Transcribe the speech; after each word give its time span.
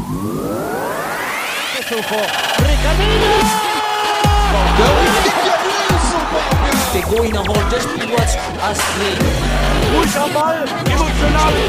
Pegou 0.00 0.16
Ball, 10.32 10.64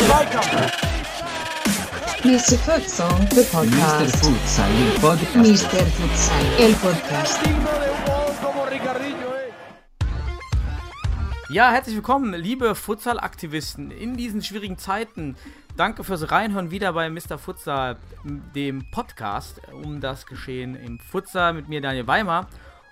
Zweikampf. 0.06 0.72
Mr. 2.24 2.56
Futsal, 2.58 3.10
the 3.30 3.36
Mr. 3.36 3.44
podcast. 3.52 4.16
Futsal, 4.18 4.70
il 4.80 4.92
podcast. 5.00 5.36
Mr. 5.36 5.86
Futsal, 5.98 6.46
el 6.60 6.74
podcast. 6.76 7.40
Ja, 11.50 11.72
herzlich 11.72 11.96
willkommen, 11.96 12.34
liebe 12.34 12.76
Futsal-Aktivisten 12.76 13.92
in 13.92 14.16
diesen 14.16 14.42
schwierigen 14.42 14.78
Zeiten. 14.78 15.36
Danke 15.78 16.04
fürs 16.04 16.30
Reinhören 16.30 16.70
wieder 16.70 16.92
bei 16.94 17.10
Mr. 17.10 17.38
Futsal, 17.38 17.98
dem 18.24 18.92
Podcast 18.92 19.62
um 19.72 20.02
das 20.02 20.26
Geschehen 20.26 20.76
im 20.76 21.00
Futsal 21.00 21.54
mit 21.54 21.70
mir 21.70 21.82
Daniel 21.82 22.08
Weimer. 22.08 22.48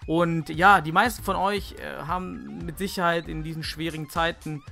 Und 0.08 0.50
ja, 0.50 0.80
die 0.80 0.94
meisten 0.94 1.22
von 1.22 1.36
euch 1.36 1.76
äh, 1.78 2.08
haben 2.08 2.66
mit 2.66 2.78
Sicherheit 2.78 3.28
in 3.28 3.44
diesen 3.44 3.64
schwierigen 3.64 4.10
Zeiten 4.10 4.64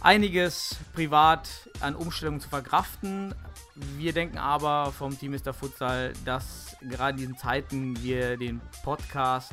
einiges 0.00 0.76
privat 0.94 1.68
an 1.80 1.94
Umstellungen 1.94 2.40
zu 2.40 2.48
verkraften. 2.48 3.34
Wir 3.98 4.12
denken 4.14 4.38
aber 4.38 4.90
vom 4.90 5.16
Team 5.16 5.32
Mr. 5.32 5.52
Futsal, 5.52 6.14
dass 6.24 6.76
gerade 6.80 7.12
in 7.12 7.16
diesen 7.18 7.36
Zeiten 7.36 8.02
wir 8.02 8.38
den 8.38 8.60
Podcast 8.82 9.52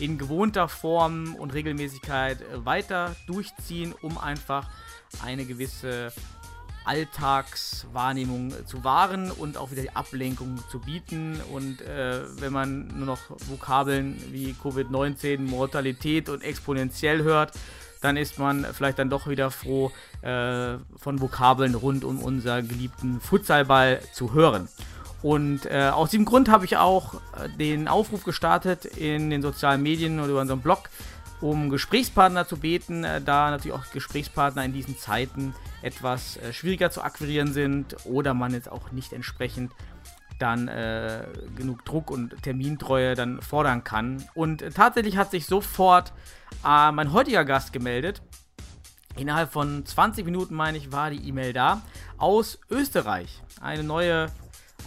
in 0.00 0.18
gewohnter 0.18 0.68
Form 0.68 1.36
und 1.36 1.54
Regelmäßigkeit 1.54 2.38
weiter 2.64 3.14
durchziehen, 3.26 3.94
um 4.02 4.18
einfach 4.18 4.68
eine 5.22 5.44
gewisse 5.44 6.12
Alltagswahrnehmung 6.84 8.52
äh, 8.52 8.64
zu 8.64 8.84
wahren 8.84 9.30
und 9.30 9.56
auch 9.56 9.70
wieder 9.70 9.82
die 9.82 9.94
Ablenkung 9.94 10.58
zu 10.70 10.80
bieten. 10.80 11.40
Und 11.52 11.80
äh, 11.82 12.22
wenn 12.40 12.52
man 12.52 12.88
nur 12.96 13.06
noch 13.06 13.20
Vokabeln 13.48 14.22
wie 14.30 14.54
Covid-19, 14.62 15.40
Mortalität 15.40 16.28
und 16.28 16.42
exponentiell 16.42 17.22
hört, 17.22 17.52
dann 18.00 18.16
ist 18.16 18.38
man 18.38 18.66
vielleicht 18.72 18.98
dann 18.98 19.10
doch 19.10 19.28
wieder 19.28 19.50
froh, 19.50 19.92
äh, 20.22 20.74
von 20.96 21.20
Vokabeln 21.20 21.74
rund 21.74 22.04
um 22.04 22.20
unseren 22.20 22.68
geliebten 22.68 23.20
Futsalball 23.20 24.00
zu 24.12 24.34
hören. 24.34 24.68
Und 25.22 25.66
äh, 25.66 25.90
aus 25.92 26.10
diesem 26.10 26.24
Grund 26.24 26.48
habe 26.48 26.64
ich 26.64 26.76
auch 26.76 27.14
äh, 27.14 27.48
den 27.56 27.86
Aufruf 27.86 28.24
gestartet 28.24 28.84
in 28.84 29.30
den 29.30 29.40
sozialen 29.40 29.82
Medien 29.82 30.18
oder 30.18 30.30
über 30.30 30.40
unseren 30.40 30.60
Blog, 30.60 30.90
um 31.42 31.68
Gesprächspartner 31.68 32.46
zu 32.46 32.56
beten, 32.56 33.04
äh, 33.04 33.20
da 33.20 33.50
natürlich 33.50 33.76
auch 33.76 33.90
Gesprächspartner 33.90 34.64
in 34.64 34.72
diesen 34.72 34.96
Zeiten 34.96 35.54
etwas 35.82 36.36
äh, 36.38 36.52
schwieriger 36.52 36.90
zu 36.90 37.02
akquirieren 37.02 37.52
sind 37.52 37.96
oder 38.04 38.32
man 38.32 38.52
jetzt 38.52 38.70
auch 38.70 38.92
nicht 38.92 39.12
entsprechend 39.12 39.72
dann 40.38 40.68
äh, 40.68 41.24
genug 41.56 41.84
Druck 41.84 42.10
und 42.10 42.42
Termintreue 42.42 43.14
dann 43.14 43.40
fordern 43.42 43.84
kann. 43.84 44.24
Und 44.34 44.64
tatsächlich 44.74 45.16
hat 45.16 45.30
sich 45.30 45.46
sofort 45.46 46.12
äh, 46.66 46.90
mein 46.90 47.12
heutiger 47.12 47.44
Gast 47.44 47.72
gemeldet. 47.72 48.22
Innerhalb 49.16 49.52
von 49.52 49.84
20 49.84 50.24
Minuten, 50.24 50.54
meine 50.54 50.78
ich, 50.78 50.90
war 50.90 51.10
die 51.10 51.28
E-Mail 51.28 51.52
da. 51.52 51.82
Aus 52.16 52.58
Österreich. 52.70 53.42
Eine 53.60 53.82
neue, 53.84 54.26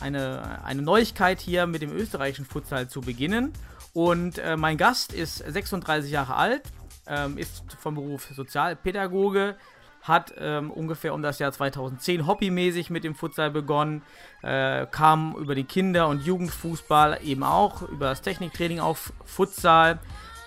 eine, 0.02 0.64
eine 0.64 0.82
Neuigkeit 0.82 1.40
hier 1.40 1.68
mit 1.68 1.82
dem 1.82 1.92
österreichischen 1.92 2.46
Futsal 2.46 2.90
zu 2.90 3.02
beginnen. 3.02 3.54
Und 3.96 4.40
äh, 4.40 4.58
mein 4.58 4.76
Gast 4.76 5.14
ist 5.14 5.38
36 5.38 6.12
Jahre 6.12 6.36
alt, 6.36 6.64
ähm, 7.08 7.38
ist 7.38 7.64
vom 7.80 7.96
Beruf 7.96 8.28
Sozialpädagoge, 8.36 9.56
hat 10.02 10.34
ähm, 10.38 10.70
ungefähr 10.70 11.14
um 11.14 11.22
das 11.22 11.40
Jahr 11.40 11.54
2010 11.54 12.28
hobbymäßig 12.28 12.90
mit 12.90 13.06
dem 13.06 13.16
Futsal 13.16 13.52
begonnen, 13.52 14.02
äh, 14.44 14.86
kam 14.88 15.34
über 15.38 15.56
den 15.56 15.66
Kinder- 15.66 16.10
und 16.10 16.26
Jugendfußball 16.26 17.20
eben 17.24 17.44
auch, 17.44 17.84
über 17.84 18.10
das 18.10 18.22
Techniktraining 18.22 18.82
auf 18.82 19.14
Futsal, 19.24 20.00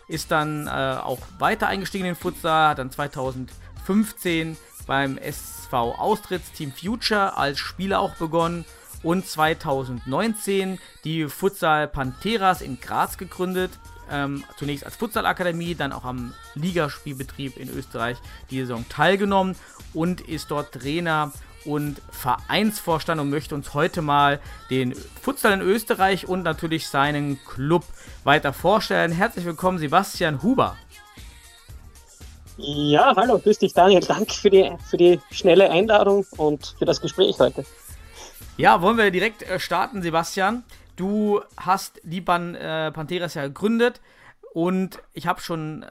ist 0.08 0.30
dann 0.30 0.66
äh, 0.66 0.70
auch 0.70 1.20
weiter 1.38 1.68
eingestiegen 1.68 2.04
in 2.04 2.12
den 2.12 2.20
Futsal, 2.20 2.68
hat 2.68 2.78
dann 2.80 2.90
2015 2.90 4.58
beim 4.86 5.16
SV 5.16 5.94
Austritts 5.94 6.52
Team 6.52 6.70
Future 6.70 7.38
als 7.38 7.58
Spieler 7.58 8.00
auch 8.00 8.14
begonnen 8.16 8.66
und 9.02 9.26
2019 9.26 10.78
die 11.04 11.26
Futsal 11.26 11.88
Pantheras 11.88 12.62
in 12.62 12.80
Graz 12.80 13.18
gegründet. 13.18 13.70
Ähm, 14.10 14.44
zunächst 14.56 14.86
als 14.86 14.96
Futsalakademie, 14.96 15.74
dann 15.74 15.92
auch 15.92 16.04
am 16.04 16.32
Ligaspielbetrieb 16.54 17.58
in 17.58 17.68
Österreich 17.68 18.16
die 18.50 18.60
Saison 18.60 18.86
teilgenommen 18.88 19.54
und 19.92 20.22
ist 20.22 20.50
dort 20.50 20.72
Trainer 20.72 21.32
und 21.66 22.00
Vereinsvorstand 22.10 23.20
und 23.20 23.28
möchte 23.28 23.54
uns 23.54 23.74
heute 23.74 24.00
mal 24.00 24.40
den 24.70 24.94
Futsal 24.94 25.52
in 25.52 25.60
Österreich 25.60 26.26
und 26.26 26.42
natürlich 26.42 26.88
seinen 26.88 27.38
Club 27.44 27.84
weiter 28.24 28.54
vorstellen. 28.54 29.12
Herzlich 29.12 29.44
willkommen, 29.44 29.78
Sebastian 29.78 30.42
Huber. 30.42 30.76
Ja, 32.56 33.14
hallo, 33.14 33.38
grüß 33.38 33.58
dich 33.58 33.72
Daniel. 33.72 34.00
Danke 34.00 34.34
für 34.34 34.50
die, 34.50 34.72
für 34.88 34.96
die 34.96 35.20
schnelle 35.30 35.70
Einladung 35.70 36.26
und 36.36 36.74
für 36.78 36.86
das 36.86 37.00
Gespräch 37.00 37.38
heute. 37.38 37.64
Ja, 38.58 38.82
wollen 38.82 38.96
wir 38.96 39.12
direkt 39.12 39.48
äh, 39.48 39.60
starten, 39.60 40.02
Sebastian. 40.02 40.64
Du 40.96 41.40
hast 41.56 42.00
die 42.02 42.20
Pan 42.20 42.56
äh, 42.56 42.90
Pantheras 42.90 43.34
ja 43.34 43.46
gegründet 43.46 44.00
und 44.52 44.98
ich 45.12 45.28
habe 45.28 45.40
schon 45.40 45.84
ein 45.84 45.90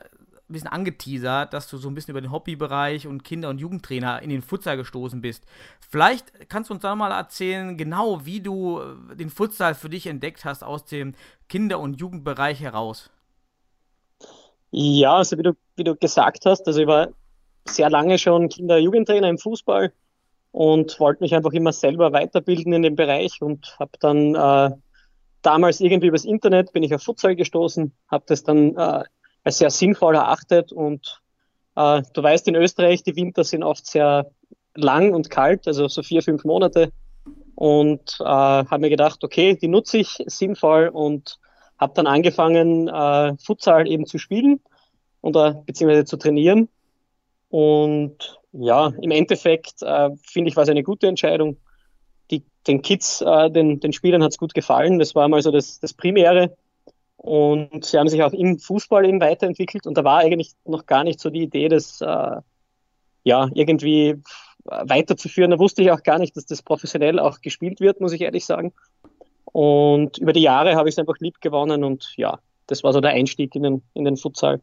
bisschen 0.50 0.68
angeteasert, 0.68 1.54
dass 1.54 1.70
du 1.70 1.78
so 1.78 1.88
ein 1.88 1.96
bisschen 1.96 2.12
über 2.12 2.20
den 2.20 2.30
Hobbybereich 2.30 3.08
und 3.08 3.24
Kinder- 3.24 3.48
und 3.48 3.60
Jugendtrainer 3.60 4.22
in 4.22 4.30
den 4.30 4.42
Futsal 4.42 4.76
gestoßen 4.76 5.22
bist. 5.22 5.46
Vielleicht 5.90 6.50
kannst 6.50 6.70
du 6.70 6.74
uns 6.74 6.82
da 6.84 6.94
mal 6.98 7.14
erzählen, 7.14 7.78
genau 7.78 8.26
wie 8.26 8.42
du 8.42 8.82
äh, 8.82 9.16
den 9.16 9.30
Futsal 9.30 9.74
für 9.74 9.88
dich 9.88 10.06
entdeckt 10.06 10.44
hast 10.44 10.62
aus 10.62 10.84
dem 10.84 11.16
Kinder- 11.48 11.80
und 11.80 12.02
Jugendbereich 12.02 12.60
heraus. 12.60 13.10
Ja, 14.72 15.16
also 15.16 15.38
wie 15.38 15.44
du, 15.44 15.54
wie 15.78 15.86
du 15.86 15.96
gesagt 15.96 16.46
hast, 16.46 16.68
also 16.68 16.82
ich 16.82 16.88
war 16.88 17.08
sehr 17.64 17.90
lange 17.90 18.18
schon 18.18 18.50
Kinder-Jugendtrainer 18.50 19.30
im 19.30 19.38
Fußball 19.38 19.94
und 20.57 21.00
wollte 21.00 21.22
mich 21.22 21.35
einfach 21.35 21.51
immer 21.51 21.72
selber 21.72 22.13
weiterbilden 22.13 22.73
in 22.73 22.81
dem 22.81 22.95
Bereich 22.95 23.44
und 23.44 23.75
habe 23.78 23.91
dann 24.00 24.34
äh, 24.34 24.75
damals 25.44 25.79
irgendwie 25.79 26.07
übers 26.07 26.25
Internet 26.25 26.73
bin 26.73 26.81
ich 26.81 26.95
auf 26.95 27.03
Futsal 27.03 27.35
gestoßen, 27.35 27.94
habe 28.07 28.23
das 28.25 28.44
dann 28.44 28.75
äh, 28.75 29.03
als 29.44 29.59
sehr 29.59 29.69
sinnvoll 29.69 30.16
erachtet 30.16 30.72
und 30.72 31.22
äh, 31.75 32.01
du 32.12 32.23
weißt, 32.23 32.47
in 32.47 32.56
Österreich, 32.56 33.03
die 33.03 33.16
Winter 33.16 33.44
sind 33.44 33.62
oft 33.62 33.85
sehr 33.85 34.31
lang 34.73 35.13
und 35.13 35.29
kalt, 35.29 35.68
also 35.68 35.88
so 35.88 36.01
vier, 36.01 36.23
fünf 36.23 36.44
Monate 36.44 36.91
und 37.53 38.18
äh, 38.19 38.24
habe 38.24 38.79
mir 38.79 38.89
gedacht, 38.89 39.24
okay, 39.24 39.56
die 39.56 39.68
nutze 39.68 40.00
ich 40.00 40.24
sinnvoll 40.25 40.88
und 40.91 41.38
habe 41.78 41.94
dann 41.94 42.07
angefangen, 42.07 42.88
äh, 42.88 43.38
Futsal 43.38 43.88
eben 43.88 44.07
zu 44.07 44.18
spielen 44.18 44.59
oder 45.22 45.53
beziehungsweise 45.68 46.06
zu 46.06 46.18
trainieren 46.18 46.68
und 47.50 48.39
ja, 48.59 48.91
im 49.01 49.12
Endeffekt 49.12 49.81
äh, 49.81 50.09
finde 50.23 50.50
ich, 50.50 50.56
war 50.56 50.63
es 50.63 50.69
eine 50.69 50.84
gute 50.84 51.07
Entscheidung. 51.07 51.57
Die, 52.31 52.44
den 52.66 52.81
Kids, 52.81 53.22
äh, 53.22 53.50
den, 53.51 53.79
den 53.79 53.94
Spielern 53.94 54.23
hat 54.23 54.31
es 54.31 54.38
gut 54.38 54.53
gefallen. 54.53 55.00
Das 55.00 55.16
war 55.16 55.28
mal 55.28 55.41
so 55.41 55.51
das, 55.51 55.79
das 55.79 55.94
Primäre. 55.94 56.56
Und 57.18 57.85
sie 57.85 57.97
haben 57.97 58.07
sich 58.07 58.23
auch 58.23 58.34
im 58.34 58.59
Fußball 58.59 59.06
eben 59.06 59.22
weiterentwickelt. 59.22 59.88
Und 59.88 59.97
da 59.97 60.03
war 60.03 60.19
eigentlich 60.19 60.53
noch 60.66 60.85
gar 60.85 61.03
nicht 61.03 61.19
so 61.19 61.29
die 61.29 61.44
Idee, 61.44 61.68
das 61.68 62.01
äh, 62.01 62.41
ja 63.23 63.50
irgendwie 63.53 64.16
weiterzuführen. 64.66 65.51
Da 65.51 65.59
wusste 65.59 65.81
ich 65.81 65.91
auch 65.91 66.03
gar 66.03 66.19
nicht, 66.19 66.35
dass 66.35 66.45
das 66.45 66.62
professionell 66.62 67.19
auch 67.19 67.41
gespielt 67.41 67.79
wird, 67.79 68.01
muss 68.01 68.13
ich 68.13 68.22
ehrlich 68.22 68.45
sagen. 68.45 68.74
Und 69.45 70.18
über 70.18 70.34
die 70.34 70.41
Jahre 70.41 70.75
habe 70.75 70.89
ich 70.89 70.94
es 70.94 71.00
einfach 71.00 71.19
lieb 71.19 71.41
gewonnen. 71.41 71.84
Und 71.84 72.13
ja, 72.18 72.39
das 72.68 72.84
war 72.84 72.94
so 72.94 73.01
der 73.01 73.12
Einstieg 73.12 73.56
in 73.56 73.63
den, 73.63 73.84
in 73.94 74.06
den 74.06 74.18
Futsal. 74.18 74.62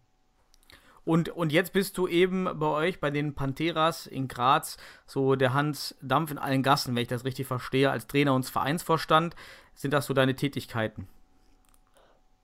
Und, 1.05 1.29
und 1.29 1.53
jetzt 1.53 1.73
bist 1.73 1.99
du 1.99 2.09
eben 2.09 2.49
bei 2.59 2.67
euch, 2.67 3.01
bei 3.01 3.11
den 3.11 3.35
Pantheras 3.35 4.07
in 4.07 4.27
Graz, 4.27 4.79
so 5.07 5.35
der 5.35 5.53
Hans 5.53 5.95
Dampf 6.01 6.31
in 6.31 6.39
allen 6.39 6.63
Gassen, 6.63 6.95
wenn 6.95 7.03
ich 7.03 7.09
das 7.09 7.25
richtig 7.25 7.47
verstehe, 7.47 7.91
als 7.91 8.07
Trainer 8.07 8.35
und 8.35 8.47
Vereinsvorstand. 8.47 9.35
Sind 9.75 9.93
das 9.93 10.07
so 10.07 10.15
deine 10.15 10.35
Tätigkeiten? 10.35 11.09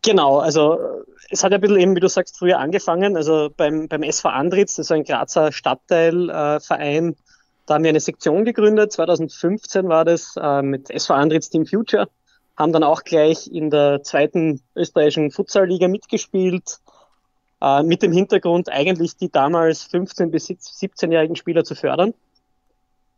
Genau, 0.03 0.39
also 0.39 0.79
es 1.29 1.45
hat 1.45 1.53
ja 1.53 1.59
ein 1.59 1.61
bisschen 1.61 1.79
eben, 1.79 1.97
wie 1.97 2.01
du 2.01 2.09
sagst, 2.09 2.39
früher 2.39 2.59
angefangen. 2.59 3.17
Also 3.17 3.51
beim, 3.55 3.89
beim 3.89 4.03
SV 4.03 4.29
Andritz, 4.29 4.77
das 4.77 4.87
ist 4.87 4.93
ein 4.93 5.05
Grazer 5.05 5.53
Stadtteilverein, 5.53 7.11
äh, 7.11 7.15
da 7.67 7.75
haben 7.75 7.85
wir 7.85 7.91
eine 7.91 8.01
Sektion 8.01 8.45
gegründet. 8.45 8.93
2015 8.93 9.89
war 9.89 10.05
das 10.05 10.35
äh, 10.37 10.63
mit 10.63 10.91
SV 10.91 11.15
Andritz 11.15 11.51
Team 11.51 11.67
Future. 11.67 12.09
Haben 12.57 12.73
dann 12.73 12.83
auch 12.83 13.05
gleich 13.05 13.51
in 13.51 13.71
der 13.71 14.03
zweiten 14.03 14.61
österreichischen 14.75 15.31
Futsalliga 15.31 15.89
mitgespielt 15.89 16.81
äh, 17.61 17.83
mit 17.83 18.03
dem 18.03 18.13
Hintergrund 18.13 18.69
eigentlich 18.71 19.17
die 19.17 19.31
damals 19.31 19.91
15- 19.91 20.31
bis 20.31 20.49
17-jährigen 20.49 21.37
Spieler 21.37 21.65
zu 21.65 21.75
fördern. 21.75 22.15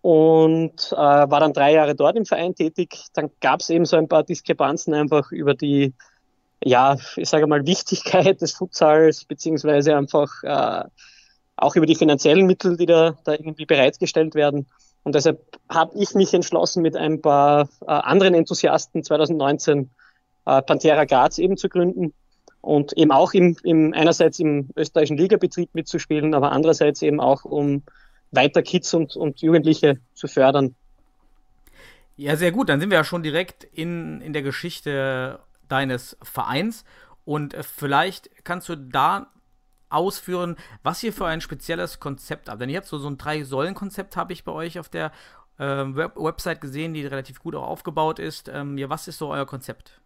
Und 0.01 0.93
äh, 0.93 0.97
war 0.97 1.39
dann 1.41 1.53
drei 1.53 1.75
Jahre 1.75 1.95
dort 1.95 2.17
im 2.17 2.27
Verein 2.27 2.57
tätig. 2.57 3.05
Dann 3.15 3.31
gab 3.41 3.61
es 3.61 3.71
eben 3.71 3.85
so 3.85 3.97
ein 3.97 4.09
paar 4.09 4.25
Diskrepanzen 4.25 4.95
einfach 4.95 5.31
über 5.31 5.55
die, 5.55 5.95
ja, 6.63 6.97
ich 7.17 7.29
sage 7.29 7.47
mal, 7.47 7.65
Wichtigkeit 7.67 8.41
des 8.41 8.53
Futsals, 8.55 9.25
beziehungsweise 9.25 9.97
einfach 9.97 10.43
äh, 10.43 10.89
auch 11.55 11.77
über 11.77 11.87
die 11.87 11.95
finanziellen 11.95 12.47
Mittel, 12.47 12.77
die 12.77 12.87
da, 12.87 13.17
da 13.23 13.33
irgendwie 13.33 13.67
bereitgestellt 13.67 14.35
werden. 14.35 14.67
Und 15.05 15.15
deshalb 15.15 15.41
habe 15.69 15.97
ich 15.97 16.15
mich 16.15 16.35
entschlossen, 16.35 16.83
mit 16.83 16.97
ein 16.97 17.23
paar 17.23 17.69
äh, 17.83 17.87
anderen 17.87 18.35
Enthusiasten 18.35 19.05
2019 19.05 19.91
äh, 20.47 20.63
Pantera 20.63 21.05
Graz 21.05 21.39
eben 21.39 21.57
zu 21.57 21.69
gründen 21.69 22.13
und 22.63 22.97
eben 22.97 23.11
auch 23.11 23.35
im, 23.35 23.57
im, 23.65 23.93
einerseits 23.93 24.39
im 24.39 24.71
österreichischen 24.77 25.19
Ligabetrieb 25.19 25.75
mitzuspielen, 25.75 26.33
aber 26.33 26.53
andererseits 26.53 27.03
eben 27.03 27.21
auch, 27.21 27.45
um 27.45 27.83
weiter 28.31 28.63
Kids 28.63 28.95
und, 28.95 29.15
und 29.17 29.43
Jugendliche 29.43 29.99
zu 30.15 30.29
fördern. 30.29 30.75
Ja, 32.17 32.37
sehr 32.37 32.53
gut. 32.53 32.69
Dann 32.69 32.81
sind 32.81 32.91
wir 32.91 32.99
ja 32.99 33.05
schon 33.05 33.23
direkt 33.23 33.65
in, 33.65 34.21
in 34.21 34.33
der 34.33 34.43
Geschichte 34.43 35.41
deines 35.69 36.17
Vereins. 36.23 36.85
Und 37.25 37.53
äh, 37.53 37.63
vielleicht 37.63 38.45
kannst 38.45 38.69
du 38.69 38.77
da 38.77 39.27
ausführen, 39.89 40.57
was 40.83 41.03
ihr 41.03 41.13
für 41.13 41.27
ein 41.27 41.41
spezielles 41.41 42.01
Konzept 42.01 42.49
habt. 42.49 42.61
Denn 42.61 42.71
ihr 42.71 42.79
habt 42.79 42.87
so, 42.87 42.99
so 42.99 43.09
ein 43.09 43.19
Drei-Säulen-Konzept, 43.19 44.17
habe 44.17 44.33
ich 44.33 44.45
bei 44.45 44.53
euch 44.53 44.79
auf 44.79 44.89
der 44.89 45.11
äh, 45.59 45.65
Web 45.65 46.17
Website 46.17 46.61
gesehen, 46.61 46.95
die 46.95 47.05
relativ 47.05 47.41
gut 47.41 47.55
auch 47.55 47.67
aufgebaut 47.67 48.19
ist. 48.19 48.49
Ähm, 48.49 48.79
ja, 48.79 48.89
was 48.89 49.09
ist 49.09 49.19
so 49.19 49.29
euer 49.31 49.47
Konzept? 49.47 50.01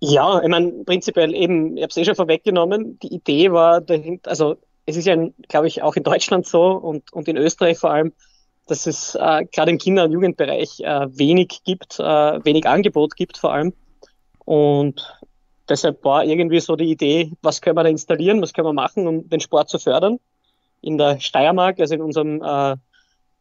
Ja, 0.00 0.42
ich 0.42 0.48
meine, 0.48 0.72
prinzipiell 0.84 1.34
eben, 1.34 1.76
ich 1.76 1.84
habe 1.84 1.90
es 1.90 1.96
eh 1.96 2.04
schon 2.04 2.16
vorweggenommen, 2.16 2.98
die 2.98 3.14
Idee 3.14 3.52
war 3.52 3.80
dahinter, 3.80 4.28
also 4.28 4.56
es 4.86 4.96
ist 4.96 5.06
ja, 5.06 5.16
glaube 5.48 5.68
ich, 5.68 5.82
auch 5.82 5.94
in 5.94 6.02
Deutschland 6.02 6.46
so 6.46 6.72
und, 6.72 7.12
und 7.12 7.28
in 7.28 7.36
Österreich 7.36 7.78
vor 7.78 7.92
allem, 7.92 8.12
dass 8.66 8.86
es 8.86 9.14
äh, 9.14 9.44
gerade 9.52 9.70
im 9.70 9.78
Kinder- 9.78 10.04
und 10.04 10.12
Jugendbereich 10.12 10.80
äh, 10.80 11.06
wenig 11.16 11.62
gibt, 11.64 12.00
äh, 12.00 12.44
wenig 12.44 12.66
Angebot 12.66 13.14
gibt 13.14 13.38
vor 13.38 13.52
allem. 13.52 13.72
Und 14.44 15.16
deshalb 15.68 16.04
war 16.04 16.24
irgendwie 16.24 16.58
so 16.58 16.74
die 16.74 16.90
Idee, 16.90 17.30
was 17.42 17.60
können 17.60 17.76
wir 17.76 17.84
da 17.84 17.88
installieren, 17.88 18.42
was 18.42 18.52
können 18.52 18.66
wir 18.66 18.72
machen, 18.72 19.06
um 19.06 19.28
den 19.28 19.40
Sport 19.40 19.68
zu 19.68 19.78
fördern. 19.78 20.18
In 20.80 20.98
der 20.98 21.20
Steiermark, 21.20 21.78
also 21.78 21.94
in 21.94 22.02
unserem 22.02 22.42
äh, 22.42 22.76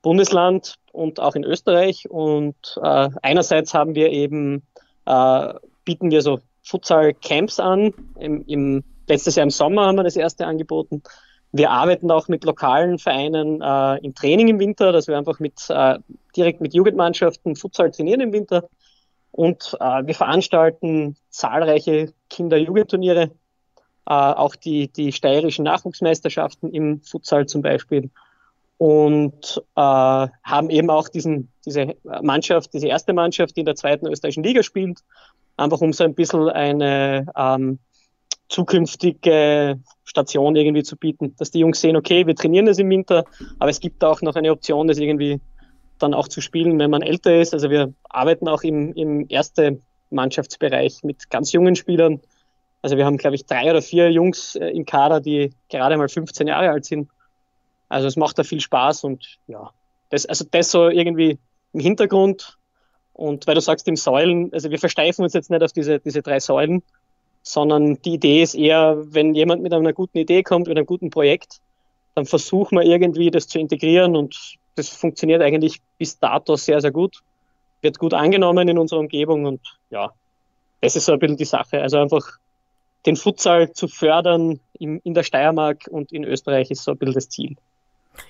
Bundesland 0.04 0.76
und 0.92 1.20
auch 1.20 1.34
in 1.34 1.44
Österreich. 1.44 2.08
Und 2.10 2.56
äh, 2.84 3.10
einerseits 3.24 3.74
haben 3.74 3.96
wir 3.96 4.12
eben, 4.12 4.62
äh, 5.08 5.54
bieten 5.86 6.12
wir 6.12 6.22
so 6.22 6.40
Futsal-Camps 6.64 7.60
an. 7.60 7.94
Im, 8.20 8.46
im, 8.48 8.84
letztes 9.08 9.36
Jahr 9.36 9.44
im 9.44 9.50
Sommer 9.50 9.88
haben 9.88 9.96
wir 9.96 10.04
das 10.04 10.16
erste 10.16 10.46
angeboten. 10.46 11.04
Wir 11.52 11.72
arbeiten 11.72 12.10
auch 12.12 12.28
mit 12.28 12.46
lokalen 12.46 12.98
Vereinen 12.98 13.62
äh, 13.62 13.98
im 14.06 14.16
Training 14.16 14.48
im 14.48 14.60
Winter, 14.60 14.92
dass 14.92 15.08
wir 15.08 15.18
einfach 15.18 15.40
mit, 15.40 15.70
äh, 15.70 16.00
direkt 16.36 16.62
mit 16.62 16.74
Jugendmannschaften 16.74 17.56
Futsal 17.56 17.92
trainieren 17.92 18.22
im 18.22 18.32
Winter. 18.32 18.70
Und 19.32 19.78
äh, 19.80 20.06
wir 20.06 20.16
veranstalten 20.16 21.18
zahlreiche 21.30 22.14
Kinder-Jugendturniere, 22.30 23.24
äh, 23.24 23.30
auch 24.06 24.56
die, 24.56 24.88
die 24.88 25.12
steirischen 25.12 25.66
Nachwuchsmeisterschaften 25.66 26.74
im 26.74 27.02
Futsal 27.02 27.48
zum 27.48 27.62
Beispiel. 27.62 28.10
Und 28.78 29.62
äh, 29.76 29.82
haben 29.82 30.70
eben 30.70 30.90
auch 30.90 31.08
diesen, 31.08 31.52
diese 31.66 31.96
Mannschaft, 32.22 32.74
diese 32.74 32.88
erste 32.88 33.14
Mannschaft, 33.14 33.56
die 33.56 33.62
in 33.62 33.66
der 33.66 33.76
zweiten 33.76 34.08
österreichischen 34.08 34.44
Liga 34.44 34.64
spielt, 34.64 35.00
einfach 35.58 35.82
um 35.82 35.94
so 35.94 36.04
ein 36.04 36.16
bisschen 36.16 36.50
eine 36.50 37.26
ähm, 37.36 37.80
zukünftige 38.50 39.80
Station 40.04 40.56
irgendwie 40.56 40.84
zu 40.84 40.98
bieten, 40.98 41.36
dass 41.38 41.52
die 41.52 41.60
Jungs 41.60 41.80
sehen, 41.80 41.96
okay, 41.96 42.28
wir 42.28 42.36
trainieren 42.36 42.66
das 42.66 42.80
im 42.80 42.90
Winter, 42.90 43.24
aber 43.60 43.70
es 43.70 43.80
gibt 43.80 44.04
auch 44.04 44.22
noch 44.22 44.36
eine 44.36 44.52
Option, 44.52 44.88
das 44.88 44.98
irgendwie 44.98 45.40
dann 46.00 46.14
auch 46.14 46.28
zu 46.28 46.42
spielen, 46.42 46.80
wenn 46.80 46.92
man 46.92 47.02
älter 47.02 47.40
ist. 47.40 47.54
Also 47.54 47.70
wir 47.70 47.94
arbeiten 48.10 48.48
auch 48.48 48.64
im, 48.64 48.94
im 48.94 49.26
erste 49.30 49.82
Mannschaftsbereich 50.10 51.04
mit 51.04 51.30
ganz 51.30 51.52
jungen 51.52 51.76
Spielern. 51.76 52.20
Also 52.82 52.98
wir 52.98 53.06
haben, 53.06 53.18
glaube 53.18 53.36
ich, 53.36 53.46
drei 53.46 53.70
oder 53.70 53.82
vier 53.82 54.12
Jungs 54.12 54.56
äh, 54.56 54.70
im 54.70 54.86
Kader, 54.86 55.22
die 55.22 55.54
gerade 55.70 55.98
mal 55.98 56.10
15 56.10 56.48
Jahre 56.48 56.72
alt 56.72 56.86
sind. 56.86 57.10
Also 57.88 58.08
es 58.08 58.16
macht 58.16 58.40
da 58.40 58.44
viel 58.44 58.60
Spaß 58.60 59.04
und 59.04 59.38
ja, 59.48 59.72
das, 60.10 60.26
also 60.26 60.46
das 60.50 60.72
so 60.72 60.90
irgendwie 60.90 61.38
im 61.74 61.80
Hintergrund. 61.80 62.58
Und 63.14 63.46
weil 63.48 63.56
du 63.56 63.62
sagst, 63.62 63.88
im 63.88 63.96
Säulen, 63.96 64.52
also 64.54 64.72
wir 64.72 64.80
versteifen 64.80 65.24
uns 65.24 65.34
jetzt 65.34 65.50
nicht 65.50 65.64
auf 65.64 65.74
diese, 65.74 66.00
diese 66.00 66.22
drei 66.22 66.40
Säulen, 66.40 66.82
sondern 67.44 68.02
die 68.02 68.14
Idee 68.14 68.42
ist 68.42 68.56
eher, 68.56 68.98
wenn 69.06 69.34
jemand 69.34 69.62
mit 69.62 69.74
einer 69.74 69.94
guten 69.94 70.18
Idee 70.18 70.44
kommt, 70.44 70.68
mit 70.68 70.78
einem 70.78 70.86
guten 70.86 71.10
Projekt, 71.10 71.60
dann 72.16 72.26
versuchen 72.26 72.78
wir 72.78 72.86
irgendwie 72.86 73.32
das 73.32 73.48
zu 73.48 73.60
integrieren 73.60 74.16
und 74.16 74.58
das 74.76 74.90
funktioniert 74.90 75.42
eigentlich 75.42 75.82
bis 75.98 76.20
dato 76.20 76.56
sehr, 76.56 76.82
sehr 76.82 76.92
gut. 76.92 77.20
Wird 77.82 78.00
gut 78.00 78.14
angenommen 78.14 78.68
in 78.68 78.78
unserer 78.78 79.00
Umgebung 79.00 79.46
und 79.46 79.62
ja, 79.90 80.12
das 80.82 80.96
ist 80.96 81.06
so 81.06 81.14
ein 81.14 81.20
bisschen 81.20 81.38
die 81.38 81.46
Sache. 81.46 81.82
Also 81.82 81.98
einfach 81.98 82.38
den 83.06 83.16
Futsal 83.16 83.72
zu 83.74 83.88
fördern 83.88 84.60
in, 84.78 85.00
in 85.00 85.14
der 85.14 85.24
Steiermark 85.24 85.88
und 85.90 86.12
in 86.12 86.24
Österreich 86.24 86.70
ist 86.70 86.84
so 86.84 86.92
ein 86.92 86.98
bisschen 86.98 87.16
das 87.16 87.30
Ziel. 87.30 87.56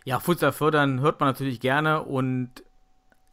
Ja, 0.05 0.19
Futsal 0.19 0.51
fördern 0.51 1.01
hört 1.01 1.19
man 1.19 1.29
natürlich 1.29 1.59
gerne 1.59 2.03
und 2.03 2.49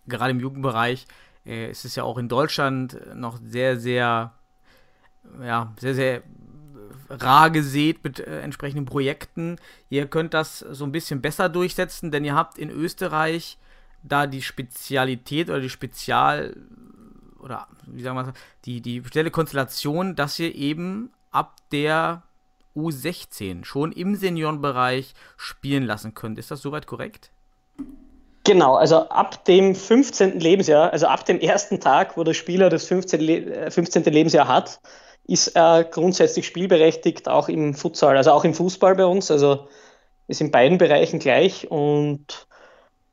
gerade 0.07 0.31
im 0.31 0.41
Jugendbereich 0.41 1.07
äh, 1.47 1.71
ist 1.71 1.85
es 1.85 1.97
ja 1.97 2.05
auch 2.05 2.19
in 2.19 2.29
Deutschland 2.29 2.99
noch 3.15 3.39
sehr, 3.43 3.79
sehr, 3.79 4.33
ja, 5.43 5.73
sehr, 5.79 5.95
sehr 5.95 6.23
rar 7.11 7.51
gesät 7.51 8.05
mit 8.05 8.21
äh, 8.21 8.41
entsprechenden 8.41 8.85
Projekten. 8.85 9.57
Ihr 9.89 10.07
könnt 10.07 10.35
das 10.35 10.59
so 10.59 10.85
ein 10.85 10.93
bisschen 10.93 11.21
besser 11.21 11.49
durchsetzen, 11.49 12.11
denn 12.11 12.25
ihr 12.25 12.35
habt 12.35 12.59
in 12.59 12.71
Österreich 12.71 13.59
da 14.03 14.27
die 14.27 14.43
Spezialität 14.43 15.49
oder 15.49 15.61
die 15.61 15.71
Spezial 15.71 16.57
oder 17.39 17.69
wie 17.87 18.03
sagen 18.03 18.17
wir 18.17 18.33
die, 18.65 18.81
die 18.81 19.01
spezielle 19.01 19.31
Konstellation, 19.31 20.17
dass 20.17 20.39
ihr 20.39 20.55
eben 20.55 21.11
ab 21.31 21.57
der 21.73 22.23
U16 22.77 23.65
schon 23.65 23.93
im 23.93 24.15
Seniorenbereich 24.15 25.15
spielen 25.37 25.85
lassen 25.85 26.15
könnt. 26.15 26.39
Ist 26.39 26.51
das 26.51 26.63
soweit 26.63 26.87
korrekt? 26.87 27.31
Genau, 28.49 28.77
also 28.77 29.11
ab 29.11 29.45
dem 29.45 29.75
15. 29.75 30.41
Lebensjahr, 30.41 30.91
also 30.91 31.07
ab 31.07 31.27
dem 31.27 31.39
ersten 31.39 31.81
Tag, 31.81 32.17
wo 32.17 32.25
der 32.25 32.33
Spieler 32.33 32.71
das 32.71 32.87
15. 32.87 33.21
Le 33.21 33.71
15. 33.71 34.05
Lebensjahr 34.05 34.49
hat, 34.49 34.81
ist 35.27 35.49
er 35.49 35.85
grundsätzlich 35.85 36.47
spielberechtigt, 36.47 37.29
auch 37.29 37.51
im 37.51 37.75
Futsal, 37.75 38.17
also 38.17 38.31
auch 38.31 38.45
im 38.45 38.55
Fußball 38.55 38.95
bei 38.95 39.05
uns. 39.05 39.31
Also 39.31 39.69
ist 40.29 40.41
in 40.41 40.51
beiden 40.51 40.79
Bereichen 40.79 41.19
gleich. 41.19 41.71
Und 41.71 42.47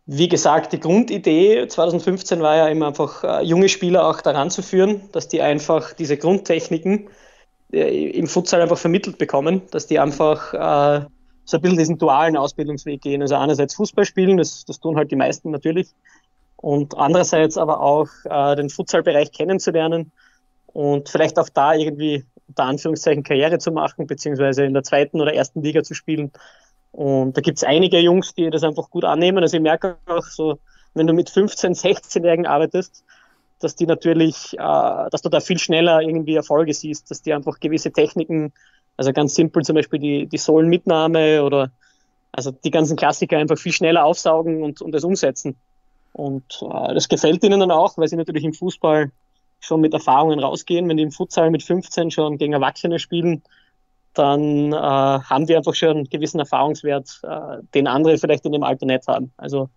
wie 0.05 0.29
gesagt, 0.29 0.71
die 0.71 0.79
Grundidee 0.79 1.67
2015 1.67 2.41
war 2.41 2.55
ja 2.55 2.67
immer 2.69 2.88
einfach, 2.88 3.25
äh, 3.25 3.43
junge 3.43 3.67
Spieler 3.67 4.07
auch 4.07 4.21
daran 4.21 4.49
zu 4.49 4.61
führen, 4.61 5.09
dass 5.11 5.27
die 5.27 5.41
einfach 5.41 5.91
diese 5.91 6.15
Grundtechniken 6.15 7.09
äh, 7.73 8.09
im 8.11 8.27
Futsal 8.27 8.61
einfach 8.61 8.77
vermittelt 8.77 9.17
bekommen, 9.17 9.63
dass 9.71 9.85
die 9.85 9.99
einfach 9.99 10.53
äh, 10.53 11.05
so 11.45 11.57
ein 11.57 11.62
bisschen 11.62 11.77
diesen 11.77 11.97
dualen 11.97 12.36
Ausbildungsweg 12.36 13.01
gehen. 13.01 13.21
Also 13.21 13.36
einerseits 13.36 13.75
Fußball 13.75 14.06
spielen, 14.06 14.38
das, 14.38 14.65
das 14.65 14.80
tun 14.80 14.97
halt 14.97 15.12
die 15.12 15.15
meisten 15.15 15.51
natürlich, 15.51 15.94
und 16.57 16.97
andererseits 16.97 17.57
aber 17.57 17.81
auch 17.81 18.07
äh, 18.25 18.56
den 18.56 18.69
Futsalbereich 18.69 19.31
kennenzulernen 19.31 20.12
und 20.67 21.10
vielleicht 21.10 21.38
auch 21.38 21.50
da 21.50 21.74
irgendwie 21.74 22.25
unter 22.48 22.63
Anführungszeichen 22.63 23.24
Karriere 23.24 23.60
zu 23.60 23.72
machen, 23.72 24.08
beziehungsweise 24.08 24.65
in 24.65 24.74
der 24.74 24.84
zweiten 24.84 25.22
oder 25.22 25.34
ersten 25.34 25.62
Liga 25.62 25.84
zu 25.84 25.93
spielen. 25.93 26.31
Und 26.91 27.36
da 27.36 27.41
gibt 27.41 27.58
es 27.58 27.63
einige 27.63 28.00
Jungs, 28.00 28.34
die 28.34 28.50
das 28.50 28.63
einfach 28.63 28.89
gut 28.89 29.03
annehmen. 29.03 29.39
Also 29.43 29.58
ich 29.58 29.63
merke 29.63 29.98
auch 30.05 30.24
so, 30.24 30.60
wenn 30.93 31.08
du 31.08 31.13
mit 31.13 31.29
15-, 31.29 31.79
16-Jährigen 31.79 32.46
arbeitest, 32.46 33.03
dass 33.60 33.75
die 33.75 33.86
natürlich, 33.86 34.53
äh, 34.53 35.10
dass 35.10 35.22
du 35.22 35.29
da 35.29 35.39
viel 35.39 35.60
schneller 35.60 36.01
irgendwie 36.01 36.36
Erfolge 36.36 36.74
siehst, 36.74 37.12
dass 37.12 37.22
die 37.22 37.34
einfach 37.34 37.60
gewisse 37.60 37.91
Techniken, 37.91 38.53
also 38.97 39.13
ganz 39.13 39.35
simpel 39.35 39.63
zum 39.63 39.75
Beispiel 39.75 39.99
die, 39.99 40.25
die 40.27 40.37
Sohlenmitnahme 40.37 41.43
oder 41.43 41.71
also 42.31 42.51
die 42.51 42.71
ganzen 42.71 42.97
Klassiker 42.97 43.37
einfach 43.37 43.57
viel 43.57 43.71
schneller 43.71 44.05
aufsaugen 44.05 44.63
und, 44.63 44.81
und 44.81 44.91
das 44.91 45.03
umsetzen. 45.03 45.55
Und 46.13 46.61
äh, 46.61 46.93
das 46.93 47.07
gefällt 47.07 47.43
ihnen 47.43 47.59
dann 47.59 47.71
auch, 47.71 47.97
weil 47.97 48.07
sie 48.07 48.15
natürlich 48.15 48.43
im 48.43 48.53
Fußball 48.53 49.11
schon 49.59 49.81
mit 49.81 49.93
Erfahrungen 49.93 50.39
rausgehen. 50.39 50.87
Wenn 50.87 50.97
die 50.97 51.03
im 51.03 51.11
Futsal 51.11 51.49
mit 51.51 51.63
15 51.63 52.11
schon 52.11 52.37
gegen 52.37 52.53
Erwachsene 52.53 52.99
spielen, 52.99 53.41
dann 54.13 54.71
äh, 54.71 54.75
haben 54.75 55.45
die 55.45 55.55
einfach 55.55 55.75
schon 55.75 55.97
einen 55.97 56.09
gewissen 56.09 56.39
Erfahrungswert, 56.39 57.21
äh, 57.23 57.57
den 57.73 57.87
andere 57.87 58.17
vielleicht 58.17 58.45
in 58.45 58.53
dem 58.53 58.63
Alter 58.63 58.85
nicht 58.85 59.07
haben. 59.07 59.31
Also 59.37 59.69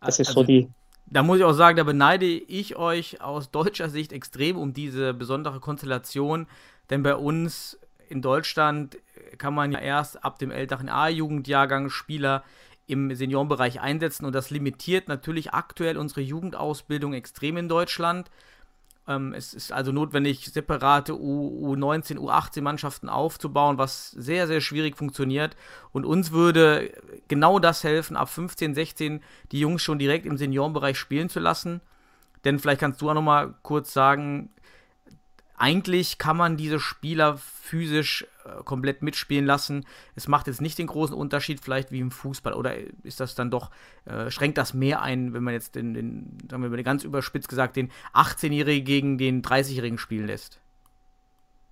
das 0.00 0.18
ist 0.18 0.28
also, 0.28 0.40
so 0.40 0.46
die. 0.46 0.68
Da 1.06 1.22
muss 1.22 1.38
ich 1.38 1.44
auch 1.44 1.52
sagen, 1.52 1.76
da 1.76 1.84
beneide 1.84 2.26
ich 2.26 2.76
euch 2.76 3.20
aus 3.20 3.50
deutscher 3.50 3.88
Sicht 3.88 4.12
extrem 4.12 4.56
um 4.56 4.72
diese 4.72 5.14
besondere 5.14 5.60
Konstellation, 5.60 6.46
denn 6.90 7.02
bei 7.02 7.16
uns 7.16 7.78
in 8.12 8.22
Deutschland 8.22 8.98
kann 9.38 9.54
man 9.54 9.72
ja 9.72 9.78
erst 9.78 10.24
ab 10.24 10.38
dem 10.38 10.50
älteren 10.50 10.88
A-Jugendjahrgang 10.88 11.88
Spieler 11.90 12.44
im 12.86 13.14
Seniorenbereich 13.14 13.80
einsetzen 13.80 14.26
und 14.26 14.34
das 14.34 14.50
limitiert 14.50 15.08
natürlich 15.08 15.54
aktuell 15.54 15.96
unsere 15.96 16.20
Jugendausbildung 16.20 17.14
extrem 17.14 17.56
in 17.56 17.68
Deutschland. 17.68 18.30
Ähm, 19.08 19.32
es 19.32 19.54
ist 19.54 19.72
also 19.72 19.92
notwendig, 19.92 20.46
separate 20.52 21.18
U 21.18 21.74
U19, 21.74 22.18
U18 22.18 22.60
Mannschaften 22.60 23.08
aufzubauen, 23.08 23.78
was 23.78 24.10
sehr, 24.10 24.46
sehr 24.46 24.60
schwierig 24.60 24.96
funktioniert. 24.96 25.56
Und 25.92 26.04
uns 26.04 26.32
würde 26.32 26.92
genau 27.28 27.58
das 27.58 27.82
helfen, 27.82 28.16
ab 28.16 28.28
15, 28.28 28.74
16 28.74 29.22
die 29.50 29.60
Jungs 29.60 29.82
schon 29.82 29.98
direkt 29.98 30.26
im 30.26 30.36
Seniorenbereich 30.36 30.98
spielen 30.98 31.28
zu 31.28 31.40
lassen. 31.40 31.80
Denn 32.44 32.58
vielleicht 32.58 32.80
kannst 32.80 33.00
du 33.00 33.08
auch 33.08 33.14
noch 33.14 33.22
mal 33.22 33.54
kurz 33.62 33.92
sagen, 33.92 34.50
eigentlich 35.56 36.18
kann 36.18 36.36
man 36.36 36.56
diese 36.56 36.80
Spieler 36.80 37.38
physisch 37.38 38.26
äh, 38.44 38.62
komplett 38.64 39.02
mitspielen 39.02 39.46
lassen. 39.46 39.86
Es 40.14 40.28
macht 40.28 40.46
jetzt 40.46 40.60
nicht 40.60 40.78
den 40.78 40.86
großen 40.86 41.14
Unterschied, 41.14 41.60
vielleicht 41.60 41.92
wie 41.92 42.00
im 42.00 42.10
Fußball. 42.10 42.54
Oder 42.54 42.74
ist 43.02 43.20
das 43.20 43.34
dann 43.34 43.50
doch, 43.50 43.70
äh, 44.04 44.30
schränkt 44.30 44.58
das 44.58 44.74
mehr 44.74 45.02
ein, 45.02 45.32
wenn 45.34 45.44
man 45.44 45.54
jetzt 45.54 45.74
den, 45.74 45.94
den 45.94 46.38
sagen 46.50 46.62
wir 46.62 46.70
mal 46.70 46.82
ganz 46.82 47.04
überspitzt 47.04 47.48
gesagt, 47.48 47.76
den 47.76 47.90
18-Jährigen 48.14 48.84
gegen 48.84 49.18
den 49.18 49.42
30-Jährigen 49.42 49.98
spielen 49.98 50.26
lässt? 50.26 50.62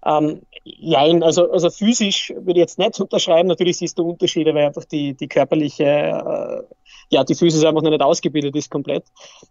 Ähm, 0.05 0.41
nein, 0.81 1.23
also, 1.23 1.51
also 1.51 1.69
physisch 1.69 2.31
würde 2.31 2.53
ich 2.53 2.65
jetzt 2.65 2.79
nicht 2.79 2.99
unterschreiben. 3.01 3.49
Natürlich 3.49 3.79
siehst 3.79 3.99
du 3.99 4.11
Unterschiede, 4.11 4.55
weil 4.55 4.67
einfach 4.67 4.85
die, 4.85 5.15
die 5.15 5.29
körperliche, 5.29 5.85
äh, 5.85 6.63
ja, 7.11 7.25
die 7.25 7.35
Physis 7.35 7.65
einfach 7.65 7.83
noch 7.83 7.91
nicht 7.91 8.03
ausgebildet 8.03 8.57
ist 8.57 8.71
komplett. 8.71 9.05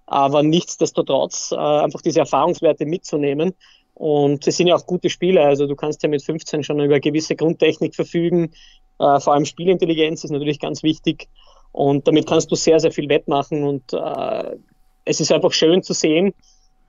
Aber 0.07 0.41
nichtsdestotrotz 0.41 1.51
äh, 1.51 1.55
einfach 1.55 2.01
diese 2.01 2.21
Erfahrungswerte 2.21 2.85
mitzunehmen. 2.85 3.53
Und 3.99 4.47
es 4.47 4.55
sind 4.55 4.67
ja 4.67 4.75
auch 4.75 4.85
gute 4.85 5.09
Spieler. 5.09 5.43
Also 5.43 5.67
du 5.67 5.75
kannst 5.75 6.01
ja 6.03 6.07
mit 6.07 6.23
15 6.23 6.63
schon 6.63 6.79
über 6.79 7.01
gewisse 7.01 7.35
Grundtechnik 7.35 7.93
verfügen. 7.93 8.53
Äh, 8.97 9.19
vor 9.19 9.33
allem 9.33 9.43
Spielintelligenz 9.43 10.23
ist 10.23 10.31
natürlich 10.31 10.61
ganz 10.61 10.83
wichtig. 10.83 11.27
Und 11.73 12.07
damit 12.07 12.25
kannst 12.25 12.49
du 12.49 12.55
sehr, 12.55 12.79
sehr 12.79 12.93
viel 12.93 13.09
wettmachen. 13.09 13.65
Und 13.65 13.91
äh, 13.91 14.55
es 15.03 15.19
ist 15.19 15.33
einfach 15.33 15.51
schön 15.51 15.83
zu 15.83 15.91
sehen, 15.91 16.33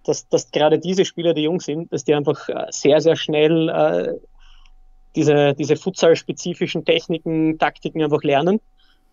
dass, 0.05 0.29
dass 0.29 0.52
gerade 0.52 0.79
diese 0.79 1.05
Spieler, 1.05 1.35
die 1.35 1.43
jung 1.43 1.59
sind, 1.59 1.93
dass 1.93 2.05
die 2.05 2.14
einfach 2.14 2.49
äh, 2.49 2.67
sehr, 2.71 3.00
sehr 3.00 3.17
schnell 3.17 3.69
äh, 3.69 4.14
diese, 5.17 5.55
diese 5.55 5.75
Futsal-spezifischen 5.75 6.85
Techniken, 6.85 7.59
Taktiken 7.59 8.05
einfach 8.05 8.23
lernen. 8.23 8.61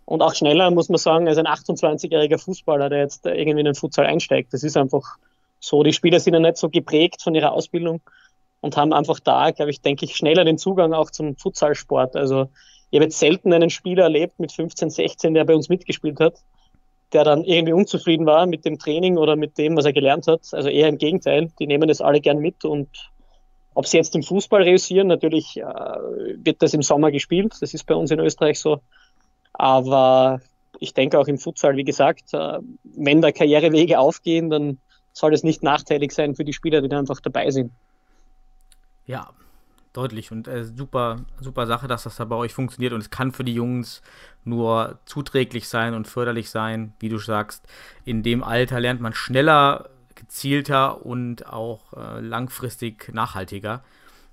Und 0.06 0.22
auch 0.22 0.36
schneller, 0.36 0.70
muss 0.70 0.90
man 0.90 1.00
sagen, 1.00 1.28
als 1.28 1.40
ein 1.40 1.48
28-jähriger 1.48 2.38
Fußballer, 2.38 2.90
der 2.90 3.00
jetzt 3.00 3.26
irgendwie 3.26 3.62
in 3.62 3.66
den 3.66 3.74
Futsal 3.74 4.06
einsteigt. 4.06 4.54
Das 4.54 4.62
ist 4.62 4.78
einfach 4.78 5.18
so. 5.60 5.84
Die 5.84 5.94
Spieler 5.94 6.20
sind 6.20 6.34
ja 6.34 6.40
nicht 6.40 6.58
so 6.58 6.70
geprägt 6.70 7.22
von 7.22 7.36
ihrer 7.36 7.52
Ausbildung 7.52 8.02
und 8.62 8.78
haben 8.78 8.94
einfach 8.94 9.20
da, 9.20 9.52
glaube 9.52 9.72
ich, 9.72 9.82
denke 9.82 10.06
ich, 10.06 10.16
schneller 10.16 10.46
den 10.46 10.58
Zugang 10.58 10.94
auch 10.94 11.12
zum 11.12 11.36
Futsalsport. 11.36 12.16
Also 12.16 12.50
ich 12.90 12.98
habe 12.98 13.06
jetzt 13.06 13.20
selten 13.20 13.54
einen 13.54 13.70
Spieler 13.70 14.04
erlebt 14.04 14.40
mit 14.40 14.52
15, 14.52 14.90
16, 14.90 15.34
der 15.34 15.46
bei 15.46 15.56
uns 15.56 15.70
mitgespielt 15.70 16.20
hat, 16.20 16.36
der 17.14 17.24
dann 17.24 17.44
irgendwie 17.44 17.74
unzufrieden 17.74 18.26
war 18.26 18.46
mit 18.46 18.66
dem 18.66 18.80
Training 18.80 19.18
oder 19.18 19.36
mit 19.36 19.58
dem, 19.58 19.76
was 19.78 19.86
er 19.86 19.94
gelernt 19.94 20.28
hat. 20.28 20.42
Also 20.52 20.70
eher 20.70 20.88
im 20.88 20.98
Gegenteil, 20.98 21.52
die 21.60 21.68
nehmen 21.68 21.88
das 21.88 22.02
alle 22.02 22.22
gern 22.22 22.40
mit 22.40 22.66
und 22.66 22.90
ob 23.74 23.86
sie 23.86 23.98
jetzt 23.98 24.16
im 24.16 24.24
Fußball 24.24 24.64
reüssieren, 24.64 25.08
natürlich 25.08 25.58
äh, 25.58 25.64
wird 25.64 26.64
das 26.64 26.74
im 26.74 26.82
Sommer 26.82 27.12
gespielt, 27.12 27.54
das 27.62 27.76
ist 27.76 27.86
bei 27.86 27.94
uns 27.94 28.10
in 28.10 28.20
Österreich 28.20 28.60
so. 28.60 28.80
Aber 29.54 30.42
ich 30.80 30.96
denke 30.96 31.20
auch 31.20 31.28
im 31.28 31.38
Futsal, 31.38 31.76
wie 31.78 31.84
gesagt, 31.84 32.34
äh, 32.34 32.58
wenn 32.84 33.22
da 33.22 33.32
Karrierewege 33.32 34.00
aufgehen, 34.00 34.50
dann 34.50 34.80
soll 35.18 35.34
es 35.34 35.44
nicht 35.44 35.64
nachteilig 35.64 36.12
sein 36.12 36.36
für 36.36 36.46
die 36.46 36.54
Spieler, 36.54 36.82
die 36.82 36.90
da 36.90 37.00
einfach 37.00 37.20
dabei 37.20 37.50
sind. 37.50 37.72
Ja, 39.06 39.30
deutlich 39.94 40.32
und 40.32 40.48
äh, 40.48 40.64
super, 40.64 41.26
super 41.40 41.66
Sache, 41.66 41.88
dass 41.88 42.04
das 42.04 42.18
da 42.18 42.26
bei 42.26 42.36
euch 42.36 42.54
funktioniert 42.54 42.94
und 42.94 43.02
es 43.02 43.10
kann 43.10 43.32
für 43.32 43.44
die 43.44 43.54
Jungs 43.54 44.02
nur 44.44 45.00
zuträglich 45.06 45.68
sein 45.68 45.94
und 45.94 46.08
förderlich 46.08 46.50
sein, 46.50 46.94
wie 47.00 47.10
du 47.10 47.18
sagst. 47.18 47.66
In 48.06 48.22
dem 48.22 48.44
Alter 48.44 48.80
lernt 48.80 49.02
man 49.02 49.14
schneller, 49.14 49.90
gezielter 50.14 51.06
und 51.06 51.48
auch 51.48 51.94
äh, 51.94 52.20
langfristig 52.20 53.12
nachhaltiger. 53.14 53.84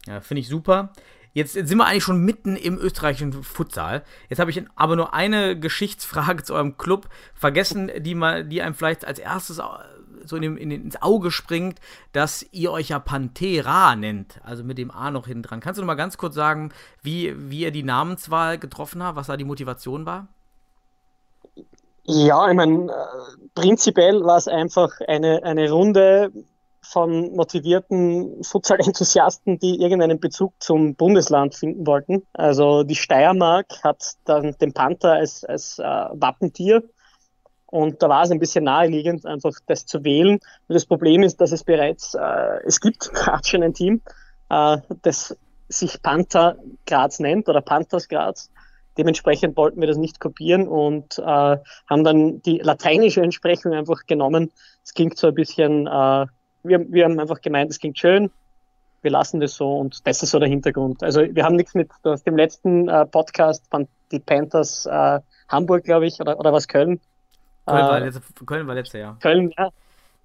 Ja, 0.06 0.20
Finde 0.20 0.40
ich 0.40 0.48
super. 0.48 0.92
Jetzt 1.32 1.54
sind 1.54 1.76
wir 1.76 1.86
eigentlich 1.86 2.04
schon 2.04 2.24
mitten 2.24 2.54
im 2.54 2.78
österreichischen 2.78 3.32
Futsal. 3.42 4.04
Jetzt 4.28 4.38
habe 4.38 4.52
ich 4.52 4.62
aber 4.76 4.94
nur 4.94 5.14
eine 5.14 5.58
Geschichtsfrage 5.58 6.42
zu 6.44 6.54
eurem 6.54 6.76
Club 6.76 7.08
vergessen, 7.34 7.90
die, 7.98 8.14
mal, 8.14 8.44
die 8.44 8.62
einem 8.62 8.74
vielleicht 8.74 9.04
als 9.04 9.18
erstes 9.18 9.60
so 10.26 10.36
in 10.36 10.42
dem, 10.42 10.56
in, 10.56 10.70
ins 10.70 11.00
Auge 11.02 11.30
springt, 11.30 11.80
dass 12.12 12.44
ihr 12.52 12.72
euch 12.72 12.88
ja 12.88 12.98
Pantera 12.98 13.96
nennt, 13.96 14.40
also 14.44 14.64
mit 14.64 14.78
dem 14.78 14.90
A 14.90 15.10
noch 15.10 15.26
hinten 15.26 15.42
dran. 15.42 15.60
Kannst 15.60 15.78
du 15.78 15.82
noch 15.82 15.86
mal 15.86 15.94
ganz 15.94 16.18
kurz 16.18 16.34
sagen, 16.34 16.72
wie, 17.02 17.34
wie 17.50 17.60
ihr 17.60 17.70
die 17.70 17.82
Namenswahl 17.82 18.58
getroffen 18.58 19.02
habt, 19.02 19.16
was 19.16 19.26
da 19.26 19.36
die 19.36 19.44
Motivation 19.44 20.06
war? 20.06 20.28
Ja, 22.06 22.50
ich 22.50 22.54
meine, 22.54 22.92
äh, 22.92 23.48
prinzipiell 23.54 24.24
war 24.24 24.36
es 24.36 24.46
einfach 24.46 25.00
eine, 25.08 25.42
eine 25.42 25.70
Runde 25.70 26.30
von 26.82 27.34
motivierten 27.34 28.44
Futsal-Enthusiasten, 28.44 29.58
die 29.58 29.80
irgendeinen 29.80 30.20
Bezug 30.20 30.52
zum 30.58 30.94
Bundesland 30.94 31.54
finden 31.54 31.86
wollten. 31.86 32.26
Also 32.34 32.82
die 32.82 32.94
Steiermark 32.94 33.82
hat 33.82 34.14
dann 34.24 34.54
den 34.60 34.74
Panther 34.74 35.12
als, 35.12 35.44
als 35.44 35.78
äh, 35.78 35.82
Wappentier 35.82 36.82
und 37.74 38.00
da 38.04 38.08
war 38.08 38.22
es 38.22 38.30
ein 38.30 38.38
bisschen 38.38 38.62
naheliegend, 38.62 39.26
einfach 39.26 39.50
das 39.66 39.84
zu 39.84 40.04
wählen. 40.04 40.34
Und 40.34 40.74
das 40.74 40.86
Problem 40.86 41.24
ist, 41.24 41.40
dass 41.40 41.50
es 41.50 41.64
bereits, 41.64 42.14
äh, 42.14 42.60
es 42.64 42.80
gibt 42.80 43.10
gerade 43.12 43.44
schon 43.44 43.64
ein 43.64 43.74
Team, 43.74 44.00
äh, 44.48 44.76
das 45.02 45.36
sich 45.68 46.00
Panther 46.00 46.56
Graz 46.86 47.18
nennt 47.18 47.48
oder 47.48 47.62
Panthers 47.62 48.06
Graz. 48.06 48.48
Dementsprechend 48.96 49.56
wollten 49.56 49.80
wir 49.80 49.88
das 49.88 49.96
nicht 49.96 50.20
kopieren 50.20 50.68
und 50.68 51.18
äh, 51.18 51.22
haben 51.22 52.04
dann 52.04 52.42
die 52.42 52.58
lateinische 52.58 53.22
Entsprechung 53.22 53.72
einfach 53.72 54.06
genommen. 54.06 54.52
Es 54.84 54.94
klingt 54.94 55.18
so 55.18 55.26
ein 55.26 55.34
bisschen, 55.34 55.88
äh, 55.88 56.26
wir, 56.62 56.92
wir 56.92 57.04
haben 57.04 57.18
einfach 57.18 57.40
gemeint, 57.40 57.72
es 57.72 57.80
klingt 57.80 57.98
schön, 57.98 58.30
wir 59.02 59.10
lassen 59.10 59.40
das 59.40 59.56
so 59.56 59.78
und 59.78 60.06
das 60.06 60.22
ist 60.22 60.30
so 60.30 60.38
der 60.38 60.48
Hintergrund. 60.48 61.02
Also 61.02 61.22
wir 61.22 61.42
haben 61.42 61.56
nichts 61.56 61.74
mit 61.74 61.90
aus 62.04 62.22
dem 62.22 62.36
letzten 62.36 62.88
äh, 62.88 63.04
Podcast 63.04 63.64
von 63.68 63.88
die 64.12 64.20
Panthers 64.20 64.86
äh, 64.86 65.18
Hamburg, 65.48 65.82
glaube 65.82 66.06
ich, 66.06 66.20
oder, 66.20 66.38
oder 66.38 66.52
was 66.52 66.68
Köln, 66.68 67.00
Köln, 67.66 67.78
war, 67.78 67.96
äh, 67.98 68.04
letzte, 68.04 68.44
Köln 68.44 68.66
war 68.66 68.74
letztes 68.74 69.00
Jahr. 69.00 69.18
Köln, 69.20 69.52
ja, 69.56 69.70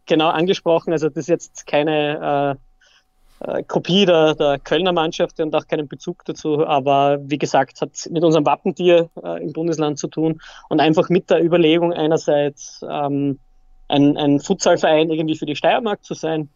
genau 0.06 0.30
angesprochen. 0.30 0.92
Also 0.92 1.10
das 1.10 1.18
ist 1.18 1.30
jetzt 1.30 1.68
keine 1.68 2.58
äh, 2.58 3.50
äh, 3.60 3.64
Kopie 3.64 4.06
der, 4.06 4.36
der 4.36 4.60
Kölner 4.60 4.92
Mannschaft 4.92 5.40
und 5.40 5.56
auch 5.56 5.68
keinen 5.68 5.88
Bezug 5.88 6.26
dazu. 6.26 6.66
Aber 6.66 7.20
wie 7.22 7.38
gesagt, 7.38 7.82
hat 7.82 7.92
mit 8.10 8.24
unserem 8.24 8.46
Wappentier 8.46 9.10
äh, 9.24 9.44
im 9.44 9.54
Bundesland 9.54 9.98
zu 9.98 10.08
tun 10.08 10.42
und 10.68 10.80
einfach 10.80 11.10
mit 11.10 11.30
der 11.30 11.44
Überlegung 11.44 11.94
einerseits 11.94 12.86
ähm, 12.88 13.40
ein, 13.88 14.18
ein 14.18 14.40
Futsalverein 14.40 15.10
irgendwie 15.10 15.38
für 15.38 15.46
die 15.46 15.56
Steiermark 15.56 16.04
zu 16.04 16.14
sein. 16.14 16.50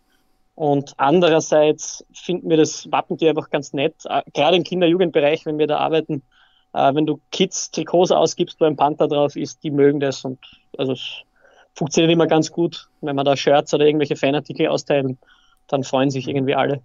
Und 0.55 0.93
andererseits 0.97 2.05
finden 2.13 2.49
wir 2.49 2.57
das 2.57 2.91
Wappentier 2.91 3.29
einfach 3.29 3.49
ganz 3.49 3.73
nett, 3.73 3.95
äh, 4.05 4.21
gerade 4.33 4.57
im 4.57 4.63
Kinder-Jugendbereich, 4.63 5.45
wenn 5.45 5.57
wir 5.57 5.67
da 5.67 5.77
arbeiten. 5.77 6.21
Äh, 6.73 6.93
wenn 6.95 7.05
du 7.05 7.19
Kids 7.31 7.71
Trikots 7.71 8.11
ausgibst, 8.11 8.59
wo 8.59 8.65
ein 8.65 8.75
Panther 8.75 9.07
drauf 9.07 9.35
ist, 9.35 9.63
die 9.63 9.71
mögen 9.71 9.99
das 9.99 10.25
und 10.25 10.39
also 10.77 10.93
es 10.93 11.23
funktioniert 11.75 12.11
immer 12.11 12.27
ganz 12.27 12.51
gut, 12.51 12.89
wenn 13.01 13.15
man 13.15 13.25
da 13.25 13.35
Shirts 13.35 13.73
oder 13.73 13.85
irgendwelche 13.85 14.15
Fanartikel 14.15 14.67
austeilen, 14.67 15.17
dann 15.67 15.83
freuen 15.83 16.09
sich 16.09 16.27
irgendwie 16.27 16.55
alle. 16.55 16.81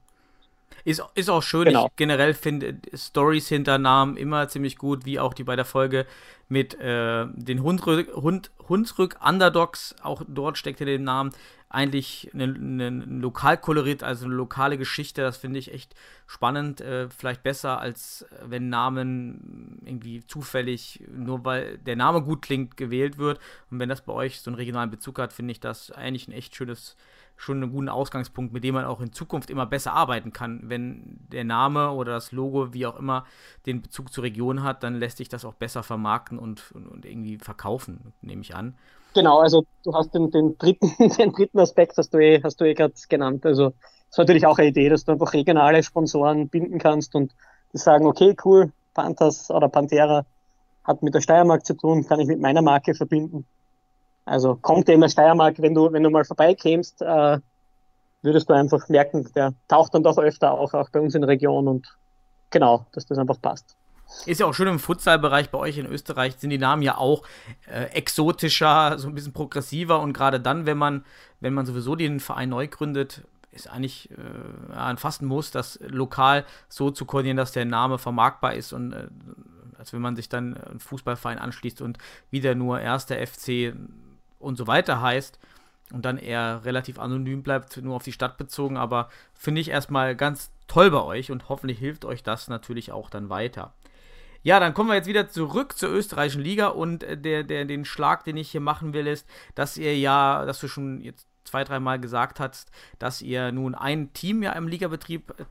Ist, 0.84 1.02
ist 1.14 1.28
auch 1.28 1.42
schön. 1.42 1.64
Genau. 1.64 1.86
Ich 1.86 1.96
generell 1.96 2.34
finde 2.34 2.78
Stories 2.94 3.48
hinter 3.48 3.78
Namen 3.78 4.16
immer 4.16 4.48
ziemlich 4.48 4.78
gut, 4.78 5.04
wie 5.04 5.18
auch 5.18 5.34
die 5.34 5.44
bei 5.44 5.56
der 5.56 5.64
Folge 5.64 6.06
mit 6.48 6.78
äh, 6.80 7.26
den 7.34 7.62
Hundrück, 7.62 8.14
Hund, 8.14 8.50
Hunsrück 8.68 9.18
Underdogs. 9.22 9.94
Auch 10.02 10.22
dort 10.26 10.56
steckt 10.56 10.78
hinter 10.78 10.92
dem 10.92 11.04
Namen 11.04 11.32
eigentlich 11.70 12.30
ein 12.32 13.20
Lokalkolorit, 13.20 14.02
also 14.02 14.24
eine 14.24 14.34
lokale 14.34 14.78
Geschichte. 14.78 15.20
Das 15.20 15.36
finde 15.36 15.58
ich 15.58 15.72
echt 15.72 15.94
spannend. 16.26 16.80
Äh, 16.80 17.10
vielleicht 17.10 17.42
besser, 17.42 17.78
als 17.78 18.26
wenn 18.42 18.70
Namen 18.70 19.80
irgendwie 19.84 20.26
zufällig, 20.26 21.02
nur 21.10 21.44
weil 21.44 21.78
der 21.78 21.96
Name 21.96 22.22
gut 22.22 22.42
klingt, 22.42 22.76
gewählt 22.76 23.18
wird. 23.18 23.38
Und 23.70 23.80
wenn 23.80 23.88
das 23.88 24.02
bei 24.02 24.12
euch 24.12 24.40
so 24.40 24.50
einen 24.50 24.56
regionalen 24.56 24.90
Bezug 24.90 25.18
hat, 25.18 25.32
finde 25.32 25.52
ich 25.52 25.60
das 25.60 25.90
eigentlich 25.90 26.28
ein 26.28 26.32
echt 26.32 26.54
schönes 26.54 26.96
schon 27.38 27.62
einen 27.62 27.72
guten 27.72 27.88
Ausgangspunkt, 27.88 28.52
mit 28.52 28.64
dem 28.64 28.74
man 28.74 28.84
auch 28.84 29.00
in 29.00 29.12
Zukunft 29.12 29.48
immer 29.48 29.64
besser 29.64 29.92
arbeiten 29.92 30.32
kann. 30.32 30.62
Wenn 30.64 31.20
der 31.28 31.44
Name 31.44 31.92
oder 31.92 32.12
das 32.12 32.32
Logo, 32.32 32.74
wie 32.74 32.84
auch 32.84 32.98
immer, 32.98 33.24
den 33.64 33.80
Bezug 33.80 34.12
zur 34.12 34.24
Region 34.24 34.64
hat, 34.64 34.82
dann 34.82 34.96
lässt 34.96 35.18
sich 35.18 35.28
das 35.28 35.44
auch 35.44 35.54
besser 35.54 35.84
vermarkten 35.84 36.38
und, 36.38 36.72
und, 36.72 36.88
und 36.88 37.06
irgendwie 37.06 37.38
verkaufen, 37.38 38.12
nehme 38.22 38.42
ich 38.42 38.56
an. 38.56 38.74
Genau, 39.14 39.38
also 39.38 39.64
du 39.84 39.94
hast 39.94 40.14
den, 40.14 40.30
den 40.30 40.56
dritten, 40.58 40.92
den 41.18 41.32
dritten 41.32 41.58
Aspekt 41.58 41.96
hast 41.96 42.12
du 42.14 42.18
eh, 42.18 42.40
hast 42.42 42.60
du 42.60 42.64
eh 42.64 42.74
gerade 42.74 42.94
genannt. 43.08 43.44
Also 43.46 43.70
das 43.70 44.10
ist 44.10 44.18
natürlich 44.18 44.46
auch 44.46 44.58
eine 44.58 44.68
Idee, 44.68 44.88
dass 44.88 45.04
du 45.04 45.12
einfach 45.12 45.32
regionale 45.32 45.82
Sponsoren 45.82 46.48
binden 46.48 46.78
kannst 46.78 47.14
und 47.14 47.34
die 47.72 47.78
sagen, 47.78 48.06
okay, 48.06 48.36
cool, 48.44 48.72
Panthers 48.94 49.50
oder 49.50 49.68
Pantera 49.68 50.24
hat 50.84 51.02
mit 51.02 51.14
der 51.14 51.20
Steiermark 51.20 51.66
zu 51.66 51.74
tun, 51.74 52.06
kann 52.06 52.20
ich 52.20 52.26
mit 52.26 52.40
meiner 52.40 52.62
Marke 52.62 52.94
verbinden. 52.94 53.46
Also 54.24 54.56
kommt 54.56 54.88
in 54.88 55.00
der 55.00 55.08
Steiermark, 55.08 55.60
wenn 55.60 55.74
du, 55.74 55.92
wenn 55.92 56.02
du 56.02 56.10
mal 56.10 56.24
vorbeikämst, 56.24 57.02
äh, 57.02 57.38
würdest 58.22 58.48
du 58.48 58.54
einfach 58.54 58.88
merken, 58.88 59.28
der 59.34 59.54
taucht 59.68 59.94
dann 59.94 60.02
doch 60.02 60.18
öfter 60.18 60.52
auch, 60.52 60.74
auch 60.74 60.90
bei 60.90 61.00
uns 61.00 61.14
in 61.14 61.22
der 61.22 61.28
Region 61.28 61.68
und 61.68 61.96
genau, 62.50 62.86
dass 62.92 63.06
das 63.06 63.18
einfach 63.18 63.40
passt. 63.40 63.76
Ist 64.26 64.40
ja 64.40 64.46
auch 64.46 64.54
schön 64.54 64.68
im 64.68 64.78
Futsalbereich 64.78 65.50
bei 65.50 65.58
euch 65.58 65.78
in 65.78 65.86
Österreich 65.86 66.36
sind 66.38 66.50
die 66.50 66.58
Namen 66.58 66.82
ja 66.82 66.96
auch 66.96 67.22
äh, 67.66 67.84
exotischer, 67.92 68.98
so 68.98 69.08
ein 69.08 69.14
bisschen 69.14 69.32
progressiver 69.32 70.00
und 70.00 70.12
gerade 70.12 70.40
dann, 70.40 70.66
wenn 70.66 70.78
man, 70.78 71.04
wenn 71.40 71.54
man 71.54 71.66
sowieso 71.66 71.94
den 71.94 72.20
Verein 72.20 72.48
neu 72.48 72.68
gründet, 72.68 73.22
ist 73.52 73.68
eigentlich 73.68 74.10
äh, 74.10 74.96
fast 74.96 75.22
ein 75.22 75.26
Muss, 75.26 75.50
das 75.50 75.78
lokal 75.82 76.44
so 76.68 76.90
zu 76.90 77.04
koordinieren, 77.04 77.36
dass 77.36 77.52
der 77.52 77.64
Name 77.64 77.98
vermarktbar 77.98 78.54
ist 78.54 78.72
und 78.72 78.92
äh, 78.92 79.08
als 79.78 79.92
wenn 79.92 80.00
man 80.00 80.16
sich 80.16 80.28
dann 80.28 80.56
einen 80.56 80.80
Fußballverein 80.80 81.38
anschließt 81.38 81.80
und 81.80 81.98
wieder 82.30 82.54
nur 82.54 82.80
erster 82.80 83.14
FC 83.24 83.74
und 84.38 84.56
so 84.56 84.66
weiter 84.66 85.00
heißt 85.00 85.38
und 85.92 86.04
dann 86.04 86.18
eher 86.18 86.64
relativ 86.64 86.98
anonym 86.98 87.42
bleibt, 87.42 87.76
nur 87.78 87.96
auf 87.96 88.02
die 88.02 88.12
Stadt 88.12 88.36
bezogen. 88.36 88.76
Aber 88.76 89.08
finde 89.34 89.60
ich 89.60 89.70
erstmal 89.70 90.16
ganz 90.16 90.50
toll 90.66 90.90
bei 90.90 91.02
euch 91.02 91.30
und 91.30 91.48
hoffentlich 91.48 91.78
hilft 91.78 92.04
euch 92.04 92.22
das 92.22 92.48
natürlich 92.48 92.92
auch 92.92 93.08
dann 93.08 93.30
weiter. 93.30 93.72
Ja, 94.42 94.60
dann 94.60 94.74
kommen 94.74 94.88
wir 94.88 94.96
jetzt 94.96 95.08
wieder 95.08 95.28
zurück 95.28 95.76
zur 95.76 95.90
österreichischen 95.90 96.42
Liga 96.42 96.68
und 96.68 97.02
äh, 97.02 97.16
der, 97.16 97.44
der, 97.44 97.64
den 97.64 97.84
Schlag, 97.84 98.24
den 98.24 98.36
ich 98.36 98.50
hier 98.50 98.60
machen 98.60 98.92
will, 98.92 99.06
ist, 99.06 99.26
dass 99.54 99.76
ihr 99.76 99.96
ja, 99.98 100.44
dass 100.44 100.60
du 100.60 100.68
schon 100.68 101.00
jetzt 101.00 101.26
zwei, 101.44 101.64
dreimal 101.64 101.98
gesagt 101.98 102.40
hast, 102.40 102.70
dass 102.98 103.22
ihr 103.22 103.52
nun 103.52 103.74
ein 103.74 104.12
Team 104.12 104.42
ja 104.42 104.52
im 104.52 104.68
Ligabetrieb 104.68 105.34
äh, 105.38 105.44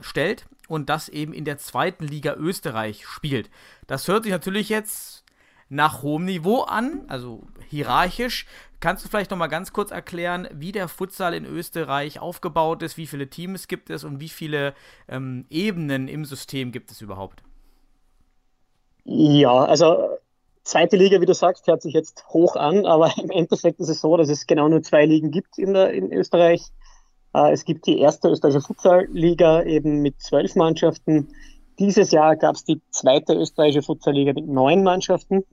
stellt 0.00 0.46
und 0.68 0.88
das 0.88 1.08
eben 1.08 1.32
in 1.32 1.44
der 1.44 1.58
zweiten 1.58 2.06
Liga 2.06 2.34
Österreich 2.34 3.06
spielt. 3.06 3.50
Das 3.86 4.08
hört 4.08 4.24
sich 4.24 4.32
natürlich 4.32 4.68
jetzt 4.68 5.24
nach 5.68 6.02
hohem 6.02 6.24
Niveau 6.24 6.62
an, 6.62 7.04
also 7.08 7.46
hierarchisch. 7.68 8.46
Kannst 8.80 9.04
du 9.04 9.08
vielleicht 9.08 9.30
noch 9.30 9.38
mal 9.38 9.46
ganz 9.46 9.72
kurz 9.72 9.90
erklären, 9.90 10.48
wie 10.52 10.72
der 10.72 10.88
Futsal 10.88 11.34
in 11.34 11.44
Österreich 11.44 12.20
aufgebaut 12.20 12.82
ist, 12.82 12.96
wie 12.96 13.06
viele 13.06 13.30
Teams 13.30 13.68
gibt 13.68 13.90
es 13.90 14.04
und 14.04 14.20
wie 14.20 14.28
viele 14.28 14.74
ähm, 15.08 15.46
Ebenen 15.50 16.08
im 16.08 16.24
System 16.24 16.72
gibt 16.72 16.90
es 16.90 17.00
überhaupt? 17.00 17.42
Ja, 19.04 19.64
also 19.64 20.18
zweite 20.64 20.96
Liga, 20.96 21.20
wie 21.20 21.26
du 21.26 21.34
sagst, 21.34 21.66
hört 21.66 21.82
sich 21.82 21.94
jetzt 21.94 22.24
hoch 22.28 22.56
an, 22.56 22.86
aber 22.86 23.12
im 23.22 23.30
Endeffekt 23.30 23.80
ist 23.80 23.88
es 23.88 24.00
so, 24.00 24.16
dass 24.16 24.28
es 24.28 24.46
genau 24.46 24.68
nur 24.68 24.82
zwei 24.82 25.04
Ligen 25.06 25.30
gibt 25.30 25.58
in, 25.58 25.74
der, 25.74 25.92
in 25.92 26.12
Österreich. 26.12 26.62
Äh, 27.34 27.52
es 27.52 27.64
gibt 27.64 27.86
die 27.86 27.98
erste 27.98 28.28
österreichische 28.28 28.66
Futsal-Liga 28.66 29.62
eben 29.64 30.02
mit 30.02 30.20
zwölf 30.20 30.54
Mannschaften. 30.54 31.34
Dieses 31.78 32.10
Jahr 32.10 32.36
gab 32.36 32.54
es 32.54 32.64
die 32.64 32.80
zweite 32.90 33.34
österreichische 33.34 33.82
Futsal-Liga 33.82 34.34
mit 34.34 34.46
neun 34.46 34.82
Mannschaften. 34.82 35.44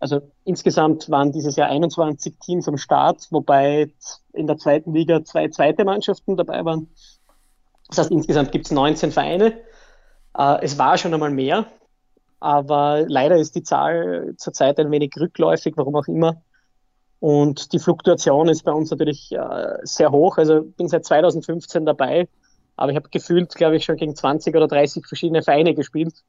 Also 0.00 0.20
insgesamt 0.44 1.10
waren 1.10 1.32
dieses 1.32 1.56
Jahr 1.56 1.68
21 1.68 2.38
Teams 2.38 2.68
am 2.68 2.78
Start, 2.78 3.26
wobei 3.30 3.90
in 4.32 4.46
der 4.46 4.56
zweiten 4.56 4.94
Liga 4.94 5.24
zwei 5.24 5.48
zweite 5.48 5.84
Mannschaften 5.84 6.36
dabei 6.36 6.64
waren. 6.64 6.88
Das 7.88 7.98
heißt, 7.98 8.10
insgesamt 8.10 8.52
gibt 8.52 8.66
es 8.66 8.70
19 8.72 9.10
Vereine. 9.10 9.58
Äh, 10.36 10.58
es 10.62 10.78
war 10.78 10.98
schon 10.98 11.12
einmal 11.14 11.30
mehr, 11.30 11.66
aber 12.40 13.04
leider 13.08 13.36
ist 13.36 13.54
die 13.54 13.62
Zahl 13.62 14.34
zurzeit 14.36 14.78
ein 14.78 14.90
wenig 14.90 15.12
rückläufig, 15.18 15.74
warum 15.76 15.96
auch 15.96 16.06
immer. 16.06 16.42
Und 17.20 17.72
die 17.72 17.80
Fluktuation 17.80 18.48
ist 18.48 18.62
bei 18.62 18.72
uns 18.72 18.90
natürlich 18.90 19.32
äh, 19.32 19.78
sehr 19.82 20.12
hoch. 20.12 20.38
Also 20.38 20.62
bin 20.62 20.88
seit 20.88 21.04
2015 21.04 21.84
dabei, 21.84 22.28
aber 22.76 22.92
ich 22.92 22.96
habe 22.96 23.08
gefühlt, 23.08 23.54
glaube 23.54 23.76
ich, 23.76 23.84
schon 23.84 23.96
gegen 23.96 24.14
20 24.14 24.54
oder 24.54 24.68
30 24.68 25.04
verschiedene 25.06 25.42
Vereine 25.42 25.74
gespielt, 25.74 26.22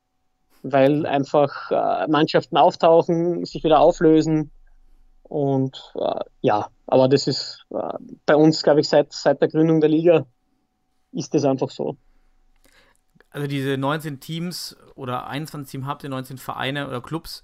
weil 0.63 1.05
einfach 1.05 1.69
äh, 1.69 2.07
Mannschaften 2.07 2.57
auftauchen, 2.57 3.45
sich 3.45 3.63
wieder 3.63 3.79
auflösen. 3.79 4.51
Und 5.23 5.93
äh, 5.93 6.21
ja, 6.41 6.69
aber 6.87 7.07
das 7.07 7.27
ist 7.27 7.65
äh, 7.69 7.93
bei 8.25 8.35
uns, 8.35 8.63
glaube 8.63 8.79
ich, 8.79 8.89
seit, 8.89 9.13
seit 9.13 9.41
der 9.41 9.49
Gründung 9.49 9.81
der 9.81 9.91
Liga 9.91 10.25
ist 11.11 11.35
das 11.35 11.45
einfach 11.45 11.69
so 11.69 11.97
also 13.31 13.47
diese 13.47 13.77
19 13.77 14.19
Teams 14.19 14.77
oder 14.95 15.27
21 15.27 15.71
Teams 15.71 15.85
habt 15.85 16.03
ihr, 16.03 16.09
19 16.09 16.37
Vereine 16.37 16.87
oder 16.87 17.01
Clubs, 17.01 17.43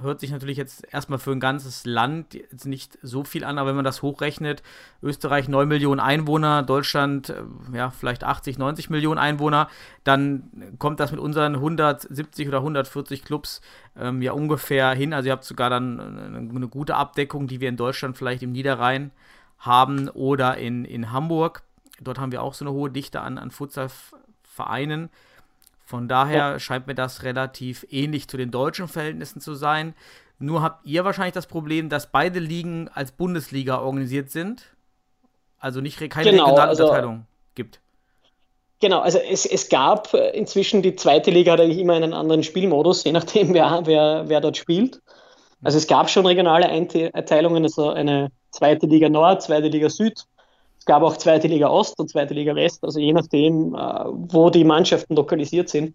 hört 0.00 0.20
sich 0.20 0.30
natürlich 0.30 0.56
jetzt 0.56 0.86
erstmal 0.92 1.18
für 1.18 1.30
ein 1.30 1.40
ganzes 1.40 1.84
Land 1.86 2.34
jetzt 2.34 2.66
nicht 2.66 2.98
so 3.02 3.24
viel 3.24 3.44
an, 3.44 3.58
aber 3.58 3.68
wenn 3.68 3.76
man 3.76 3.84
das 3.84 4.02
hochrechnet, 4.02 4.62
Österreich 5.02 5.48
9 5.48 5.66
Millionen 5.68 6.00
Einwohner, 6.00 6.62
Deutschland 6.62 7.30
äh, 7.30 7.42
ja 7.72 7.90
vielleicht 7.90 8.24
80, 8.24 8.58
90 8.58 8.90
Millionen 8.90 9.18
Einwohner, 9.18 9.68
dann 10.04 10.74
kommt 10.78 11.00
das 11.00 11.12
mit 11.12 11.20
unseren 11.20 11.54
170 11.54 12.48
oder 12.48 12.58
140 12.58 13.24
Clubs 13.24 13.60
ähm, 13.96 14.22
ja 14.22 14.32
ungefähr 14.32 14.92
hin. 14.92 15.12
Also 15.12 15.28
ihr 15.28 15.32
habt 15.32 15.44
sogar 15.44 15.70
dann 15.70 16.00
eine, 16.00 16.68
gute 16.68 16.96
Abdeckung, 16.96 17.46
die 17.46 17.60
wir 17.60 17.68
in 17.68 17.76
Deutschland 17.76 18.16
vielleicht 18.16 18.42
im 18.42 18.52
Niederrhein 18.52 19.12
haben 19.58 20.08
oder 20.08 20.58
in, 20.58 20.84
in 20.84 21.12
Hamburg. 21.12 21.62
Dort 22.00 22.18
haben 22.18 22.32
wir 22.32 22.42
auch 22.42 22.54
so 22.54 22.64
eine 22.64 22.72
hohe 22.72 22.90
Dichte 22.90 23.20
an, 23.20 23.38
an 23.38 23.50
Futsal 23.50 23.88
Vereinen. 24.56 25.10
Von 25.84 26.08
daher 26.08 26.36
ja. 26.36 26.58
scheint 26.58 26.88
mir 26.88 26.94
das 26.94 27.22
relativ 27.22 27.86
ähnlich 27.90 28.26
zu 28.26 28.36
den 28.36 28.50
deutschen 28.50 28.88
Verhältnissen 28.88 29.40
zu 29.40 29.54
sein. 29.54 29.94
Nur 30.38 30.62
habt 30.62 30.84
ihr 30.84 31.04
wahrscheinlich 31.04 31.34
das 31.34 31.46
Problem, 31.46 31.88
dass 31.88 32.10
beide 32.10 32.40
Ligen 32.40 32.88
als 32.92 33.12
Bundesliga 33.12 33.78
organisiert 33.78 34.30
sind. 34.30 34.64
Also 35.58 35.80
nicht 35.80 35.98
keine 36.10 36.30
genau, 36.30 36.44
regionale 36.44 36.68
also, 36.70 36.84
Unterteilung 36.84 37.26
gibt. 37.54 37.80
Genau, 38.80 39.00
also 39.00 39.18
es, 39.18 39.46
es 39.46 39.68
gab 39.68 40.12
äh, 40.12 40.30
inzwischen 40.30 40.82
die 40.82 40.96
zweite 40.96 41.30
Liga 41.30 41.52
hat 41.52 41.60
eigentlich 41.60 41.78
immer 41.78 41.94
einen 41.94 42.12
anderen 42.12 42.42
Spielmodus, 42.42 43.04
je 43.04 43.12
nachdem, 43.12 43.54
wer, 43.54 43.82
wer, 43.84 44.24
wer 44.26 44.40
dort 44.40 44.56
spielt. 44.56 45.00
Also 45.62 45.78
es 45.78 45.86
gab 45.86 46.10
schon 46.10 46.26
regionale 46.26 46.68
Einteilungen, 46.68 47.64
also 47.64 47.90
eine 47.90 48.30
zweite 48.50 48.86
Liga 48.86 49.08
Nord, 49.08 49.42
zweite 49.42 49.68
Liga 49.68 49.88
Süd 49.88 50.26
gab 50.86 51.02
auch 51.02 51.16
zweite 51.16 51.48
Liga 51.48 51.68
Ost 51.68 51.98
und 51.98 52.08
zweite 52.08 52.32
Liga 52.32 52.54
West, 52.54 52.82
also 52.82 52.98
je 52.98 53.12
nachdem, 53.12 53.74
äh, 53.74 53.78
wo 53.78 54.50
die 54.50 54.64
Mannschaften 54.64 55.14
lokalisiert 55.14 55.68
sind. 55.68 55.94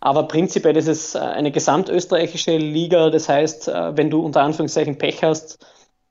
Aber 0.00 0.24
prinzipiell 0.24 0.76
ist 0.76 0.88
es 0.88 1.14
äh, 1.14 1.18
eine 1.18 1.52
gesamtösterreichische 1.52 2.56
Liga, 2.56 3.10
das 3.10 3.28
heißt, 3.28 3.68
äh, 3.68 3.96
wenn 3.96 4.10
du 4.10 4.20
unter 4.20 4.42
Anführungszeichen 4.42 4.98
Pech 4.98 5.22
hast, 5.22 5.64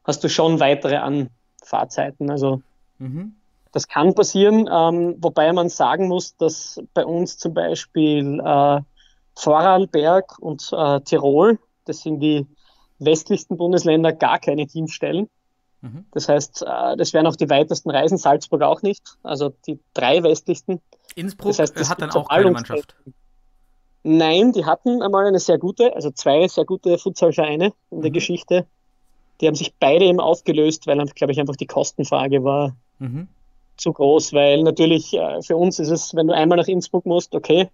hast 0.03 0.23
du 0.23 0.29
schon 0.29 0.59
weitere 0.59 0.97
Anfahrzeiten. 0.97 2.29
Also 2.29 2.61
mhm. 2.99 3.35
das 3.71 3.87
kann 3.87 4.15
passieren, 4.15 4.69
ähm, 4.71 5.15
wobei 5.19 5.51
man 5.51 5.69
sagen 5.69 6.07
muss, 6.07 6.35
dass 6.37 6.81
bei 6.93 7.05
uns 7.05 7.37
zum 7.37 7.53
Beispiel 7.53 8.39
äh, 8.39 8.81
Vorarlberg 9.35 10.39
und 10.39 10.69
äh, 10.71 11.01
Tirol, 11.01 11.59
das 11.85 12.01
sind 12.01 12.19
die 12.19 12.45
westlichsten 12.99 13.57
Bundesländer, 13.57 14.13
gar 14.13 14.39
keine 14.39 14.67
Teams 14.67 14.91
stellen. 14.91 15.29
Mhm. 15.83 16.05
Das 16.11 16.29
heißt, 16.29 16.63
äh, 16.63 16.95
das 16.97 17.13
wären 17.13 17.27
auch 17.27 17.35
die 17.35 17.49
weitesten 17.49 17.91
Reisen, 17.91 18.17
Salzburg 18.17 18.61
auch 18.61 18.81
nicht, 18.81 19.17
also 19.21 19.53
die 19.67 19.79
drei 19.93 20.23
westlichsten. 20.23 20.81
Innsbruck 21.15 21.49
das 21.49 21.59
heißt, 21.59 21.79
das 21.79 21.89
hat 21.89 22.01
dann 22.01 22.09
auch 22.11 22.29
keine 22.29 22.51
Mannschaft. 22.51 22.95
Nein, 24.03 24.53
die 24.53 24.65
hatten 24.65 25.01
einmal 25.01 25.25
eine 25.25 25.39
sehr 25.39 25.57
gute, 25.57 25.93
also 25.93 26.09
zwei 26.11 26.47
sehr 26.47 26.65
gute 26.65 26.97
Futsalvereine 26.97 27.73
in 27.91 28.01
der 28.01 28.11
mhm. 28.11 28.13
Geschichte. 28.13 28.65
Die 29.41 29.47
haben 29.47 29.55
sich 29.55 29.73
beide 29.77 30.05
eben 30.05 30.21
aufgelöst, 30.21 30.87
weil, 30.87 31.03
glaube 31.05 31.33
ich, 31.33 31.39
einfach 31.39 31.57
die 31.57 31.67
Kostenfrage 31.67 32.45
war 32.45 32.75
mhm. 32.99 33.27
zu 33.75 33.91
groß, 33.91 34.31
weil 34.31 34.63
natürlich 34.63 35.13
äh, 35.13 35.41
für 35.41 35.57
uns 35.57 35.79
ist 35.79 35.89
es, 35.89 36.15
wenn 36.15 36.27
du 36.27 36.33
einmal 36.33 36.57
nach 36.57 36.67
Innsbruck 36.67 37.05
musst, 37.05 37.35
okay, 37.35 37.69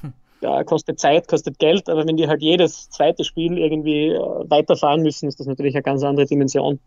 hm. 0.00 0.12
ja, 0.40 0.64
kostet 0.64 0.98
Zeit, 0.98 1.28
kostet 1.28 1.60
Geld, 1.60 1.88
aber 1.88 2.04
wenn 2.04 2.16
die 2.16 2.26
halt 2.26 2.42
jedes 2.42 2.90
zweite 2.90 3.22
Spiel 3.22 3.58
irgendwie 3.58 4.08
äh, 4.08 4.50
weiterfahren 4.50 5.02
müssen, 5.02 5.28
ist 5.28 5.38
das 5.38 5.46
natürlich 5.46 5.76
eine 5.76 5.84
ganz 5.84 6.02
andere 6.02 6.26
Dimension. 6.26 6.80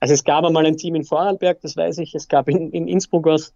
Also 0.00 0.14
es 0.14 0.24
gab 0.24 0.44
einmal 0.44 0.66
ein 0.66 0.76
Team 0.76 0.94
in 0.94 1.04
Vorarlberg, 1.04 1.60
das 1.62 1.76
weiß 1.76 1.98
ich, 1.98 2.14
es 2.14 2.28
gab 2.28 2.48
in, 2.48 2.70
in 2.72 2.88
Innsbruck 2.88 3.26
was, 3.26 3.52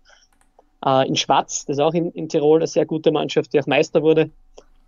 äh, 0.85 1.07
in 1.07 1.17
Schwaz, 1.17 1.67
das 1.67 1.77
ist 1.77 1.83
auch 1.83 1.95
in, 1.95 2.11
in 2.13 2.29
Tirol 2.29 2.59
eine 2.59 2.67
sehr 2.67 2.87
gute 2.87 3.13
Mannschaft, 3.13 3.53
die 3.53 3.61
auch 3.61 3.67
Meister 3.67 4.03
wurde, 4.03 4.31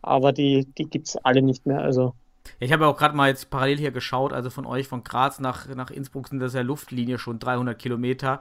aber 0.02 0.32
die, 0.32 0.66
die 0.78 0.86
gibt 0.86 1.08
es 1.08 1.16
alle 1.16 1.42
nicht 1.42 1.66
mehr. 1.66 1.80
Also 1.80 2.14
ich 2.58 2.72
habe 2.72 2.86
auch 2.86 2.96
gerade 2.96 3.16
mal 3.16 3.28
jetzt 3.28 3.50
parallel 3.50 3.78
hier 3.78 3.90
geschaut, 3.90 4.32
also 4.32 4.50
von 4.50 4.66
euch, 4.66 4.88
von 4.88 5.04
Graz 5.04 5.40
nach, 5.40 5.66
nach 5.68 5.90
Innsbruck 5.90 6.28
sind 6.28 6.40
das 6.40 6.54
ja 6.54 6.62
Luftlinie 6.62 7.18
schon 7.18 7.38
300 7.38 7.78
Kilometer. 7.78 8.40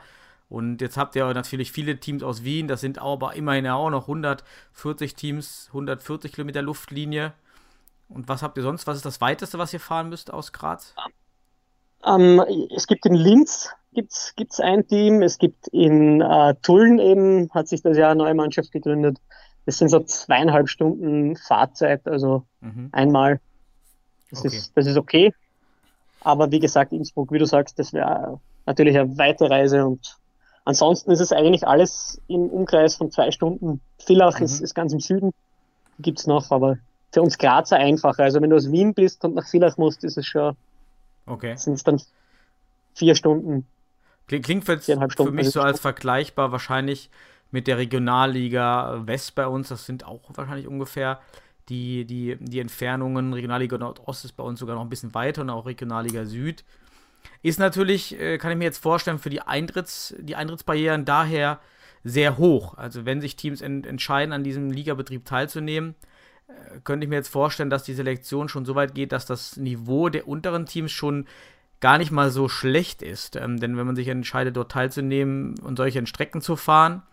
Und 0.49 0.81
jetzt 0.81 0.97
habt 0.97 1.15
ihr 1.15 1.31
natürlich 1.33 1.71
viele 1.71 1.99
Teams 1.99 2.23
aus 2.23 2.43
Wien, 2.43 2.67
das 2.67 2.81
sind 2.81 2.97
aber 2.97 3.35
immerhin 3.35 3.67
auch 3.67 3.91
noch 3.91 4.03
140 4.03 5.13
Teams, 5.13 5.67
140 5.67 6.33
Kilometer 6.33 6.61
Luftlinie. 6.63 7.33
Und 8.07 8.27
was 8.27 8.41
habt 8.41 8.57
ihr 8.57 8.63
sonst? 8.63 8.87
Was 8.87 8.97
ist 8.97 9.05
das 9.05 9.21
weiteste, 9.21 9.59
was 9.59 9.73
ihr 9.73 9.79
fahren 9.79 10.09
müsst 10.09 10.33
aus 10.33 10.51
Graz? 10.51 10.95
Ähm, 12.05 12.43
es 12.75 12.87
gibt 12.87 13.05
in 13.05 13.15
Linz 13.15 13.69
gibt's, 13.93 14.33
gibt's 14.35 14.59
ein 14.59 14.87
Team, 14.87 15.21
es 15.21 15.37
gibt 15.37 15.67
in 15.67 16.21
äh, 16.21 16.55
Tulln 16.61 16.99
eben, 16.99 17.49
hat 17.51 17.67
sich 17.67 17.81
das 17.81 17.97
ja 17.97 18.11
eine 18.11 18.17
neue 18.17 18.35
Mannschaft 18.35 18.71
gegründet. 18.71 19.17
Das 19.65 19.77
sind 19.77 19.89
so 19.89 19.99
zweieinhalb 19.99 20.69
Stunden 20.69 21.35
Fahrzeit, 21.35 22.07
also 22.07 22.43
mhm. 22.61 22.89
einmal. 22.91 23.39
Das, 24.29 24.39
okay. 24.39 24.55
ist, 24.55 24.71
das 24.75 24.87
ist 24.87 24.97
okay. 24.97 25.33
Aber 26.21 26.51
wie 26.51 26.59
gesagt, 26.59 26.91
Innsbruck, 26.91 27.31
wie 27.31 27.39
du 27.39 27.45
sagst, 27.45 27.79
das 27.79 27.93
wäre 27.93 28.39
natürlich 28.65 28.97
eine 28.97 29.17
weite 29.17 29.49
Reise 29.49 29.85
und 29.85 30.17
ansonsten 30.65 31.11
ist 31.11 31.21
es 31.21 31.31
eigentlich 31.31 31.67
alles 31.67 32.21
im 32.27 32.41
Umkreis 32.49 32.95
von 32.95 33.11
zwei 33.11 33.31
Stunden. 33.31 33.81
Villach 33.97 34.39
mhm. 34.39 34.45
ist, 34.45 34.61
ist 34.61 34.75
ganz 34.75 34.93
im 34.93 34.99
Süden, 34.99 35.33
gibt's 35.99 36.27
noch, 36.27 36.51
aber 36.51 36.77
für 37.11 37.21
uns 37.21 37.37
Grazer 37.37 37.77
einfacher. 37.77 38.23
Also 38.23 38.41
wenn 38.41 38.51
du 38.51 38.55
aus 38.55 38.71
Wien 38.71 38.93
bist 38.93 39.23
und 39.25 39.35
nach 39.35 39.47
Villach 39.47 39.77
musst, 39.77 40.03
ist 40.03 40.17
es 40.17 40.25
schon 40.25 40.55
Okay. 41.29 41.55
Sind 41.55 41.73
es 41.73 41.83
dann 41.83 42.01
vier 42.95 43.15
Stunden. 43.15 43.65
Klingt 44.27 44.65
für, 44.65 44.77
für 44.79 45.31
mich 45.31 45.49
so 45.49 45.61
als 45.61 45.79
vergleichbar 45.79 46.51
wahrscheinlich 46.51 47.09
mit 47.51 47.65
der 47.65 47.77
Regionalliga 47.77 49.01
West 49.07 49.33
bei 49.35 49.47
uns. 49.47 49.69
Das 49.69 49.85
sind 49.85 50.05
auch 50.05 50.21
wahrscheinlich 50.35 50.67
ungefähr 50.67 51.19
die, 51.69 52.05
die, 52.05 52.37
die 52.39 52.59
Entfernungen. 52.59 53.33
Regionalliga 53.33 53.77
Nordost 53.77 54.25
ist 54.25 54.33
bei 54.33 54.43
uns 54.43 54.59
sogar 54.59 54.75
noch 54.75 54.83
ein 54.83 54.89
bisschen 54.89 55.13
weiter 55.13 55.41
und 55.41 55.49
auch 55.49 55.65
Regionalliga 55.65 56.25
Süd. 56.25 56.63
Ist 57.41 57.59
natürlich, 57.59 58.19
äh, 58.19 58.37
kann 58.37 58.51
ich 58.51 58.57
mir 58.57 58.65
jetzt 58.65 58.77
vorstellen, 58.77 59.19
für 59.19 59.29
die, 59.29 59.41
Eintritts, 59.41 60.15
die 60.19 60.35
Eintrittsbarrieren 60.35 61.05
daher 61.05 61.59
sehr 62.03 62.37
hoch. 62.37 62.77
Also 62.77 63.05
wenn 63.05 63.21
sich 63.21 63.35
Teams 63.35 63.61
ent 63.61 63.85
entscheiden, 63.85 64.33
an 64.33 64.43
diesem 64.43 64.71
Ligabetrieb 64.71 65.25
teilzunehmen, 65.25 65.95
könnte 66.83 67.05
ich 67.05 67.09
mir 67.09 67.17
jetzt 67.17 67.29
vorstellen, 67.29 67.69
dass 67.69 67.83
die 67.83 67.93
Selektion 67.93 68.49
schon 68.49 68.65
so 68.65 68.75
weit 68.75 68.95
geht, 68.95 69.11
dass 69.11 69.25
das 69.25 69.57
Niveau 69.57 70.09
der 70.09 70.27
unteren 70.27 70.65
Teams 70.65 70.91
schon 70.91 71.25
gar 71.79 71.97
nicht 71.97 72.11
mal 72.11 72.29
so 72.29 72.49
schlecht 72.49 73.01
ist. 73.01 73.35
Ähm, 73.35 73.59
denn 73.59 73.77
wenn 73.77 73.87
man 73.87 73.95
sich 73.95 74.07
entscheidet, 74.07 74.57
dort 74.57 74.71
teilzunehmen 74.71 75.57
und 75.59 75.77
solche 75.77 76.05
Strecken 76.05 76.41
zu 76.41 76.55
fahren, 76.55 77.03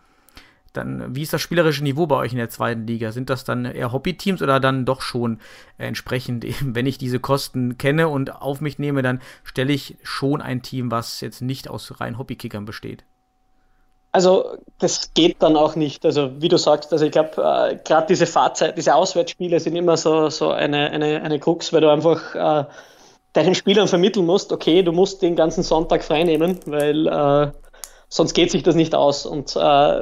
dann, 0.73 1.15
wie 1.15 1.23
ist 1.23 1.33
das 1.33 1.41
spielerische 1.41 1.83
Niveau 1.83 2.05
bei 2.07 2.17
euch 2.17 2.33
in 2.33 2.37
der 2.37 2.49
zweiten 2.49 2.85
Liga? 2.85 3.11
Sind 3.11 3.29
das 3.29 3.43
dann 3.43 3.65
eher 3.65 3.91
Hobbyteams 3.91 4.41
oder 4.41 4.59
dann 4.59 4.85
doch 4.85 5.01
schon 5.01 5.39
entsprechend, 5.77 6.45
wenn 6.61 6.85
ich 6.85 6.97
diese 6.97 7.19
Kosten 7.19 7.77
kenne 7.77 8.09
und 8.09 8.35
auf 8.35 8.61
mich 8.61 8.79
nehme, 8.79 9.01
dann 9.01 9.21
stelle 9.43 9.73
ich 9.73 9.97
schon 10.03 10.41
ein 10.41 10.61
Team, 10.61 10.91
was 10.91 11.21
jetzt 11.21 11.41
nicht 11.41 11.69
aus 11.69 11.99
rein 11.99 12.17
Hobbykickern 12.17 12.65
besteht? 12.65 13.05
Also 14.11 14.57
das 14.79 15.13
geht 15.13 15.41
dann 15.43 15.55
auch 15.55 15.75
nicht. 15.75 16.05
Also 16.05 16.41
wie 16.41 16.47
du 16.47 16.57
sagst, 16.57 16.91
also 16.91 17.05
ich 17.05 17.11
glaube, 17.11 17.41
äh, 17.41 17.77
gerade 17.83 18.07
diese 18.07 18.25
Fahrzeit, 18.25 18.77
diese 18.77 18.95
Auswärtsspiele 18.95 19.59
sind 19.59 19.75
immer 19.75 19.97
so, 19.97 20.29
so 20.29 20.49
eine, 20.49 20.89
eine, 20.91 21.21
eine 21.21 21.39
Krux, 21.39 21.71
weil 21.73 21.81
du 21.81 21.89
einfach 21.89 22.33
äh, 22.35 22.65
deinen 23.33 23.53
Spielern 23.53 23.87
vermitteln 23.87 24.25
musst, 24.25 24.51
okay, 24.51 24.81
du 24.81 24.91
musst 24.91 25.21
den 25.21 25.35
ganzen 25.35 25.61
Sonntag 25.61 26.03
freinehmen, 26.03 26.59
weil 26.65 27.07
äh, 27.07 27.51
sonst 28.09 28.33
geht 28.33 28.51
sich 28.51 28.63
das 28.63 28.75
nicht 28.75 28.95
aus. 28.95 29.25
Und 29.25 29.55
äh, 29.55 30.01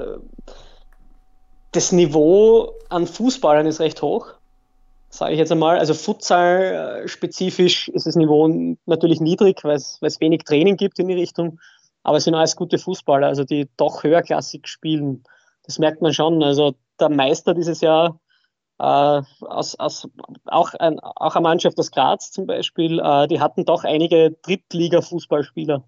das 1.71 1.91
Niveau 1.91 2.73
an 2.89 3.07
Fußballern 3.07 3.65
ist 3.67 3.81
recht 3.81 4.01
hoch, 4.01 4.27
sage 5.09 5.33
ich 5.33 5.39
jetzt 5.39 5.51
einmal. 5.51 5.77
Also 5.77 5.93
Futsal-spezifisch 5.93 7.89
ist 7.89 8.07
das 8.07 8.15
Niveau 8.15 8.47
natürlich 8.85 9.19
niedrig, 9.19 9.63
weil 9.63 9.75
es 9.75 10.21
wenig 10.21 10.43
Training 10.43 10.77
gibt 10.77 10.99
in 10.99 11.09
die 11.09 11.15
Richtung. 11.15 11.59
Aber 12.05 12.17
es 12.17 12.25
sind 12.25 12.35
alles 12.35 12.55
gute 12.55 12.77
Fußballer, 12.77 13.25
also 13.25 13.43
die 13.43 13.67
doch 13.77 14.03
höherklassig 14.03 14.67
spielen. 14.67 15.23
Das 15.63 15.79
merkt 15.79 16.03
man 16.03 16.13
schon. 16.13 16.43
Also 16.43 16.75
der 16.99 17.09
Meister 17.09 17.55
dieses 17.55 17.81
Jahr, 17.81 18.19
äh, 18.77 18.83
aus, 19.41 19.73
aus, 19.79 20.07
auch, 20.45 20.75
ein, 20.75 20.99
auch 20.99 21.35
eine 21.35 21.41
Mannschaft 21.41 21.79
aus 21.79 21.89
Graz 21.89 22.31
zum 22.31 22.45
Beispiel, 22.45 22.99
äh, 22.99 23.27
die 23.27 23.39
hatten 23.39 23.65
doch 23.65 23.83
einige 23.83 24.37
Drittliga-Fußballspieler. 24.43 25.83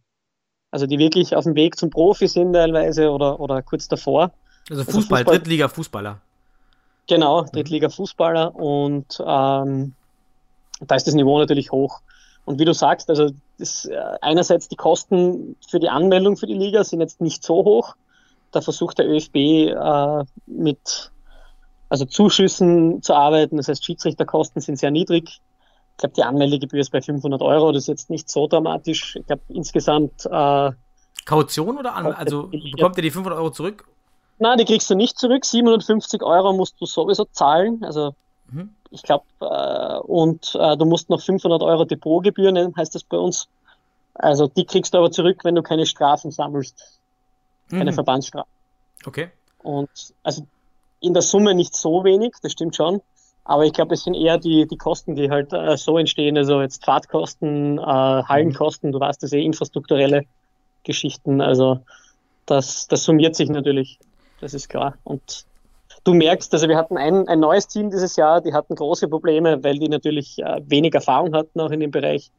Also 0.72 0.88
die 0.88 0.98
wirklich 0.98 1.36
auf 1.36 1.44
dem 1.44 1.54
Weg 1.54 1.78
zum 1.78 1.92
Profi 1.92 2.28
sind 2.28 2.54
teilweise 2.54 3.12
oder, 3.12 3.40
oder 3.40 3.62
kurz 3.62 3.88
davor. 3.88 4.32
Also 4.72 4.86
Fußball, 4.86 4.88
also 4.88 5.00
Fußball 5.00 5.24
Drittliga-Fußballer. 5.24 6.18
Genau, 7.08 7.44
mhm. 7.44 7.52
Drittliga-Fußballer 7.52 8.56
und 8.56 9.22
ähm, 9.24 9.94
da 10.82 10.96
ist 10.96 11.06
das 11.06 11.14
Niveau 11.14 11.38
natürlich 11.38 11.72
hoch. 11.72 12.02
Und 12.46 12.60
wie 12.60 12.66
du 12.66 12.74
sagst, 12.74 13.08
also 13.12 13.30
das, 13.58 13.86
äh, 13.86 13.98
einerseits 14.22 14.68
die 14.68 14.76
Kosten 14.76 15.56
für 15.68 15.80
die 15.80 15.90
Anmeldung 15.90 16.38
für 16.38 16.48
die 16.48 16.54
Liga 16.54 16.84
sind 16.84 17.02
jetzt 17.02 17.22
nicht 17.22 17.44
so 17.44 17.56
hoch. 17.56 17.96
Da 18.52 18.62
versucht 18.62 19.00
der 19.00 19.08
ÖFB 19.08 19.36
äh, 19.36 20.24
mit 20.46 21.12
also 21.90 22.06
Zuschüssen 22.06 23.02
zu 23.02 23.14
arbeiten. 23.14 23.58
Das 23.58 23.68
heißt, 23.68 23.84
Schiedsrichterkosten 23.84 24.62
sind 24.62 24.78
sehr 24.78 24.92
niedrig. 24.92 25.42
Ich 25.92 25.98
glaube, 25.98 26.14
die 26.16 26.24
Anmeldegebühr 26.24 26.80
ist 26.80 26.92
bei 26.92 27.02
500 27.02 27.42
Euro. 27.42 27.72
Das 27.72 27.84
ist 27.84 27.88
jetzt 27.88 28.10
nicht 28.10 28.30
so 28.30 28.48
dramatisch. 28.48 29.16
Ich 29.16 29.26
glaube, 29.26 29.42
insgesamt. 29.50 30.26
Äh, 30.26 30.72
Kaution 31.26 31.78
oder 31.78 31.96
an, 31.96 32.14
also 32.14 32.48
bekommt 32.48 32.98
ihr 32.98 33.04
die 33.04 33.12
500 33.12 33.40
Euro 33.40 33.50
zurück? 33.50 33.88
Nein, 34.40 34.60
die 34.60 34.66
kriegst 34.66 34.90
du 34.90 34.96
nicht 34.96 35.18
zurück. 35.18 35.44
750 35.44 36.22
Euro 36.22 36.54
musst 36.54 36.80
du 36.80 36.86
sowieso 36.86 37.26
zahlen. 37.26 37.84
Also 37.84 38.14
mhm. 38.52 38.70
ich 38.92 39.04
glaube, 39.04 39.26
äh, 39.42 40.00
und 40.00 40.56
äh, 40.60 40.78
du 40.78 40.86
musst 40.86 41.10
noch 41.10 41.22
500 41.22 41.62
Euro 41.62 41.86
Depotgebühren, 41.86 42.76
heißt 42.76 42.96
das 42.96 43.04
bei 43.04 43.18
uns. 43.18 43.48
Also 44.14 44.48
die 44.48 44.66
kriegst 44.66 44.94
du 44.94 44.98
aber 44.98 45.12
zurück, 45.12 45.44
wenn 45.44 45.56
du 45.56 45.62
keine 45.62 45.86
Strafen 45.86 46.32
sammelst. 46.32 47.00
Keine 47.70 47.92
mhm. 47.92 47.96
Verbandsstrafen. 47.96 48.50
Okay. 49.06 49.30
Und 49.60 49.90
also 50.24 50.48
in 51.00 51.14
der 51.14 51.22
Summe 51.22 51.54
nicht 51.54 51.76
so 51.76 52.04
wenig, 52.04 52.34
das 52.42 52.54
stimmt 52.54 52.76
schon. 52.76 53.02
Aber 53.44 53.66
ich 53.66 53.74
glaube, 53.74 53.94
es 53.94 54.04
sind 54.04 54.14
eher 54.14 54.38
die, 54.38 54.68
die 54.68 54.78
Kosten, 54.78 55.16
die 55.16 55.30
halt 55.30 55.54
äh, 55.54 55.78
so 55.78 55.98
entstehen. 55.98 56.38
Also 56.38 56.62
jetzt 56.62 56.84
Fahrtkosten, 56.84 57.78
äh, 57.78 57.82
Hallenkosten, 57.82 58.92
du 58.92 59.00
weißt 59.00 59.24
das 59.24 59.32
eh, 59.32 59.42
infrastrukturelle 59.42 60.26
Geschichten. 60.84 61.40
Also 61.40 61.80
das, 62.46 62.88
das 62.88 63.04
summiert 63.04 63.36
sich 63.36 63.50
natürlich. 63.50 64.00
Das 64.42 64.54
ist 64.54 64.68
klar. 64.68 64.96
Und 65.04 65.46
du 66.08 66.14
merkst, 66.14 66.54
also 66.54 66.70
wir 66.70 66.78
hatten 66.78 66.98
ein, 66.98 67.28
ein 67.28 67.40
neues 67.42 67.68
Team 67.68 67.92
dieses 67.92 68.16
Jahr, 68.16 68.40
die 68.40 68.54
hatten 68.54 68.76
große 68.76 69.10
Probleme, 69.10 69.62
weil 69.64 69.78
die 69.78 69.90
natürlich 69.90 70.40
äh, 70.40 70.62
wenig 70.66 70.94
Erfahrung 70.94 71.34
hatten 71.36 71.60
auch 71.60 71.72
in 71.72 71.82
dem 71.82 71.92
Bereich. 71.92 72.32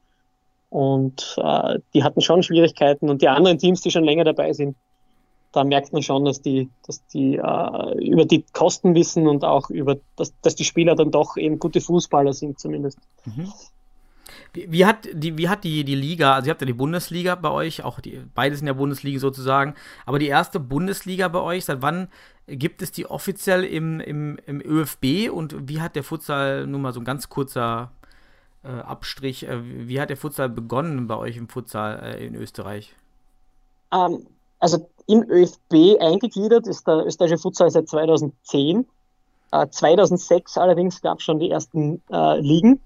Und 0.70 1.36
äh, 1.38 1.78
die 1.92 2.02
hatten 2.02 2.22
schon 2.22 2.42
Schwierigkeiten. 2.42 3.10
Und 3.10 3.20
die 3.20 3.28
anderen 3.28 3.58
Teams, 3.58 3.82
die 3.82 3.90
schon 3.90 4.04
länger 4.04 4.24
dabei 4.24 4.52
sind, 4.54 4.76
da 5.52 5.64
merkt 5.64 5.92
man 5.92 6.02
schon, 6.02 6.24
dass 6.24 6.40
die, 6.40 6.68
dass 6.86 7.06
die 7.08 7.36
äh, 7.36 8.04
über 8.04 8.24
die 8.24 8.44
Kosten 8.52 8.94
wissen 8.94 9.26
und 9.28 9.44
auch 9.44 9.70
über, 9.70 9.96
dass, 10.16 10.32
dass 10.40 10.54
die 10.54 10.64
Spieler 10.64 10.94
dann 10.94 11.10
doch 11.10 11.36
eben 11.36 11.58
gute 11.58 11.80
Fußballer 11.80 12.32
sind 12.32 12.58
zumindest. 12.58 12.98
Mhm. 13.24 13.52
Wie, 14.52 14.70
wie, 14.70 14.86
hat 14.86 15.08
die, 15.12 15.36
wie 15.36 15.48
hat 15.48 15.64
die, 15.64 15.84
die 15.84 15.94
Liga, 15.94 16.34
also 16.34 16.46
ihr 16.46 16.50
habt 16.50 16.60
ja 16.60 16.66
die 16.66 16.72
Bundesliga 16.72 17.34
bei 17.34 17.50
euch, 17.50 17.84
auch 17.84 18.00
die, 18.00 18.22
beides 18.34 18.60
in 18.60 18.66
der 18.66 18.74
Bundesliga 18.74 19.18
sozusagen, 19.18 19.74
aber 20.06 20.18
die 20.18 20.28
erste 20.28 20.60
Bundesliga 20.60 21.28
bei 21.28 21.40
euch, 21.40 21.64
seit 21.64 21.82
wann 21.82 22.08
gibt 22.46 22.82
es 22.82 22.90
die 22.92 23.06
offiziell 23.06 23.64
im, 23.64 24.00
im, 24.00 24.38
im 24.46 24.60
ÖFB 24.60 25.30
und 25.30 25.68
wie 25.68 25.80
hat 25.80 25.96
der 25.96 26.04
Futsal, 26.04 26.66
nur 26.66 26.80
mal 26.80 26.92
so 26.92 27.00
ein 27.00 27.04
ganz 27.04 27.28
kurzer 27.28 27.92
äh, 28.64 28.68
Abstrich, 28.68 29.46
äh, 29.46 29.60
wie 29.88 30.00
hat 30.00 30.10
der 30.10 30.16
Futsal 30.16 30.48
begonnen 30.48 31.06
bei 31.06 31.16
euch 31.16 31.36
im 31.36 31.48
Futsal 31.48 32.00
äh, 32.02 32.26
in 32.26 32.34
Österreich? 32.34 32.94
Ähm, 33.92 34.26
also 34.58 34.88
im 35.06 35.22
ÖFB 35.28 36.00
eingegliedert 36.00 36.66
ist 36.66 36.86
der 36.86 37.06
österreichische 37.06 37.42
Futsal 37.42 37.70
seit 37.70 37.88
2010. 37.88 38.86
Äh, 39.52 39.68
2006 39.68 40.58
allerdings 40.58 41.00
gab 41.00 41.18
es 41.18 41.24
schon 41.24 41.38
die 41.38 41.50
ersten 41.50 42.02
äh, 42.10 42.40
Ligen. 42.40 42.80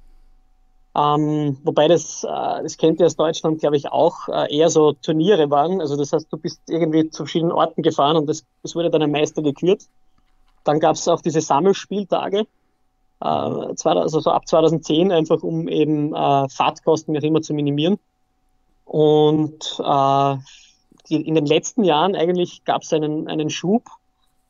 Ähm, 0.94 1.56
wobei 1.64 1.88
das, 1.88 2.22
äh, 2.24 2.62
das 2.62 2.76
kennt 2.76 3.00
ihr 3.00 3.06
aus 3.06 3.16
Deutschland, 3.16 3.60
glaube 3.60 3.76
ich, 3.76 3.90
auch 3.90 4.28
äh, 4.28 4.54
eher 4.54 4.68
so 4.68 4.92
Turniere 4.92 5.50
waren. 5.50 5.80
Also 5.80 5.96
das 5.96 6.12
heißt, 6.12 6.30
du 6.30 6.36
bist 6.36 6.60
irgendwie 6.68 7.08
zu 7.08 7.24
verschiedenen 7.24 7.52
Orten 7.52 7.82
gefahren 7.82 8.16
und 8.16 8.26
das 8.26 8.44
wurde 8.74 8.90
dann 8.90 9.02
ein 9.02 9.10
Meister 9.10 9.42
gekürt. 9.42 9.86
Dann 10.64 10.80
gab 10.80 10.96
es 10.96 11.08
auch 11.08 11.22
diese 11.22 11.40
Sammelspieltage, 11.40 12.40
äh, 12.40 13.24
also 13.24 14.20
so 14.20 14.30
ab 14.30 14.46
2010, 14.46 15.12
einfach 15.12 15.42
um 15.42 15.66
eben 15.66 16.14
äh, 16.14 16.48
Fahrtkosten 16.48 17.14
noch 17.14 17.22
immer 17.22 17.40
zu 17.40 17.54
minimieren. 17.54 17.98
Und 18.84 19.80
äh, 19.82 20.36
die, 21.08 21.26
in 21.26 21.34
den 21.34 21.46
letzten 21.46 21.84
Jahren 21.84 22.14
eigentlich 22.14 22.64
gab 22.64 22.82
es 22.82 22.92
einen, 22.92 23.28
einen 23.28 23.48
Schub. 23.48 23.84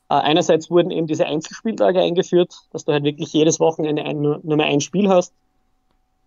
Äh, 0.09 0.15
einerseits 0.15 0.71
wurden 0.71 0.91
eben 0.91 1.07
diese 1.07 1.27
Einzelspieltage 1.27 2.01
eingeführt, 2.01 2.67
dass 2.73 2.85
du 2.85 2.93
halt 2.93 3.05
wirklich 3.05 3.33
jedes 3.33 3.61
Wochenende 3.61 4.03
ein, 4.03 4.21
nur, 4.21 4.41
nur 4.43 4.57
mehr 4.57 4.67
ein 4.67 4.81
Spiel 4.81 5.09
hast. 5.09 5.33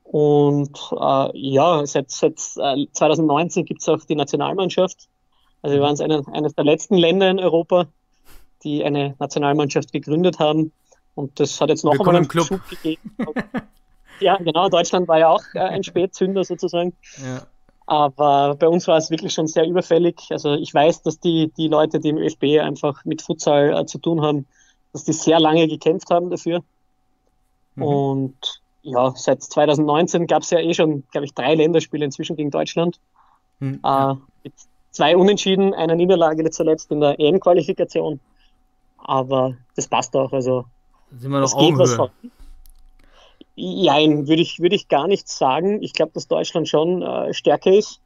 Und 0.05 0.79
äh, 0.91 1.29
ja, 1.33 1.85
seit, 1.85 2.11
seit 2.11 2.39
äh, 2.57 2.85
2019 2.93 3.65
gibt 3.65 3.81
es 3.81 3.89
auch 3.89 4.05
die 4.05 4.15
Nationalmannschaft. 4.15 5.09
Also 5.61 5.75
wir 5.75 5.81
waren 5.81 5.99
eine, 5.99 6.23
eines 6.31 6.53
der 6.53 6.63
letzten 6.63 6.95
Länder 6.95 7.29
in 7.29 7.39
Europa, 7.39 7.87
die 8.63 8.83
eine 8.83 9.15
Nationalmannschaft 9.19 9.91
gegründet 9.91 10.37
haben. 10.39 10.71
Und 11.15 11.39
das 11.39 11.59
hat 11.59 11.69
jetzt 11.69 11.83
noch 11.83 11.93
einmal 11.93 12.17
einen 12.17 12.27
Club. 12.27 12.45
Schub 12.45 12.61
gegeben. 12.69 13.15
ja, 14.19 14.37
genau, 14.37 14.69
Deutschland 14.69 15.07
war 15.07 15.19
ja 15.19 15.29
auch 15.29 15.43
äh, 15.55 15.59
ein 15.59 15.83
Spätzünder 15.83 16.43
sozusagen. 16.43 16.93
Ja. 17.17 17.47
Aber 17.87 18.55
bei 18.55 18.67
uns 18.67 18.87
war 18.87 18.97
es 18.97 19.09
wirklich 19.09 19.33
schon 19.33 19.47
sehr 19.47 19.67
überfällig. 19.67 20.15
Also 20.29 20.53
ich 20.53 20.73
weiß, 20.73 21.01
dass 21.01 21.19
die, 21.19 21.51
die 21.57 21.67
Leute, 21.67 21.99
die 21.99 22.09
im 22.09 22.17
ÖFB 22.17 22.61
einfach 22.61 23.03
mit 23.05 23.21
Futsal 23.21 23.75
äh, 23.75 23.85
zu 23.85 23.97
tun 23.97 24.21
haben, 24.21 24.45
dass 24.93 25.03
die 25.03 25.13
sehr 25.13 25.39
lange 25.39 25.67
gekämpft 25.67 26.09
haben 26.11 26.29
dafür. 26.29 26.63
Mhm. 27.75 27.83
Und 27.83 28.61
ja, 28.85 29.13
seit 29.15 29.41
2019 29.41 30.27
gab 30.27 30.43
es 30.43 30.51
ja 30.51 30.59
eh 30.59 30.73
schon, 30.73 31.03
glaube 31.11 31.25
ich, 31.25 31.33
drei 31.33 31.55
Länderspiele 31.55 32.05
inzwischen 32.05 32.35
gegen 32.35 32.51
Deutschland. 32.51 32.99
Hm. 33.59 33.79
Äh, 33.83 34.13
mit 34.43 34.53
zwei 34.91 35.17
Unentschieden, 35.17 35.73
einer 35.73 35.95
Niederlage 35.95 36.49
zuletzt 36.51 36.91
in 36.91 37.01
der 37.01 37.19
EM-Qualifikation. 37.19 38.19
Aber 38.99 39.55
das 39.75 39.87
passt 39.87 40.15
auch. 40.15 40.31
Also 40.31 40.65
sind 41.17 41.31
wir 41.31 41.39
noch 41.39 41.53
Augenhöhe? 41.53 42.11
Nein, 43.57 44.27
würde 44.27 44.41
ich, 44.41 44.59
würde 44.59 44.75
ich 44.75 44.87
gar 44.87 45.07
nicht 45.07 45.29
sagen. 45.29 45.81
Ich 45.81 45.93
glaube, 45.93 46.11
dass 46.13 46.27
Deutschland 46.27 46.67
schon 46.67 47.01
äh, 47.01 47.33
stärker 47.33 47.71
ist. 47.71 48.01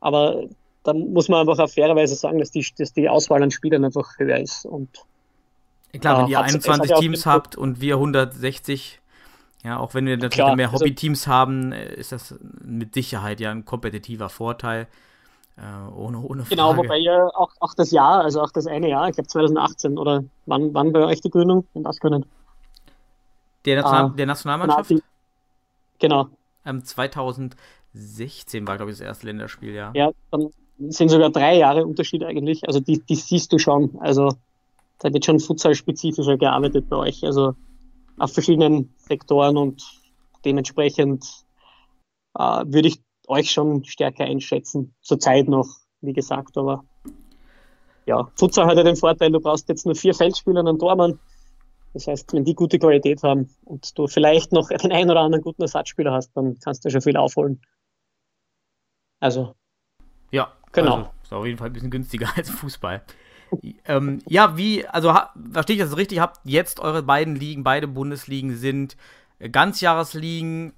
Aber 0.00 0.44
dann 0.82 1.12
muss 1.12 1.28
man 1.28 1.40
einfach 1.40 1.62
auf 1.62 1.74
fairerweise 1.74 2.14
sagen, 2.14 2.38
dass 2.38 2.50
die, 2.50 2.66
dass 2.78 2.92
die 2.92 3.08
Auswahl 3.08 3.42
an 3.42 3.50
Spielern 3.50 3.84
einfach 3.84 4.18
höher 4.18 4.38
ist. 4.38 4.64
Und, 4.64 4.88
Klar, 6.00 6.22
wenn 6.22 6.28
äh, 6.28 6.30
ihr 6.30 6.40
21 6.40 6.92
Teams 6.98 7.26
habt 7.26 7.56
und 7.56 7.80
wir 7.80 7.94
160, 7.96 8.99
ja, 9.64 9.78
auch 9.78 9.94
wenn 9.94 10.06
wir 10.06 10.16
natürlich 10.16 10.34
Klar, 10.34 10.56
mehr 10.56 10.70
also 10.70 10.80
Hobbyteams 10.84 11.26
haben, 11.26 11.72
äh, 11.72 11.94
ist 11.94 12.12
das 12.12 12.34
mit 12.62 12.94
Sicherheit 12.94 13.40
ja 13.40 13.50
ein 13.50 13.64
kompetitiver 13.64 14.28
Vorteil. 14.28 14.86
Äh, 15.56 15.92
ohne, 15.94 16.20
ohne 16.20 16.44
genau, 16.44 16.76
wobei 16.76 16.96
ja 16.96 17.26
auch, 17.34 17.50
auch 17.60 17.74
das 17.74 17.90
Jahr, 17.90 18.22
also 18.22 18.40
auch 18.40 18.50
das 18.50 18.66
eine 18.66 18.88
Jahr, 18.88 19.08
ich 19.08 19.16
glaube 19.16 19.28
2018 19.28 19.98
oder 19.98 20.24
wann, 20.46 20.72
wann 20.72 20.92
bei 20.92 21.04
euch 21.04 21.20
die 21.20 21.30
Gründung? 21.30 21.66
Und 21.74 21.82
das 21.82 21.98
können. 21.98 22.24
Der, 23.66 23.76
National, 23.76 24.04
ah, 24.06 24.14
der 24.16 24.26
Nationalmannschaft? 24.26 24.94
Genau. 25.98 26.28
Ähm, 26.64 26.82
2016 26.82 28.66
war, 28.66 28.76
glaube 28.76 28.90
ich, 28.92 28.98
das 28.98 29.06
erste 29.06 29.26
Länderspiel, 29.26 29.74
ja. 29.74 29.92
Ja, 29.94 30.10
dann 30.30 30.48
sind 30.88 31.10
sogar 31.10 31.28
drei 31.28 31.56
Jahre 31.58 31.84
Unterschied 31.84 32.24
eigentlich. 32.24 32.66
Also 32.66 32.80
die, 32.80 33.00
die 33.00 33.16
siehst 33.16 33.52
du 33.52 33.58
schon. 33.58 33.98
Also 34.00 34.30
da 35.00 35.12
wird 35.12 35.26
schon 35.26 35.40
Futsal-spezifischer 35.40 36.38
gearbeitet 36.38 36.88
bei 36.88 36.96
euch. 36.96 37.22
Also 37.24 37.54
auf 38.20 38.32
verschiedenen 38.32 38.94
Sektoren 38.98 39.56
und 39.56 39.82
dementsprechend 40.44 41.24
äh, 42.38 42.42
würde 42.66 42.88
ich 42.88 43.02
euch 43.26 43.50
schon 43.50 43.84
stärker 43.84 44.24
einschätzen. 44.24 44.94
Zurzeit 45.00 45.48
noch, 45.48 45.66
wie 46.00 46.12
gesagt, 46.12 46.56
aber 46.58 46.84
ja, 48.06 48.30
Futsal 48.34 48.66
hat 48.66 48.76
ja 48.76 48.82
den 48.82 48.96
Vorteil, 48.96 49.32
du 49.32 49.40
brauchst 49.40 49.68
jetzt 49.68 49.86
nur 49.86 49.94
vier 49.94 50.14
Feldspieler 50.14 50.60
und 50.60 50.68
einen 50.68 50.78
Tormann. 50.78 51.18
Das 51.94 52.06
heißt, 52.06 52.32
wenn 52.34 52.44
die 52.44 52.54
gute 52.54 52.78
Qualität 52.78 53.22
haben 53.22 53.48
und 53.64 53.98
du 53.98 54.06
vielleicht 54.06 54.52
noch 54.52 54.68
den 54.68 54.92
einen 54.92 55.10
oder 55.10 55.20
anderen 55.20 55.42
guten 55.42 55.62
Ersatzspieler 55.62 56.12
hast, 56.12 56.36
dann 56.36 56.58
kannst 56.60 56.84
du 56.84 56.90
schon 56.90 57.00
viel 57.00 57.16
aufholen. 57.16 57.60
Also. 59.18 59.54
Ja, 60.30 60.52
genau. 60.72 60.96
Also, 60.96 61.10
ist 61.22 61.32
auf 61.32 61.46
jeden 61.46 61.58
Fall 61.58 61.68
ein 61.68 61.72
bisschen 61.72 61.90
günstiger 61.90 62.28
als 62.36 62.50
Fußball. 62.50 63.02
Ähm, 63.86 64.22
ja, 64.26 64.56
wie, 64.56 64.86
also 64.86 65.14
verstehe 65.52 65.76
ich 65.76 65.82
das 65.82 65.96
richtig? 65.96 66.20
Habt 66.20 66.40
jetzt 66.44 66.80
eure 66.80 67.02
beiden 67.02 67.36
Ligen, 67.36 67.64
beide 67.64 67.88
Bundesligen 67.88 68.56
sind 68.56 68.96
Ganzjahresligen 69.52 70.74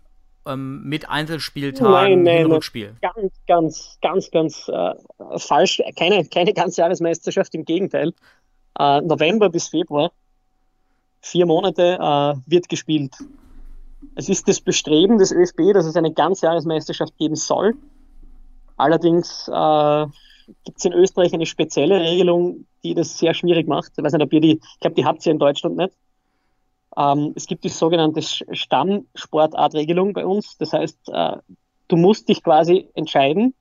ähm, 0.47 0.83
mit 0.85 1.09
Einzelspieltagen, 1.09 2.23
nein, 2.23 2.43
nein, 2.43 2.47
Rückspiel. 2.47 2.97
Ganz, 3.01 3.33
ganz, 3.47 3.99
ganz, 4.03 4.31
ganz 4.31 4.69
äh, 4.69 5.39
falsch. 5.39 5.83
Keine, 5.97 6.25
keine 6.27 6.53
Ganzjahresmeisterschaft, 6.53 7.55
im 7.55 7.65
Gegenteil. 7.65 8.13
Äh, 8.79 9.01
November 9.03 9.51
bis 9.51 9.69
Februar, 9.69 10.13
vier 11.21 11.47
Monate 11.47 11.99
äh, 12.01 12.51
wird 12.51 12.69
gespielt. 12.69 13.15
Es 14.17 14.29
ist 14.29 14.49
das 14.49 14.61
Bestreben 14.61 15.19
des 15.19 15.33
ÖFB, 15.33 15.73
dass 15.75 15.87
es 15.87 15.97
eine 15.97 16.13
Ganzjahresmeisterschaft 16.13 17.17
geben 17.19 17.37
soll. 17.37 17.75
Allerdings 18.77 19.49
äh, 19.49 20.07
gibt 20.65 20.79
es 20.79 20.85
in 20.85 20.93
Österreich 20.93 21.33
eine 21.33 21.47
spezielle 21.47 22.01
Regelung, 22.01 22.67
die 22.83 22.95
das 22.95 23.19
sehr 23.19 23.35
schwierig 23.35 23.69
macht. 23.69 23.93
Ich 23.97 24.05
weiß 24.05 24.12
nicht, 24.12 24.23
ob 24.23 24.33
ihr 24.33 24.41
die, 24.41 24.61
ich 24.61 24.81
glaube, 24.81 24.95
die 24.95 25.05
habt 25.05 25.25
ihr 25.27 25.33
in 25.33 25.38
Deutschland 25.38 25.77
nicht. 25.77 25.93
Ähm, 26.97 27.33
es 27.35 27.47
gibt 27.47 27.65
die 27.65 27.69
sogenannte 27.69 28.23
Stammsportartregelung 28.23 30.12
bei 30.12 30.27
uns. 30.27 30.57
Das 30.59 30.73
heißt, 30.73 31.09
äh, 31.09 31.37
du 31.88 31.97
musst 31.97 32.29
dich 32.29 32.43
quasi 32.43 32.88
entscheiden, 32.95 33.55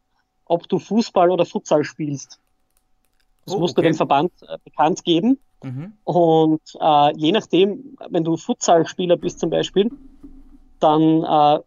ob 0.45 0.67
du 0.67 0.79
Fußball 0.79 1.29
oder 1.29 1.45
Futsal 1.45 1.83
spielst. 1.83 2.39
Das 3.45 3.55
Oh, 3.55 3.59
musst 3.59 3.77
du 3.77 3.81
okay. 3.81 3.89
dem 3.89 3.95
Verband 3.95 4.31
äh, 4.41 4.57
bekannt 4.63 5.03
geben. 5.03 5.39
Mhm. 5.63 5.93
Und 6.03 6.61
äh, 6.79 7.17
je 7.17 7.31
nachdem, 7.31 7.97
wenn 8.09 8.23
du 8.23 8.35
Futsalspieler 8.35 9.17
bist 9.17 9.39
zum 9.39 9.49
Beispiel, 9.49 9.89
dann 10.79 11.23
äh, 11.23 11.59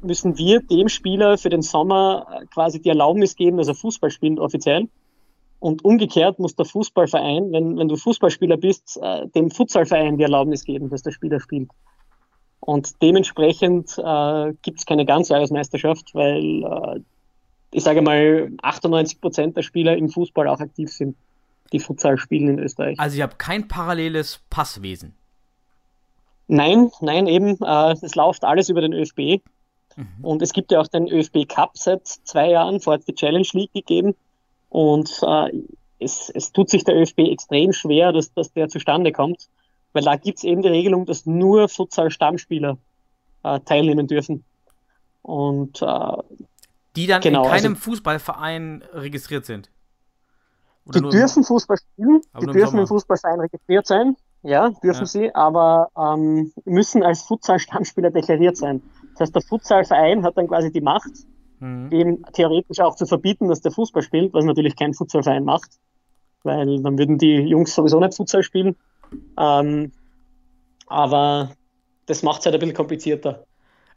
müssen 0.00 0.38
wir 0.38 0.60
dem 0.60 0.88
Spieler 0.88 1.38
für 1.38 1.50
den 1.50 1.62
Sommer 1.62 2.26
äh, 2.30 2.46
quasi 2.46 2.80
die 2.80 2.88
Erlaubnis 2.88 3.36
geben, 3.36 3.56
dass 3.56 3.68
er 3.68 3.74
Fußball 3.74 4.10
spielt 4.10 4.38
offiziell. 4.38 4.88
Und 5.60 5.84
umgekehrt 5.84 6.40
muss 6.40 6.56
der 6.56 6.64
Fußballverein, 6.64 7.52
wenn, 7.52 7.78
wenn 7.78 7.88
du 7.88 7.96
Fußballspieler 7.96 8.56
bist, 8.56 8.98
äh, 9.00 9.28
dem 9.28 9.50
Futsalverein 9.50 10.16
die 10.16 10.24
Erlaubnis 10.24 10.64
geben, 10.64 10.90
dass 10.90 11.02
der 11.02 11.12
Spieler 11.12 11.38
spielt. 11.38 11.70
Und 12.58 13.00
dementsprechend 13.00 13.96
äh, 13.98 14.52
gibt 14.62 14.80
es 14.80 14.86
keine 14.86 15.04
Ganzjahresmeisterschaft, 15.04 16.14
weil 16.14 16.64
äh, 16.64 17.00
ich 17.72 17.84
sage 17.84 18.02
mal 18.02 18.50
98 18.62 19.20
Prozent 19.20 19.56
der 19.56 19.62
Spieler 19.62 19.96
im 19.96 20.08
Fußball 20.08 20.48
auch 20.48 20.60
aktiv 20.60 20.92
sind, 20.92 21.16
die 21.72 21.78
Futsal 21.78 22.18
spielen 22.18 22.48
in 22.48 22.58
Österreich. 22.58 22.98
Also 22.98 23.16
ich 23.16 23.22
habe 23.22 23.36
kein 23.36 23.66
paralleles 23.66 24.40
Passwesen. 24.50 25.14
Nein, 26.48 26.90
nein, 27.00 27.26
eben, 27.26 27.56
äh, 27.62 27.92
es 27.92 28.14
läuft 28.14 28.44
alles 28.44 28.68
über 28.68 28.80
den 28.80 28.92
ÖFB. 28.92 29.42
Und 30.22 30.42
es 30.42 30.52
gibt 30.52 30.70
ja 30.72 30.80
auch 30.80 30.86
den 30.88 31.08
ÖFB 31.08 31.48
Cup 31.48 31.72
seit 31.76 32.06
zwei 32.06 32.50
Jahren, 32.50 32.80
vorher 32.80 32.94
hat 32.96 33.00
es 33.00 33.06
die 33.06 33.14
Challenge 33.14 33.46
League 33.52 33.72
gegeben. 33.72 34.14
Und 34.68 35.20
äh, 35.22 35.50
es, 35.98 36.30
es 36.34 36.52
tut 36.52 36.70
sich 36.70 36.84
der 36.84 36.96
ÖFB 36.96 37.18
extrem 37.20 37.72
schwer, 37.72 38.12
dass, 38.12 38.32
dass 38.34 38.52
der 38.52 38.68
zustande 38.68 39.12
kommt, 39.12 39.48
weil 39.92 40.02
da 40.02 40.16
gibt 40.16 40.38
es 40.38 40.44
eben 40.44 40.62
die 40.62 40.68
Regelung, 40.68 41.06
dass 41.06 41.26
nur 41.26 41.68
Futsal-Stammspieler 41.68 42.78
äh, 43.44 43.60
teilnehmen 43.60 44.06
dürfen. 44.06 44.44
Und 45.22 45.80
äh, 45.82 46.16
Die 46.96 47.06
dann 47.06 47.20
Genau, 47.20 47.44
in 47.44 47.50
keinem 47.50 47.72
also- 47.74 47.84
Fußballverein 47.90 48.82
registriert 48.92 49.44
sind. 49.46 49.68
Oder 50.84 51.00
die 51.00 51.10
dürfen 51.10 51.44
Fußball 51.44 51.76
spielen, 51.76 52.22
die 52.40 52.44
im 52.44 52.52
dürfen 52.52 52.70
Sommer. 52.70 52.82
im 52.82 52.88
Fußballverein 52.88 53.38
registriert 53.40 53.86
sein, 53.86 54.16
ja, 54.42 54.70
dürfen 54.82 55.02
Ja. 55.02 55.06
sie, 55.06 55.32
aber 55.32 55.88
ähm, 55.96 56.52
müssen 56.64 57.04
als 57.04 57.22
Futsal-Stammspieler 57.22 58.10
deklariert 58.10 58.56
sein. 58.56 58.82
Das 59.12 59.20
heißt, 59.20 59.34
der 59.34 59.42
Futsalverein 59.42 60.24
hat 60.24 60.36
dann 60.36 60.48
quasi 60.48 60.72
die 60.72 60.80
Macht, 60.80 61.10
Mhm. 61.60 61.90
dem 61.90 62.24
theoretisch 62.32 62.80
auch 62.80 62.96
zu 62.96 63.06
verbieten, 63.06 63.48
dass 63.48 63.60
der 63.60 63.70
Fußball 63.70 64.02
spielt, 64.02 64.34
was 64.34 64.44
natürlich 64.44 64.74
kein 64.74 64.94
Futsalverein 64.94 65.44
macht, 65.44 65.70
weil 66.42 66.82
dann 66.82 66.98
würden 66.98 67.18
die 67.18 67.36
Jungs 67.36 67.74
sowieso 67.74 68.00
nicht 68.00 68.16
Futsal 68.16 68.42
spielen. 68.42 68.74
Ähm, 69.38 69.92
aber 70.86 71.52
das 72.06 72.22
macht 72.22 72.40
es 72.40 72.46
halt 72.46 72.54
ein 72.56 72.60
bisschen 72.60 72.74
komplizierter. 72.74 73.46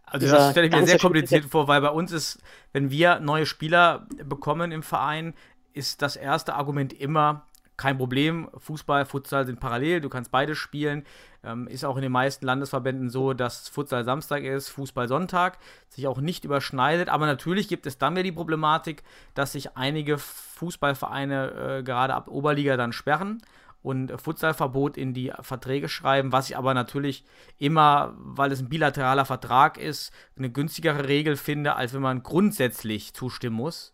Also 0.06 0.28
das 0.28 0.52
stelle 0.52 0.68
ich 0.68 0.74
mir 0.74 0.86
sehr 0.86 1.00
kompliziert 1.00 1.46
vor, 1.46 1.68
weil 1.68 1.82
bei 1.82 1.90
uns 1.90 2.12
ist, 2.12 2.40
wenn 2.72 2.92
wir 2.92 3.20
neue 3.20 3.46
Spieler 3.46 4.08
bekommen 4.24 4.72
im 4.72 4.84
Verein, 4.84 5.34
ist 5.74 6.02
das 6.02 6.16
erste 6.16 6.54
Argument 6.54 6.94
immer 6.94 7.48
kein 7.78 7.98
Problem. 7.98 8.50
Fußball, 8.58 9.06
Futsal 9.06 9.46
sind 9.46 9.60
parallel, 9.60 10.02
du 10.02 10.10
kannst 10.10 10.32
beides 10.32 10.58
spielen. 10.58 11.04
Ähm, 11.46 11.68
ist 11.68 11.86
auch 11.86 11.96
in 11.96 12.02
den 12.02 12.12
meisten 12.12 12.46
Landesverbänden 12.46 13.10
so, 13.10 13.34
dass 13.34 13.70
Futsal 13.70 14.04
Samstag 14.04 14.44
ist, 14.44 14.70
Fußball 14.70 15.08
Sonntag, 15.08 15.60
sich 15.90 16.08
auch 16.08 16.20
nicht 16.20 16.44
überschneidet. 16.44 17.10
Aber 17.10 17.26
natürlich 17.26 17.68
gibt 17.68 17.86
es 17.86 17.98
dann 17.98 18.14
wieder 18.14 18.24
die 18.24 18.32
Problematik, 18.32 19.04
dass 19.34 19.52
sich 19.52 19.78
einige 19.78 20.18
Fußballvereine 20.18 21.80
äh, 21.80 21.84
gerade 21.84 22.14
ab 22.14 22.28
Oberliga 22.28 22.78
dann 22.78 22.94
sperren 22.94 23.42
und 23.86 24.20
Futsalverbot 24.20 24.98
in 24.98 25.14
die 25.14 25.32
Verträge 25.42 25.90
schreiben, 25.90 26.32
was 26.32 26.50
ich 26.50 26.58
aber 26.58 26.74
natürlich 26.74 27.24
immer, 27.60 28.16
weil 28.18 28.52
es 28.52 28.60
ein 28.60 28.68
bilateraler 28.68 29.26
Vertrag 29.26 29.78
ist, 29.78 30.12
eine 30.36 30.50
günstigere 30.50 31.08
Regel 31.08 31.36
finde, 31.36 31.76
als 31.76 31.94
wenn 31.94 32.02
man 32.02 32.24
grundsätzlich 32.24 33.14
zustimmen 33.14 33.56
muss. 33.56 33.94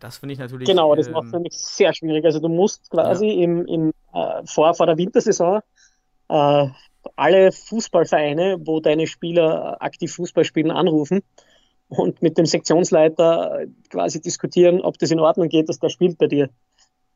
Das 0.00 0.18
finde 0.18 0.32
ich 0.32 0.38
natürlich. 0.38 0.66
Genau, 0.66 0.94
das 0.94 1.08
ähm, 1.08 1.12
macht 1.12 1.26
es 1.26 1.32
nämlich 1.32 1.58
sehr 1.58 1.92
schwierig. 1.92 2.24
Also 2.24 2.40
du 2.40 2.48
musst 2.48 2.90
quasi 2.90 3.28
im, 3.28 3.66
im, 3.66 3.92
äh, 4.14 4.42
vor, 4.46 4.74
vor 4.74 4.86
der 4.86 4.96
Wintersaison 4.96 5.60
äh, 6.28 6.66
alle 7.14 7.52
Fußballvereine, 7.52 8.58
wo 8.64 8.80
deine 8.80 9.06
Spieler 9.06 9.80
aktiv 9.80 10.12
Fußball 10.14 10.44
spielen, 10.44 10.70
anrufen 10.70 11.22
und 11.88 12.20
mit 12.22 12.36
dem 12.36 12.46
Sektionsleiter 12.46 13.66
quasi 13.90 14.20
diskutieren, 14.20 14.80
ob 14.80 14.98
das 14.98 15.10
in 15.10 15.20
Ordnung 15.20 15.48
geht, 15.48 15.68
dass 15.68 15.78
der 15.78 15.88
spielt 15.88 16.18
bei 16.18 16.26
dir. 16.26 16.50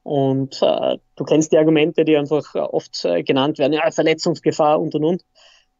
Und 0.02 0.62
äh, 0.62 0.98
du 1.16 1.24
kennst 1.24 1.52
die 1.52 1.58
Argumente, 1.58 2.04
die 2.04 2.16
einfach 2.16 2.54
oft 2.54 3.04
äh, 3.04 3.22
genannt 3.22 3.58
werden, 3.58 3.74
ja, 3.74 3.90
Verletzungsgefahr 3.90 4.80
und 4.80 4.94
und 4.94 5.04
und. 5.04 5.22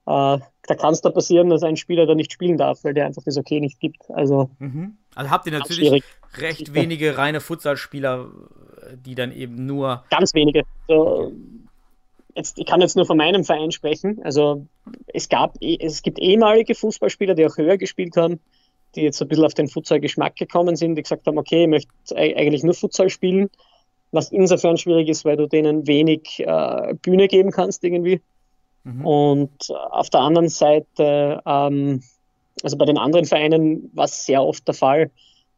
Äh, 0.07 0.39
da 0.67 0.75
kann 0.77 0.93
es 0.93 1.01
da 1.01 1.11
passieren, 1.11 1.49
dass 1.49 1.63
ein 1.63 1.77
Spieler 1.77 2.07
da 2.07 2.15
nicht 2.15 2.33
spielen 2.33 2.59
darf, 2.59 2.85
weil 2.85 2.95
der 2.95 3.07
einfach 3.07 3.23
das 3.25 3.39
Okay 3.39 3.61
nicht 3.61 3.81
gibt. 3.81 4.11
Also 4.11 4.51
Mhm. 4.59 4.99
Also 5.15 5.31
habt 5.31 5.47
ihr 5.47 5.53
natürlich 5.53 5.89
schwierig. 5.89 6.05
recht 6.39 6.75
wenige 6.75 7.19
reine 7.19 7.41
Futsalspieler, 7.41 8.29
die 8.95 9.15
dann 9.15 9.33
eben 9.33 9.67
nur. 9.67 10.05
Ganz 10.11 10.35
wenige. 10.35 10.63
So, 10.87 11.33
jetzt, 12.35 12.59
ich 12.59 12.67
kann 12.67 12.81
jetzt 12.81 12.97
nur 12.97 13.07
von 13.07 13.17
meinem 13.17 13.45
Verein 13.45 13.73
sprechen. 13.73 14.21
Also 14.23 14.67
es 15.09 15.29
gab, 15.29 15.57
es 15.63 16.03
gibt 16.03 16.19
ehemalige 16.19 16.75
Fußballspieler, 16.75 17.35
die 17.35 17.47
auch 17.47 17.57
höher 17.57 17.77
gespielt 17.77 18.17
haben, 18.17 18.41
die 18.95 19.03
jetzt 19.03 19.21
ein 19.23 19.29
bisschen 19.29 19.45
auf 19.45 19.55
den 19.55 19.69
Futsal-Geschmack 19.69 20.37
gekommen 20.37 20.77
sind, 20.77 20.97
die 20.97 21.03
gesagt 21.03 21.27
haben, 21.27 21.39
okay, 21.39 21.63
ich 21.63 21.69
möchte 21.69 21.91
ei- 22.17 22.37
eigentlich 22.37 22.65
nur 22.65 22.75
Futsal 22.75 23.09
spielen, 23.09 23.51
was 24.13 24.33
insofern 24.33 24.77
schwierig 24.77 25.09
ist, 25.09 25.25
weil 25.25 25.37
du 25.37 25.47
denen 25.47 25.87
wenig 25.87 26.41
äh, 26.41 26.95
Bühne 26.95 27.29
geben 27.29 27.53
kannst 27.53 27.85
irgendwie. 27.85 28.21
Mhm. 28.85 29.07
Und 29.07 29.71
äh, 29.71 29.75
auf 29.75 30.11
der 30.11 30.21
anderen 30.21 30.49
Seite, 30.49 31.41
ähm, 31.47 32.03
also 32.63 32.77
bei 32.77 32.85
den 32.85 32.99
anderen 32.99 33.27
Vereinen 33.27 33.91
war 33.95 34.07
es 34.07 34.27
sehr 34.27 34.43
oft 34.43 34.67
der 34.67 34.75
Fall, 34.75 35.11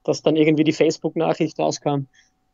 dass 0.05 0.23
dann 0.23 0.37
irgendwie 0.37 0.65
die 0.65 0.73
Facebook-Nachricht 0.73 1.59
rauskam, 1.59 2.07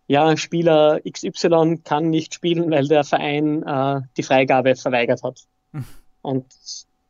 ja, 0.09 0.37
Spieler 0.39 1.01
XY 1.09 1.81
kann 1.85 2.09
nicht 2.09 2.35
spielen, 2.35 2.71
weil 2.71 2.89
der 2.89 3.05
Verein 3.05 3.63
äh, 3.63 4.01
die 4.17 4.23
Freigabe 4.23 4.75
verweigert 4.75 5.23
hat. 5.23 5.45
Hm. 5.73 5.85
Und 6.23 6.47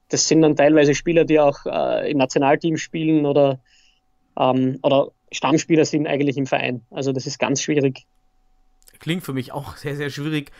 das 0.09 0.29
sind 0.29 0.43
dann 0.43 0.57
teilweise 0.57 0.95
Spieler, 0.95 1.25
die 1.25 1.39
auch 1.39 1.65
äh, 1.65 2.11
im 2.11 2.19
Nationalteam 2.19 2.77
spielen 2.77 3.25
oder, 3.25 3.61
ähm, 4.37 4.81
oder 4.83 5.13
Stammspieler 5.31 5.85
sind 5.85 6.09
eigentlich 6.09 6.37
im 6.37 6.47
Verein. 6.47 6.83
Also 6.91 7.13
das 7.13 7.27
ist 7.27 7.39
ganz 7.39 7.63
schwierig. 7.63 8.05
klingt 8.99 9.23
für 9.23 9.33
mich 9.33 9.53
auch 9.53 9.77
sehr, 9.77 9.95
sehr 9.95 10.11
schwierig, 10.11 10.51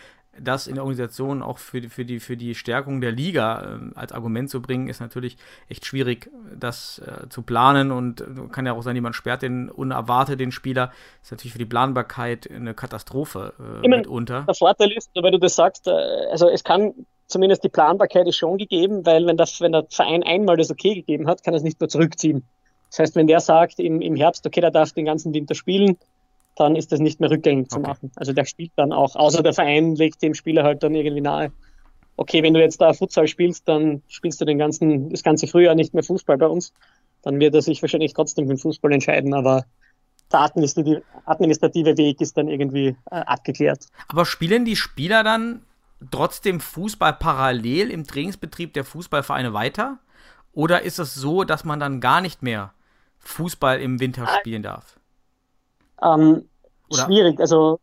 das 0.41 0.67
in 0.67 0.75
der 0.75 0.85
Organisation 0.85 1.43
auch 1.43 1.59
für 1.59 1.81
die, 1.81 1.89
für 1.89 2.05
die, 2.05 2.21
für 2.21 2.37
die 2.37 2.55
Stärkung 2.55 3.01
der 3.01 3.13
Liga 3.13 3.75
ähm, 3.75 3.93
als 3.95 4.13
Argument 4.13 4.51
zu 4.51 4.63
bringen, 4.63 4.89
ist 4.89 5.01
natürlich 5.01 5.37
echt 5.69 5.87
schwierig, 5.87 6.31
das 6.55 7.01
äh, 7.01 7.29
zu 7.29 7.43
planen 7.43 7.91
und 7.91 8.21
äh, 8.21 8.25
kann 8.51 8.67
ja 8.67 8.73
auch 8.73 8.83
sein, 8.83 8.97
jemand 8.97 9.15
sperrt 9.15 9.43
den 9.43 9.71
unerwartet 9.71 10.41
den 10.41 10.53
Spieler. 10.53 10.93
Ist 11.23 11.31
natürlich 11.31 11.53
für 11.53 11.59
die 11.59 11.67
Planbarkeit 11.67 12.51
eine 12.51 12.75
Katastrophe 12.75 13.53
äh, 13.59 13.83
Ich 13.83 13.89
mein, 13.89 14.01
mitunter. 14.01 14.45
Der 14.47 14.55
Vorteil 14.55 14.93
ist, 14.93 15.11
weil 15.15 15.31
du 15.31 15.39
das 15.39 15.57
sagst, 15.57 15.87
äh, 15.87 15.91
also 16.31 16.49
es 16.49 16.65
kann 16.65 16.95
zumindest 17.27 17.63
die 17.63 17.69
Planbarkeit 17.69 18.27
ist 18.27 18.37
schon 18.37 18.59
gegeben, 18.59 19.07
weil 19.07 19.27
wenn, 19.27 19.37
das, 19.37 19.61
wenn 19.61 19.73
der 19.73 19.87
Verein 19.91 20.23
einmal 20.23 20.57
das 20.57 20.71
Okay 20.71 20.95
gegeben 20.95 21.29
hat, 21.29 21.45
kann 21.45 21.55
er 21.55 21.59
es 21.59 21.63
nicht 21.63 21.79
mehr 21.79 21.89
zurückziehen. 21.89 22.49
Das 22.91 23.01
heißt, 23.01 23.17
wenn 23.17 23.27
der 23.27 23.41
sagt 23.41 23.79
im, 23.79 24.01
im 24.01 24.17
Herbst, 24.17 24.47
okay, 24.47 24.61
der 24.61 24.71
darf 24.71 24.93
den 24.93 25.05
ganzen 25.05 25.35
Winter 25.35 25.55
spielen, 25.55 25.99
dann 26.59 26.77
ist 26.77 26.93
das 26.93 27.01
nicht 27.01 27.21
mehr 27.21 27.31
rückgängig 27.31 27.71
zu 27.71 27.79
Okay. 27.79 27.89
machen. 27.89 28.13
Also 28.17 28.33
der 28.33 28.45
spielt 28.45 28.73
dann 28.77 28.93
auch, 28.93 29.15
außer 29.15 29.43
der 29.43 29.53
Verein 29.53 29.95
legt 29.95 30.23
dem 30.23 30.35
Spieler 30.35 30.65
halt 30.65 30.83
dann 30.83 30.95
irgendwie 30.95 31.21
nahe, 31.21 31.53
okay, 32.17 32.43
wenn 32.43 32.55
du 32.55 32.61
jetzt 32.61 32.81
da 32.81 32.93
Futsal 32.93 33.29
spielst, 33.29 33.69
dann 33.69 34.03
spielst 34.09 34.41
du 34.41 34.45
den 34.45 34.59
ganzen, 34.59 35.11
das 35.11 35.23
ganze 35.23 35.47
Frühjahr 35.47 35.75
nicht 35.75 35.95
mehr 35.95 36.03
Fußball 36.03 36.37
bei 36.37 36.47
uns. 36.47 36.73
Dann 37.23 37.39
wird 37.39 37.55
er 37.55 37.63
sich 37.63 37.81
wahrscheinlich 37.81 38.13
trotzdem 38.13 38.47
für 38.47 38.55
den 38.55 38.59
Fußball 38.59 38.93
entscheiden, 38.93 39.35
aber 39.35 39.65
der 40.33 40.41
administrative, 40.41 41.03
administrative 41.27 41.97
Weg 41.97 42.21
ist 42.21 42.37
dann 42.37 42.49
irgendwie 42.49 42.97
äh, 43.11 43.17
abgeklärt. 43.17 43.87
Aber 44.09 44.27
spielen 44.27 44.65
die 44.65 44.77
Spieler 44.77 45.23
dann 45.23 45.63
trotzdem 46.11 46.61
Fußball 46.61 47.15
parallel 47.15 47.91
im 47.91 48.05
Trainingsbetrieb 48.05 48.75
der 48.75 48.85
Fußballvereine 48.85 49.53
weiter? 49.53 49.99
Oder 50.53 50.83
ist 50.83 50.99
es 50.99 51.15
so, 51.15 51.45
dass 51.45 51.65
man 51.65 51.79
dann 51.79 52.01
gar 52.01 52.21
nicht 52.21 52.43
mehr 52.43 52.73
Fußball 53.21 53.81
im 53.81 54.01
Winter 54.01 54.27
spielen 54.27 54.63
darf? 54.63 54.99
Ähm, 56.03 56.49
schwierig. 56.93 57.41
Also, 57.41 57.81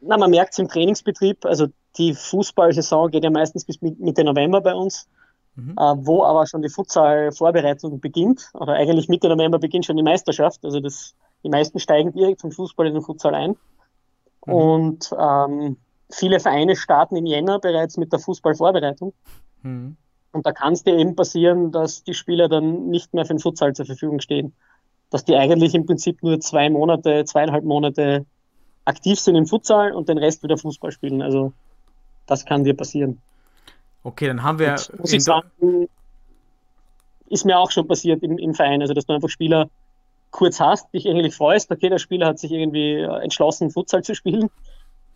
na, 0.00 0.16
man 0.16 0.30
merkt 0.30 0.52
es 0.52 0.58
im 0.58 0.68
Trainingsbetrieb. 0.68 1.44
Also, 1.44 1.66
die 1.96 2.14
Fußballsaison 2.14 3.10
geht 3.10 3.24
ja 3.24 3.30
meistens 3.30 3.64
bis 3.64 3.80
Mi- 3.80 3.96
Mitte 3.98 4.24
November 4.24 4.60
bei 4.60 4.74
uns, 4.74 5.08
Mhm. 5.54 5.76
äh, 5.78 5.94
wo 5.98 6.24
aber 6.24 6.46
schon 6.46 6.62
die 6.62 6.68
Futsal-Vorbereitung 6.68 8.00
beginnt. 8.00 8.50
Oder 8.54 8.74
eigentlich 8.74 9.08
Mitte 9.08 9.28
November 9.28 9.58
beginnt 9.58 9.86
schon 9.86 9.96
die 9.96 10.02
Meisterschaft. 10.02 10.64
Also, 10.64 10.80
das, 10.80 11.14
die 11.44 11.48
meisten 11.48 11.78
steigen 11.78 12.12
direkt 12.12 12.40
vom 12.40 12.50
Fußball 12.50 12.86
in 12.86 12.94
den 12.94 13.02
Futsal 13.02 13.34
ein. 13.34 13.56
Mhm. 14.46 14.52
Und 14.52 15.10
ähm, 15.18 15.76
viele 16.10 16.40
Vereine 16.40 16.76
starten 16.76 17.16
im 17.16 17.26
Jänner 17.26 17.60
bereits 17.60 17.96
mit 17.96 18.12
der 18.12 18.18
Fußballvorbereitung. 18.18 19.14
Mhm. 19.62 19.96
Und 20.32 20.44
da 20.44 20.50
kann 20.50 20.72
es 20.72 20.82
dir 20.82 20.96
eben 20.96 21.14
passieren, 21.14 21.70
dass 21.70 22.02
die 22.02 22.14
Spieler 22.14 22.48
dann 22.48 22.88
nicht 22.88 23.14
mehr 23.14 23.24
für 23.24 23.34
den 23.34 23.38
Futsal 23.38 23.72
zur 23.72 23.86
Verfügung 23.86 24.20
stehen. 24.20 24.52
Dass 25.14 25.24
die 25.24 25.36
eigentlich 25.36 25.76
im 25.76 25.86
Prinzip 25.86 26.24
nur 26.24 26.40
zwei 26.40 26.68
Monate, 26.68 27.24
zweieinhalb 27.24 27.62
Monate 27.62 28.26
aktiv 28.84 29.20
sind 29.20 29.36
im 29.36 29.46
Futsal 29.46 29.92
und 29.92 30.08
den 30.08 30.18
Rest 30.18 30.42
wieder 30.42 30.58
Fußball 30.58 30.90
spielen. 30.90 31.22
Also 31.22 31.52
das 32.26 32.44
kann 32.44 32.64
dir 32.64 32.74
passieren. 32.74 33.22
Okay, 34.02 34.26
dann 34.26 34.42
haben 34.42 34.58
wir. 34.58 34.72
Und 34.72 34.98
muss 34.98 35.12
ich 35.12 35.22
sagen, 35.22 35.88
ist 37.28 37.44
mir 37.44 37.60
auch 37.60 37.70
schon 37.70 37.86
passiert 37.86 38.24
im, 38.24 38.38
im 38.38 38.54
Verein. 38.54 38.82
Also 38.82 38.92
dass 38.92 39.06
du 39.06 39.12
einfach 39.12 39.28
Spieler 39.28 39.70
kurz 40.32 40.58
hast, 40.58 40.92
dich 40.92 41.08
eigentlich 41.08 41.36
freust, 41.36 41.70
okay, 41.70 41.90
der 41.90 41.98
Spieler 41.98 42.26
hat 42.26 42.40
sich 42.40 42.50
irgendwie 42.50 42.94
äh, 42.94 43.22
entschlossen, 43.22 43.70
Futsal 43.70 44.02
zu 44.02 44.16
spielen. 44.16 44.50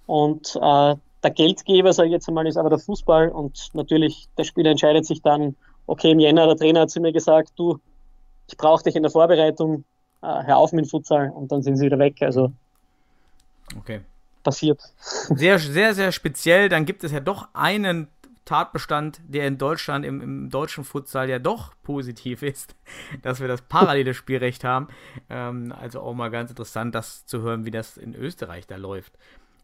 Und 0.07 0.55
äh, 0.55 0.95
der 1.25 1.31
Geldgeber, 1.33 1.93
sage 1.93 2.07
ich 2.07 2.13
jetzt 2.13 2.29
einmal, 2.29 2.47
ist 2.47 2.57
aber 2.57 2.71
der 2.71 2.79
Fußball. 2.79 3.31
Und 3.31 3.71
natürlich, 3.73 4.29
der 4.39 4.45
Spieler 4.45 4.71
entscheidet 4.71 5.07
sich 5.07 5.23
dann, 5.23 5.57
okay, 5.89 6.13
im 6.13 6.21
Jänner, 6.21 6.47
der 6.47 6.57
Trainer 6.57 6.83
hat 6.83 6.91
zu 6.91 7.01
mir 7.01 7.13
gesagt, 7.13 7.55
du, 7.57 7.81
ich 8.49 8.57
brauche 8.57 8.83
dich 8.83 8.97
in 8.97 9.03
der 9.03 9.13
Vorbereitung, 9.13 9.85
hör 10.23 10.57
auf 10.57 10.73
mit 10.73 10.85
dem 10.85 10.89
Futsal. 10.89 11.31
Und 11.31 11.53
dann 11.53 11.63
sind 11.63 11.77
sie 11.77 11.87
wieder 11.87 11.99
weg. 11.99 12.17
Also 12.21 12.53
okay. 13.77 14.01
passiert. 14.43 14.81
Sehr, 14.99 15.59
sehr, 15.59 15.95
sehr 15.95 16.13
speziell. 16.13 16.69
Dann 16.69 16.85
gibt 16.85 17.05
es 17.05 17.13
ja 17.13 17.21
doch 17.21 17.49
einen 17.55 18.09
Tatbestand, 18.49 19.21
der 19.29 19.47
in 19.47 19.59
Deutschland, 19.59 20.07
im, 20.07 20.23
im 20.23 20.49
deutschen 20.49 20.83
Futsal 20.83 21.29
ja 21.29 21.39
doch 21.39 21.75
positiv 21.83 22.43
ist, 22.43 22.75
dass 23.21 23.41
wir 23.41 23.49
das 23.49 23.61
parallele 23.61 24.15
Spielrecht 24.15 24.65
haben. 24.65 24.89
Ähm, 25.29 25.75
also 25.79 26.01
auch 26.01 26.15
mal 26.15 26.31
ganz 26.31 26.51
interessant, 26.51 26.95
das 26.95 27.27
zu 27.27 27.43
hören, 27.43 27.67
wie 27.67 27.71
das 27.71 27.99
in 27.99 28.15
Österreich 28.15 28.67
da 28.67 28.77
läuft. 28.77 29.13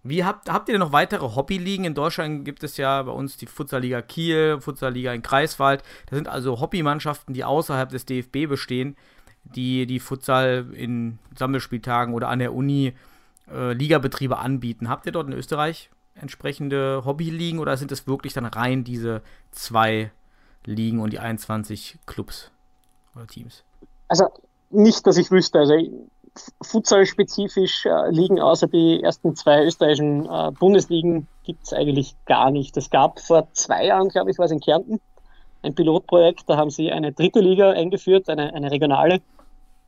Wie 0.07 0.23
habt, 0.23 0.53
habt 0.53 0.69
ihr 0.69 0.75
denn 0.75 0.81
noch 0.81 0.93
weitere 0.93 1.35
Hobbyligen? 1.35 1.87
In 1.87 1.95
Deutschland 1.95 2.45
gibt 2.45 2.63
es 2.63 2.77
ja 2.77 3.03
bei 3.03 3.11
uns 3.11 3.39
die 3.39 3.47
Futsalliga 3.47 4.03
Kiel, 4.03 4.61
Futsalliga 4.61 5.15
in 5.15 5.23
Kreiswald. 5.23 5.83
Das 6.11 6.17
sind 6.17 6.29
also 6.29 6.61
Hobbymannschaften, 6.61 7.33
die 7.33 7.43
außerhalb 7.43 7.89
des 7.89 8.05
DFB 8.05 8.47
bestehen, 8.47 8.97
die 9.45 9.87
die 9.87 10.01
Futsal 10.01 10.67
in 10.73 11.19
Sammelspieltagen 11.37 12.15
oder 12.15 12.29
an 12.29 12.39
der 12.39 12.55
Uni 12.55 12.95
äh, 13.51 13.73
Ligabetriebe 13.73 14.39
anbieten. 14.39 14.89
Habt 14.89 15.07
ihr 15.07 15.13
dort 15.13 15.29
in 15.29 15.33
Österreich 15.33 15.91
entsprechende 16.15 17.03
Hobbyligen 17.05 17.59
oder 17.59 17.77
sind 17.77 17.93
es 17.93 18.07
wirklich 18.07 18.33
dann 18.33 18.47
rein 18.47 18.85
diese 18.85 19.23
zwei 19.51 20.11
Ligen 20.65 21.01
und 21.01 21.13
die 21.13 21.19
21 21.19 21.99
Clubs 22.07 22.51
oder 23.15 23.27
Teams? 23.27 23.65
Also 24.09 24.29
nicht, 24.71 25.07
dass 25.07 25.17
ich 25.17 25.31
wüsste. 25.31 25.59
Also 25.59 25.75
Futsal-spezifisch 26.63 27.87
äh, 27.87 28.11
Ligen 28.11 28.41
außer 28.41 28.67
die 28.67 29.03
ersten 29.03 29.37
zwei 29.37 29.65
österreichischen 29.65 30.27
äh, 30.27 30.51
Bundesligen 30.53 31.29
gibt 31.45 31.65
es 31.65 31.73
eigentlich 31.73 32.17
gar 32.27 32.51
nicht. 32.51 32.77
Es 32.77 32.91
gab 32.91 33.21
vor 33.21 33.49
zwei 33.53 33.87
Jahren, 33.87 34.09
glaube 34.09 34.31
ich, 34.31 34.39
war 34.39 34.47
es 34.47 34.51
in 34.51 34.61
Kärnten, 34.61 35.01
ein 35.65 35.75
Pilotprojekt, 35.75 36.45
da 36.47 36.57
haben 36.57 36.71
sie 36.71 36.93
eine 36.93 37.13
dritte 37.13 37.41
Liga 37.41 37.71
eingeführt, 37.71 38.29
eine, 38.29 38.55
eine 38.55 38.71
regionale. 38.71 39.21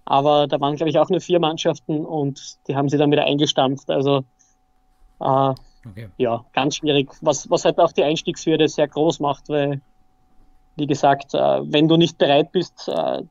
Aber 0.05 0.47
da 0.47 0.61
waren, 0.61 0.77
glaube 0.77 0.91
ich, 0.91 0.99
auch 0.99 1.11
nur 1.11 1.21
vier 1.21 1.41
Mannschaften 1.41 2.05
und 2.05 2.59
die 2.69 2.77
haben 2.77 2.89
sie 2.89 2.97
dann 2.97 3.11
wieder 3.11 3.25
eingestampft. 3.25 3.91
Also 3.91 4.25
äh, 5.21 5.55
Okay. 5.91 6.09
ja, 6.17 6.45
ganz 6.53 6.77
schwierig, 6.77 7.11
was, 7.21 7.49
was 7.49 7.65
halt 7.65 7.79
auch 7.79 7.93
die 7.93 8.03
Einstiegshürde 8.03 8.69
sehr 8.69 8.89
groß 8.89 9.21
macht, 9.21 9.49
weil, 9.49 9.81
wie 10.77 10.87
gesagt, 10.87 11.35
äh, 11.35 11.39
wenn 11.39 11.87
du 11.89 11.97
nicht 11.97 12.19
bereit 12.19 12.51
bist, 12.53 12.89
äh, 12.89 13.23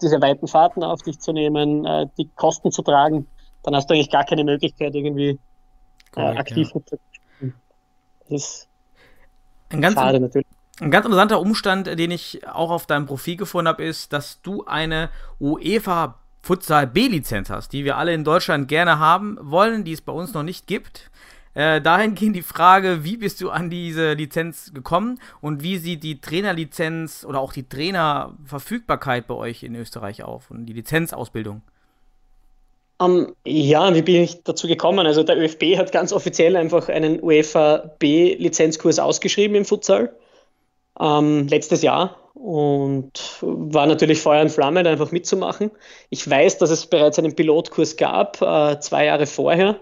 diese 0.00 0.20
weiten 0.20 0.46
Fahrten 0.46 0.84
auf 0.84 1.02
dich 1.02 1.18
zu 1.18 1.32
nehmen, 1.32 1.84
äh, 1.84 2.06
die 2.16 2.28
Kosten 2.36 2.70
zu 2.70 2.82
tragen, 2.82 3.26
dann 3.62 3.74
hast 3.74 3.88
du 3.88 3.94
eigentlich 3.94 4.10
gar 4.10 4.24
keine 4.24 4.44
Möglichkeit, 4.44 4.94
irgendwie 4.94 5.30
äh, 5.30 5.38
Korrekt, 6.12 6.38
aktiv 6.38 6.70
ja. 6.74 6.80
zu 6.84 6.98
Das 7.40 8.40
ist 8.42 8.68
Ein 9.70 9.80
ganz, 9.80 9.94
schade 9.94 10.20
natürlich. 10.20 10.46
Ein 10.80 10.90
ganz 10.90 11.06
interessanter 11.06 11.40
Umstand, 11.40 11.86
den 11.86 12.10
ich 12.10 12.46
auch 12.48 12.70
auf 12.70 12.86
deinem 12.86 13.06
Profil 13.06 13.36
gefunden 13.36 13.68
habe, 13.68 13.84
ist, 13.84 14.12
dass 14.12 14.42
du 14.42 14.64
eine 14.64 15.08
UEFA 15.40 16.18
Futsal 16.42 16.86
B-Lizenz 16.88 17.48
hast, 17.48 17.72
die 17.72 17.84
wir 17.84 17.96
alle 17.96 18.12
in 18.12 18.24
Deutschland 18.24 18.68
gerne 18.68 18.98
haben 18.98 19.38
wollen, 19.40 19.84
die 19.84 19.92
es 19.92 20.00
bei 20.00 20.12
uns 20.12 20.34
noch 20.34 20.42
nicht 20.42 20.66
gibt. 20.66 21.10
Äh, 21.54 21.80
dahingehend 21.80 22.34
die 22.34 22.42
Frage, 22.42 23.04
wie 23.04 23.16
bist 23.16 23.40
du 23.40 23.50
an 23.50 23.70
diese 23.70 24.14
Lizenz 24.14 24.72
gekommen 24.74 25.20
und 25.40 25.62
wie 25.62 25.78
sieht 25.78 26.02
die 26.02 26.20
Trainerlizenz 26.20 27.24
oder 27.24 27.38
auch 27.38 27.52
die 27.52 27.68
Trainerverfügbarkeit 27.68 29.28
bei 29.28 29.34
euch 29.34 29.62
in 29.62 29.76
Österreich 29.76 30.24
auf 30.24 30.50
und 30.50 30.66
die 30.66 30.72
Lizenzausbildung? 30.72 31.62
Ähm, 33.00 33.34
ja, 33.46 33.94
wie 33.94 34.02
bin 34.02 34.16
ich 34.16 34.42
dazu 34.42 34.66
gekommen? 34.66 35.06
Also 35.06 35.22
der 35.22 35.38
ÖFB 35.38 35.78
hat 35.78 35.92
ganz 35.92 36.12
offiziell 36.12 36.56
einfach 36.56 36.88
einen 36.88 37.22
UEFA 37.22 37.92
B-Lizenzkurs 38.00 38.98
ausgeschrieben 38.98 39.54
im 39.54 39.64
Futsal 39.64 40.12
ähm, 41.00 41.46
letztes 41.48 41.82
Jahr 41.82 42.16
und 42.34 43.38
war 43.40 43.86
natürlich 43.86 44.20
Feuer 44.20 44.42
und 44.42 44.50
Flamme, 44.50 44.82
da 44.82 44.90
einfach 44.90 45.12
mitzumachen. 45.12 45.70
Ich 46.10 46.28
weiß, 46.28 46.58
dass 46.58 46.70
es 46.70 46.86
bereits 46.86 47.18
einen 47.18 47.34
Pilotkurs 47.34 47.96
gab, 47.96 48.42
äh, 48.42 48.78
zwei 48.80 49.06
Jahre 49.06 49.26
vorher, 49.26 49.80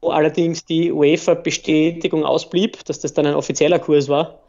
wo 0.00 0.10
allerdings 0.10 0.64
die 0.64 0.92
UEFA-Bestätigung 0.92 2.24
ausblieb, 2.24 2.84
dass 2.84 3.00
das 3.00 3.14
dann 3.14 3.26
ein 3.26 3.34
offizieller 3.34 3.78
Kurs 3.78 4.08
war. 4.08 4.40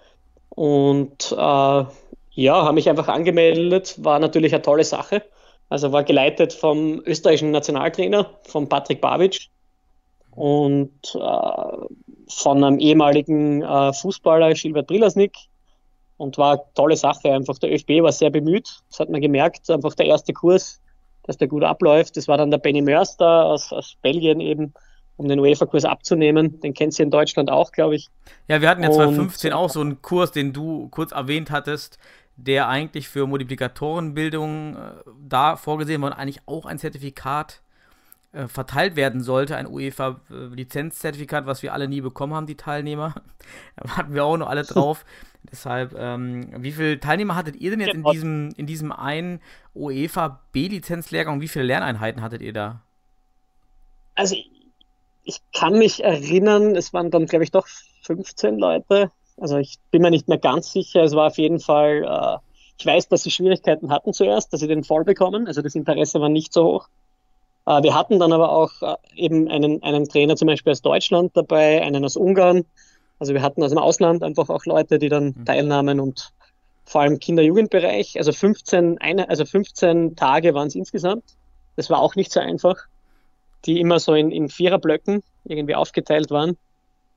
Und 0.49 1.31
äh, 1.31 1.35
ja, 1.35 2.63
habe 2.63 2.73
mich 2.73 2.89
einfach 2.89 3.07
angemeldet, 3.07 3.95
war 4.03 4.19
natürlich 4.19 4.53
eine 4.53 4.61
tolle 4.61 4.83
Sache. 4.83 5.23
Also 5.69 5.91
war 5.91 6.03
geleitet 6.03 6.53
vom 6.53 7.01
österreichischen 7.05 7.51
Nationaltrainer, 7.51 8.29
von 8.43 8.69
Patrick 8.69 9.01
Babic 9.01 9.49
und 10.31 10.91
äh, 11.15 11.77
von 12.29 12.63
einem 12.63 12.79
ehemaligen 12.79 13.63
äh, 13.63 13.91
Fußballer, 13.93 14.53
Gilbert 14.53 14.87
Brilasnik. 14.87 15.33
Und 16.17 16.37
war 16.37 16.53
eine 16.53 16.61
tolle 16.73 16.95
Sache. 16.97 17.31
Einfach 17.31 17.57
der 17.59 17.71
ÖFB 17.71 18.01
war 18.01 18.11
sehr 18.11 18.29
bemüht. 18.31 18.81
Das 18.89 18.99
hat 18.99 19.09
man 19.09 19.21
gemerkt. 19.21 19.69
Einfach 19.69 19.93
der 19.93 20.07
erste 20.07 20.33
Kurs, 20.33 20.81
dass 21.23 21.37
der 21.37 21.47
gut 21.47 21.63
abläuft. 21.63 22.17
Das 22.17 22.27
war 22.27 22.37
dann 22.37 22.49
der 22.51 22.57
Benny 22.57 22.81
Mörster 22.81 23.45
aus, 23.45 23.71
aus 23.71 23.95
Belgien 24.01 24.39
eben, 24.39 24.73
um 25.17 25.27
den 25.27 25.39
UEFA-Kurs 25.39 25.85
abzunehmen. 25.85 26.59
Den 26.61 26.73
kennt 26.73 26.93
sie 26.95 27.03
in 27.03 27.11
Deutschland 27.11 27.51
auch, 27.51 27.71
glaube 27.71 27.95
ich. 27.95 28.07
Ja, 28.47 28.61
wir 28.61 28.69
hatten 28.69 28.81
ja 28.81 28.89
Und- 28.89 28.95
2015 28.95 29.53
auch 29.53 29.69
so 29.69 29.81
einen 29.81 30.01
Kurs, 30.01 30.31
den 30.31 30.53
du 30.53 30.87
kurz 30.89 31.11
erwähnt 31.11 31.51
hattest, 31.51 31.99
der 32.35 32.67
eigentlich 32.67 33.07
für 33.09 33.25
Multiplikatorenbildung 33.27 34.75
äh, 34.75 34.79
da 35.27 35.55
vorgesehen 35.55 36.01
war 36.01 36.11
und 36.11 36.17
eigentlich 36.17 36.41
auch 36.45 36.65
ein 36.65 36.77
Zertifikat 36.79 37.61
äh, 38.37 38.47
verteilt 38.47 38.95
werden 38.95 39.21
sollte, 39.21 39.55
ein 39.55 39.65
UEFA-Lizenzzertifikat, 39.65 41.47
was 41.47 41.63
wir 41.63 41.73
alle 41.73 41.87
nie 41.87 42.01
bekommen 42.01 42.35
haben, 42.35 42.45
die 42.45 42.55
Teilnehmer. 42.55 43.15
Da 43.77 43.97
warten 43.97 44.13
wir 44.13 44.25
auch 44.25 44.37
noch 44.37 44.49
alle 44.49 44.63
drauf. 44.63 45.05
Deshalb, 45.51 45.95
ähm, 45.97 46.49
wie 46.61 46.71
viele 46.73 46.99
Teilnehmer 46.99 47.35
hattet 47.35 47.55
ihr 47.55 47.71
denn 47.71 47.79
jetzt 47.79 47.95
in 47.95 48.03
diesem, 48.03 48.49
in 48.57 48.67
diesem 48.67 48.91
einen 48.91 49.39
UEFA 49.73 50.41
B-Lizenzlehrgang? 50.51 51.39
Wie 51.39 51.47
viele 51.47 51.65
Lerneinheiten 51.65 52.21
hattet 52.21 52.41
ihr 52.41 52.53
da? 52.53 52.81
Also 54.15 54.35
ich, 54.35 54.51
ich 55.23 55.39
kann 55.53 55.79
mich 55.79 56.03
erinnern, 56.03 56.75
es 56.75 56.93
waren 56.93 57.09
dann, 57.09 57.25
glaube 57.25 57.45
ich, 57.45 57.51
doch 57.51 57.67
15 58.03 58.59
Leute. 58.59 59.11
Also 59.37 59.57
ich 59.57 59.79
bin 59.91 60.01
mir 60.01 60.11
nicht 60.11 60.27
mehr 60.27 60.39
ganz 60.39 60.71
sicher. 60.71 61.03
Es 61.03 61.13
war 61.13 61.27
auf 61.27 61.37
jeden 61.37 61.59
Fall, 61.59 62.03
äh, 62.03 62.37
ich 62.77 62.85
weiß, 62.85 63.07
dass 63.07 63.23
sie 63.23 63.31
Schwierigkeiten 63.31 63.89
hatten 63.89 64.13
zuerst, 64.13 64.51
dass 64.51 64.59
sie 64.59 64.67
den 64.67 64.83
voll 64.83 65.05
bekommen. 65.05 65.47
Also 65.47 65.61
das 65.61 65.73
Interesse 65.73 66.19
war 66.19 66.29
nicht 66.29 66.51
so 66.53 66.65
hoch. 66.65 66.89
Äh, 67.67 67.83
wir 67.83 67.93
hatten 67.93 68.19
dann 68.19 68.33
aber 68.33 68.51
auch 68.51 68.71
äh, 68.81 68.95
eben 69.15 69.47
einen, 69.47 69.83
einen 69.83 70.09
Trainer 70.09 70.35
zum 70.35 70.47
Beispiel 70.47 70.71
aus 70.71 70.81
Deutschland 70.81 71.37
dabei, 71.37 71.83
einen 71.83 72.03
aus 72.03 72.15
Ungarn. 72.15 72.65
Also 73.19 73.33
wir 73.33 73.43
hatten 73.43 73.61
aus 73.61 73.69
dem 73.69 73.77
Ausland 73.77 74.23
einfach 74.23 74.49
auch 74.49 74.65
Leute, 74.65 74.97
die 74.97 75.09
dann 75.09 75.45
teilnahmen 75.45 75.99
und 75.99 76.33
vor 76.85 77.01
allem 77.01 77.19
Kinder-Jugendbereich. 77.19 78.17
Also 78.17 78.31
15, 78.31 78.97
eine, 78.99 79.29
also 79.29 79.45
15 79.45 80.15
Tage 80.15 80.53
waren 80.55 80.67
es 80.67 80.75
insgesamt. 80.75 81.23
Das 81.75 81.89
war 81.89 81.99
auch 81.99 82.15
nicht 82.15 82.31
so 82.31 82.39
einfach 82.39 82.77
die 83.65 83.79
immer 83.79 83.99
so 83.99 84.13
in, 84.13 84.31
in 84.31 84.49
Viererblöcken 84.49 85.23
irgendwie 85.43 85.75
aufgeteilt 85.75 86.29
waren, 86.29 86.57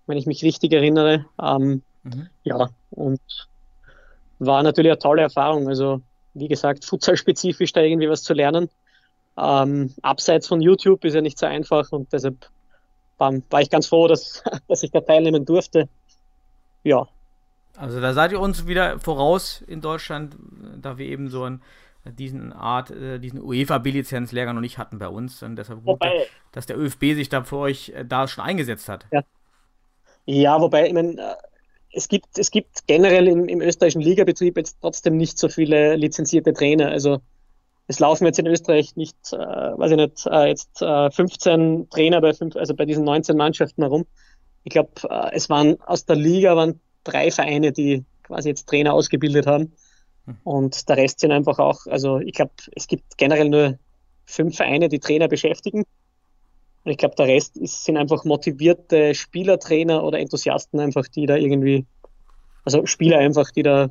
wenn 0.06 0.16
ich 0.16 0.26
mich 0.26 0.42
richtig 0.42 0.72
erinnere. 0.72 1.26
Ähm, 1.40 1.82
Mhm. 2.02 2.28
Ja, 2.44 2.70
und 2.90 3.20
war 4.38 4.62
natürlich 4.62 4.90
eine 4.90 4.98
tolle 4.98 5.22
Erfahrung. 5.22 5.68
Also, 5.68 6.00
wie 6.34 6.48
gesagt, 6.48 6.84
futsalspezifisch 6.84 7.72
da 7.72 7.80
irgendwie 7.80 8.08
was 8.08 8.22
zu 8.22 8.34
lernen. 8.34 8.70
Ähm, 9.38 9.94
abseits 10.02 10.46
von 10.46 10.60
YouTube 10.60 11.04
ist 11.04 11.14
ja 11.14 11.20
nicht 11.20 11.38
so 11.38 11.46
einfach 11.46 11.90
und 11.92 12.12
deshalb 12.12 12.48
war, 13.18 13.32
war 13.50 13.60
ich 13.60 13.70
ganz 13.70 13.86
froh, 13.86 14.08
dass, 14.08 14.42
dass 14.68 14.82
ich 14.82 14.90
da 14.90 15.00
teilnehmen 15.00 15.44
durfte. 15.44 15.88
Ja. 16.82 17.06
Also 17.76 18.00
da 18.00 18.12
seid 18.12 18.32
ihr 18.32 18.40
uns 18.40 18.66
wieder 18.66 18.98
voraus 18.98 19.62
in 19.66 19.80
Deutschland, 19.80 20.36
da 20.80 20.98
wir 20.98 21.06
eben 21.06 21.28
so 21.28 21.44
ein 21.44 21.62
diesen 22.04 22.52
Art, 22.52 22.90
äh, 22.90 23.18
diesen 23.18 23.42
UEFA-B-Lizenz-Lehrgang 23.42 24.54
noch 24.54 24.62
nicht 24.62 24.78
hatten 24.78 24.98
bei 24.98 25.08
uns. 25.08 25.42
Und 25.42 25.56
deshalb 25.56 25.80
gut, 25.80 25.86
wobei, 25.86 26.26
dass 26.52 26.66
der 26.66 26.78
ÖFB 26.78 27.14
sich 27.14 27.28
da 27.28 27.44
für 27.44 27.58
euch 27.58 27.90
äh, 27.90 28.04
da 28.04 28.26
schon 28.26 28.42
eingesetzt 28.42 28.88
hat. 28.88 29.06
Ja, 29.12 29.22
ja 30.24 30.60
wobei, 30.60 30.86
ich 30.86 30.94
meine, 30.94 31.20
äh, 31.20 31.34
es 31.92 32.08
gibt, 32.08 32.38
es 32.38 32.50
gibt 32.50 32.86
generell 32.86 33.28
im, 33.28 33.48
im 33.48 33.60
österreichischen 33.60 34.00
Ligabetrieb 34.00 34.56
jetzt 34.56 34.78
trotzdem 34.80 35.16
nicht 35.16 35.38
so 35.38 35.48
viele 35.48 35.96
lizenzierte 35.96 36.52
Trainer. 36.52 36.88
Also 36.88 37.20
es 37.90 37.98
laufen 37.98 38.24
jetzt 38.24 38.38
in 38.38 38.46
Österreich 38.46 38.94
nicht, 38.94 39.16
äh, 39.32 39.36
weiß 39.36 39.90
ich 39.90 39.96
nicht, 39.96 40.26
äh, 40.26 40.46
jetzt 40.46 40.80
äh, 40.80 41.10
15 41.10 41.90
Trainer 41.90 42.20
bei 42.20 42.32
fünf, 42.32 42.54
also 42.54 42.72
bei 42.72 42.84
diesen 42.84 43.02
19 43.02 43.36
Mannschaften 43.36 43.82
herum. 43.82 44.06
Ich 44.62 44.70
glaube, 44.70 44.92
äh, 45.10 45.30
es 45.32 45.50
waren 45.50 45.80
aus 45.80 46.06
der 46.06 46.14
Liga 46.14 46.54
waren 46.54 46.78
drei 47.02 47.32
Vereine, 47.32 47.72
die 47.72 48.04
quasi 48.22 48.50
jetzt 48.50 48.68
Trainer 48.68 48.94
ausgebildet 48.94 49.48
haben. 49.48 49.72
Hm. 50.26 50.36
Und 50.44 50.88
der 50.88 50.98
Rest 50.98 51.18
sind 51.18 51.32
einfach 51.32 51.58
auch, 51.58 51.84
also 51.86 52.20
ich 52.20 52.34
glaube, 52.34 52.52
es 52.76 52.86
gibt 52.86 53.18
generell 53.18 53.48
nur 53.48 53.78
fünf 54.24 54.56
Vereine, 54.56 54.88
die 54.88 55.00
Trainer 55.00 55.26
beschäftigen. 55.26 55.84
Und 56.84 56.92
ich 56.92 56.96
glaube, 56.96 57.16
der 57.16 57.26
Rest 57.26 57.56
ist, 57.56 57.84
sind 57.84 57.96
einfach 57.96 58.24
motivierte 58.24 59.16
Spielertrainer 59.16 60.04
oder 60.04 60.20
Enthusiasten 60.20 60.78
einfach, 60.78 61.08
die 61.08 61.26
da 61.26 61.34
irgendwie, 61.34 61.86
also 62.64 62.86
Spieler 62.86 63.18
einfach, 63.18 63.50
die 63.50 63.64
da 63.64 63.90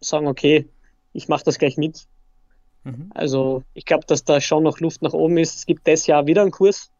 sagen, 0.00 0.28
okay, 0.28 0.66
ich 1.12 1.28
mache 1.28 1.44
das 1.44 1.58
gleich 1.58 1.76
mit. 1.76 2.06
Mhm. 2.88 3.10
Also 3.14 3.62
ich 3.74 3.84
glaube, 3.84 4.04
dass 4.06 4.24
da 4.24 4.40
schon 4.40 4.62
noch 4.62 4.80
Luft 4.80 5.02
nach 5.02 5.12
oben 5.12 5.38
ist. 5.38 5.56
Es 5.56 5.66
gibt 5.66 5.86
das 5.86 6.06
Jahr 6.06 6.26
wieder 6.26 6.42
einen 6.42 6.50
Kurs, 6.50 6.90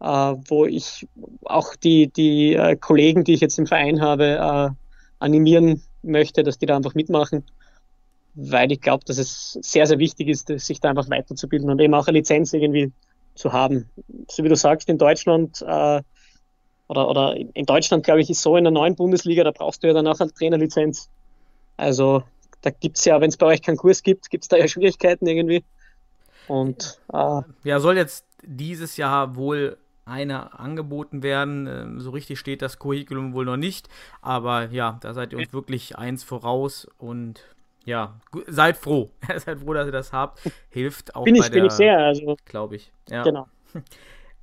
äh, 0.00 0.06
wo 0.06 0.64
ich 0.64 1.06
auch 1.44 1.76
die, 1.76 2.08
die 2.08 2.54
äh, 2.54 2.76
Kollegen, 2.76 3.24
die 3.24 3.34
ich 3.34 3.40
jetzt 3.40 3.58
im 3.58 3.66
Verein 3.66 4.00
habe, 4.00 4.24
äh, 4.24 4.70
animieren 5.18 5.82
möchte, 6.02 6.42
dass 6.42 6.58
die 6.58 6.66
da 6.66 6.76
einfach 6.76 6.94
mitmachen, 6.94 7.44
weil 8.34 8.72
ich 8.72 8.80
glaube, 8.80 9.04
dass 9.06 9.18
es 9.18 9.58
sehr, 9.62 9.86
sehr 9.86 9.98
wichtig 9.98 10.28
ist, 10.28 10.48
sich 10.48 10.80
da 10.80 10.90
einfach 10.90 11.08
weiterzubilden 11.08 11.70
und 11.70 11.80
eben 11.80 11.94
auch 11.94 12.06
eine 12.06 12.18
Lizenz 12.18 12.52
irgendwie 12.52 12.92
zu 13.34 13.52
haben. 13.52 13.88
So 14.30 14.44
wie 14.44 14.48
du 14.48 14.56
sagst, 14.56 14.88
in 14.88 14.98
Deutschland 14.98 15.62
äh, 15.62 16.02
oder, 16.88 17.08
oder 17.08 17.36
in 17.36 17.64
Deutschland, 17.64 18.04
glaube 18.04 18.20
ich, 18.20 18.30
ist 18.30 18.42
so 18.42 18.56
in 18.56 18.64
der 18.64 18.70
neuen 18.70 18.96
Bundesliga, 18.96 19.44
da 19.44 19.50
brauchst 19.50 19.82
du 19.82 19.86
ja 19.86 19.94
dann 19.94 20.06
auch 20.06 20.20
eine 20.20 20.32
Trainerlizenz. 20.32 21.08
Also 21.76 22.22
da 22.64 22.70
gibt 22.70 22.96
es 22.96 23.04
ja, 23.04 23.20
wenn 23.20 23.28
es 23.28 23.36
bei 23.36 23.46
euch 23.46 23.62
keinen 23.62 23.76
Kurs 23.76 24.02
gibt, 24.02 24.30
gibt 24.30 24.44
es 24.44 24.48
da 24.48 24.56
ja 24.56 24.66
Schwierigkeiten 24.66 25.26
irgendwie. 25.26 25.64
Und 26.48 27.00
äh, 27.12 27.42
ja, 27.64 27.80
soll 27.80 27.96
jetzt 27.96 28.26
dieses 28.42 28.96
Jahr 28.96 29.36
wohl 29.36 29.76
einer 30.06 30.58
angeboten 30.58 31.22
werden. 31.22 31.66
Ähm, 31.66 32.00
so 32.00 32.10
richtig 32.10 32.38
steht 32.38 32.62
das 32.62 32.78
Curriculum 32.78 33.34
wohl 33.34 33.44
noch 33.44 33.56
nicht, 33.56 33.88
aber 34.22 34.70
ja, 34.70 34.98
da 35.02 35.12
seid 35.14 35.32
ihr 35.32 35.38
uns 35.38 35.52
wirklich 35.52 35.98
eins 35.98 36.24
voraus 36.24 36.86
und 36.98 37.44
ja, 37.84 38.18
seid 38.46 38.78
froh. 38.78 39.10
seid 39.36 39.60
froh, 39.60 39.74
dass 39.74 39.86
ihr 39.86 39.92
das 39.92 40.12
habt. 40.12 40.40
Hilft 40.70 41.14
auch 41.14 41.24
bin 41.24 41.34
ich, 41.34 41.42
bei 41.42 41.48
der, 41.50 41.60
bin 41.60 41.66
ich 41.66 41.72
sehr, 41.72 41.98
also. 41.98 42.36
Glaube 42.46 42.76
ich. 42.76 42.92
Ja. 43.08 43.22
Genau. 43.22 43.46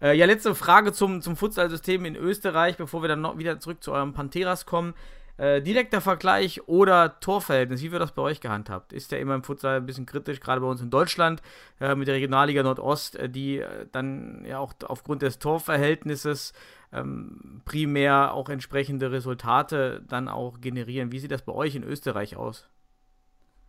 Äh, 0.04 0.18
ja, 0.18 0.26
letzte 0.26 0.56
Frage 0.56 0.94
zum, 0.94 1.22
zum 1.22 1.36
Futsal-System 1.36 2.06
in 2.06 2.16
Österreich, 2.16 2.76
bevor 2.76 3.04
wir 3.04 3.08
dann 3.08 3.22
noch 3.22 3.38
wieder 3.38 3.60
zurück 3.60 3.84
zu 3.84 3.92
eurem 3.92 4.14
Pantheras 4.14 4.66
kommen. 4.66 4.96
Äh, 5.38 5.62
direkter 5.62 6.02
Vergleich 6.02 6.68
oder 6.68 7.20
Torverhältnis, 7.20 7.82
wie 7.82 7.92
wird 7.92 8.02
das 8.02 8.12
bei 8.12 8.22
euch 8.22 8.42
gehandhabt? 8.42 8.94
Ist 8.94 9.12
ja 9.12 9.18
immer 9.18 9.36
im 9.36 9.44
Futsal 9.44 9.78
ein 9.78 9.86
bisschen 9.86 10.06
kritisch, 10.06 10.40
gerade 10.40 10.62
bei 10.62 10.68
uns 10.68 10.82
in 10.82 10.90
Deutschland 10.90 11.42
äh, 11.80 11.96
mit 11.96 12.08
der 12.08 12.16
Regionalliga 12.16 12.64
Nordost, 12.64 13.16
äh, 13.16 13.30
die 13.30 13.60
äh, 13.60 13.88
dann 13.92 14.46
ja 14.46 14.60
auch 14.60 14.74
aufgrund 14.88 15.22
des 15.22 15.40
Torverhältnisses 15.40 16.54
ähm, 16.94 17.62
primär 17.66 18.34
auch 18.34 18.50
entsprechende 18.50 19.12
Resultate 19.12 20.04
dann 20.08 20.28
auch 20.28 20.60
generieren. 20.62 21.12
Wie 21.12 21.20
sieht 21.20 21.32
das 21.32 21.42
bei 21.42 21.54
euch 21.54 21.76
in 21.76 21.84
Österreich 21.84 22.36
aus? 22.36 22.68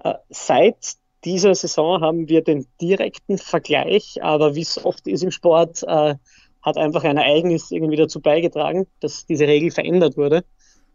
Äh, 0.01 0.15
seit 0.29 0.97
dieser 1.25 1.55
Saison 1.55 2.01
haben 2.01 2.29
wir 2.29 2.43
den 2.43 2.67
direkten 2.81 3.39
Vergleich, 3.39 4.23
aber 4.23 4.55
wie 4.55 4.63
es 4.63 4.85
oft 4.85 5.07
ist 5.07 5.23
im 5.23 5.31
Sport, 5.31 5.83
äh, 5.85 6.17
hat 6.63 6.77
einfach 6.77 7.05
ein 7.05 7.17
Ereignis 7.17 7.71
irgendwie 7.71 7.97
dazu 7.97 8.21
beigetragen, 8.21 8.87
dass 9.01 9.27
diese 9.27 9.47
Regel 9.47 9.71
verändert 9.71 10.17
wurde. 10.17 10.45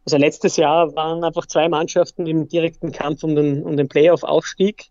Also 0.08 0.16
letztes 0.16 0.56
Jahr 0.56 0.96
waren 0.96 1.22
einfach 1.22 1.48
zwei 1.48 1.68
Mannschaften 1.68 2.28
im 2.28 2.48
direkten 2.48 2.94
Kampf 2.94 3.26
um 3.26 3.36
den, 3.36 3.64
um 3.64 3.76
den 3.76 3.90
Playoff-Aufstieg 3.90 4.86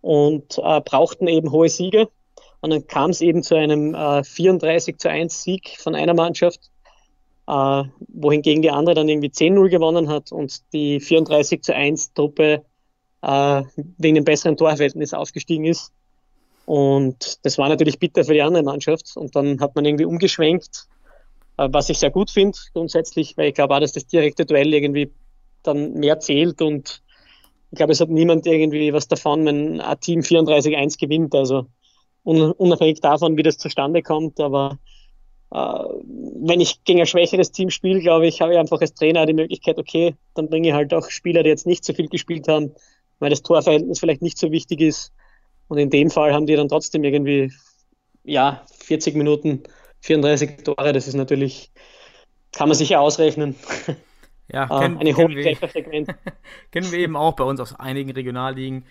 und 0.00 0.58
äh, 0.58 0.80
brauchten 0.80 1.28
eben 1.28 1.52
hohe 1.52 1.68
Siege. 1.68 2.08
Und 2.60 2.70
dann 2.70 2.84
kam 2.88 3.10
es 3.10 3.20
eben 3.20 3.44
zu 3.44 3.54
einem 3.54 3.94
äh, 3.94 4.24
34 4.24 4.98
zu 4.98 5.08
1 5.08 5.44
Sieg 5.44 5.76
von 5.78 5.94
einer 5.94 6.14
Mannschaft, 6.14 6.68
äh, 7.46 7.84
wohingegen 8.08 8.60
die 8.60 8.72
andere 8.72 8.96
dann 8.96 9.08
irgendwie 9.08 9.28
10-0 9.28 9.68
gewonnen 9.68 10.08
hat 10.08 10.32
und 10.32 10.60
die 10.72 10.98
34 10.98 11.62
zu 11.62 11.72
1 11.72 12.14
Truppe 12.14 12.64
äh, 13.22 13.62
wegen 13.98 14.16
dem 14.16 14.24
besseren 14.24 14.56
Torverhältnis 14.56 15.14
aufgestiegen 15.14 15.66
ist. 15.66 15.92
Und 16.66 17.38
das 17.44 17.56
war 17.56 17.68
natürlich 17.68 18.00
bitter 18.00 18.24
für 18.24 18.34
die 18.34 18.42
andere 18.42 18.64
Mannschaft. 18.64 19.16
Und 19.16 19.36
dann 19.36 19.60
hat 19.60 19.76
man 19.76 19.84
irgendwie 19.84 20.06
umgeschwenkt, 20.06 20.88
was 21.68 21.90
ich 21.90 21.98
sehr 21.98 22.10
gut 22.10 22.30
finde 22.30 22.58
grundsätzlich, 22.72 23.36
weil 23.36 23.48
ich 23.48 23.54
glaube 23.54 23.74
auch, 23.74 23.80
dass 23.80 23.92
das 23.92 24.06
direkte 24.06 24.46
Duell 24.46 24.72
irgendwie 24.72 25.12
dann 25.62 25.94
mehr 25.94 26.20
zählt 26.20 26.62
und 26.62 27.02
ich 27.72 27.76
glaube, 27.76 27.92
es 27.92 28.00
hat 28.00 28.08
niemand 28.08 28.46
irgendwie 28.46 28.92
was 28.92 29.08
davon, 29.08 29.44
wenn 29.46 29.80
ein 29.80 30.00
Team 30.00 30.20
34-1 30.20 30.98
gewinnt. 30.98 31.34
Also 31.34 31.66
unabhängig 32.24 33.00
davon, 33.00 33.36
wie 33.36 33.42
das 33.42 33.58
zustande 33.58 34.02
kommt, 34.02 34.40
aber 34.40 34.78
äh, 35.52 35.84
wenn 36.42 36.60
ich 36.60 36.82
gegen 36.84 37.00
ein 37.00 37.06
schwächeres 37.06 37.52
Team 37.52 37.70
spiele, 37.70 38.00
glaube 38.00 38.26
ich, 38.26 38.40
habe 38.40 38.52
ich 38.52 38.58
einfach 38.58 38.80
als 38.80 38.94
Trainer 38.94 39.26
die 39.26 39.34
Möglichkeit, 39.34 39.78
okay, 39.78 40.16
dann 40.34 40.48
bringe 40.48 40.68
ich 40.68 40.74
halt 40.74 40.92
auch 40.92 41.10
Spieler, 41.10 41.42
die 41.42 41.48
jetzt 41.48 41.66
nicht 41.66 41.84
so 41.84 41.92
viel 41.92 42.08
gespielt 42.08 42.48
haben, 42.48 42.72
weil 43.20 43.30
das 43.30 43.42
Torverhältnis 43.42 44.00
vielleicht 44.00 44.22
nicht 44.22 44.38
so 44.38 44.50
wichtig 44.50 44.80
ist. 44.80 45.12
Und 45.68 45.78
in 45.78 45.90
dem 45.90 46.10
Fall 46.10 46.34
haben 46.34 46.46
die 46.46 46.56
dann 46.56 46.68
trotzdem 46.68 47.04
irgendwie, 47.04 47.52
ja, 48.24 48.64
40 48.80 49.14
Minuten, 49.14 49.62
34 50.00 50.64
Tore. 50.64 50.92
Das 50.92 51.08
ist 51.08 51.14
natürlich, 51.14 51.70
kann 52.52 52.68
man 52.68 52.76
sich 52.76 52.90
ja 52.90 53.00
ausrechnen. 53.00 53.56
Ja, 54.52 54.68
ah, 54.68 54.80
kenn, 54.80 54.98
eine 54.98 55.16
hohe 55.16 55.32
Trefferfrequenz. 55.32 56.08
kennen 56.72 56.90
wir 56.90 56.98
eben 56.98 57.14
auch 57.14 57.34
bei 57.34 57.44
uns 57.44 57.60
aus 57.60 57.78
einigen 57.78 58.10
Regionalligen. 58.10 58.84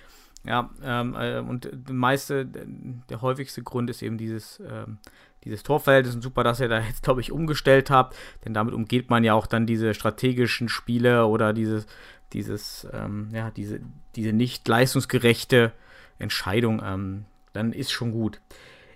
Ja, 0.45 0.69
ähm, 0.81 1.17
äh, 1.19 1.39
und 1.39 1.69
der 1.69 1.93
meiste, 1.93 2.45
der 2.45 3.21
häufigste 3.21 3.61
Grund 3.61 3.89
ist 3.89 4.01
eben 4.01 4.17
dieses, 4.17 4.61
ähm, 4.61 4.99
dieses 5.43 5.61
Torverhältnis. 5.63 6.15
Und 6.15 6.21
super, 6.21 6.45
dass 6.45 6.61
ihr 6.61 6.69
da 6.69 6.79
jetzt, 6.79 7.03
glaube 7.03 7.19
ich, 7.19 7.33
umgestellt 7.33 7.89
habt, 7.89 8.15
denn 8.45 8.53
damit 8.53 8.73
umgeht 8.73 9.09
man 9.09 9.25
ja 9.25 9.33
auch 9.33 9.47
dann 9.47 9.65
diese 9.65 9.93
strategischen 9.93 10.69
Spiele 10.69 11.27
oder 11.27 11.51
dieses 11.51 11.87
dieses, 12.33 12.87
ähm, 12.93 13.29
ja, 13.33 13.51
diese, 13.51 13.79
diese 14.15 14.33
nicht 14.33 14.67
leistungsgerechte 14.67 15.71
Entscheidung, 16.17 16.81
ähm, 16.83 17.25
dann 17.53 17.73
ist 17.73 17.91
schon 17.91 18.11
gut. 18.11 18.39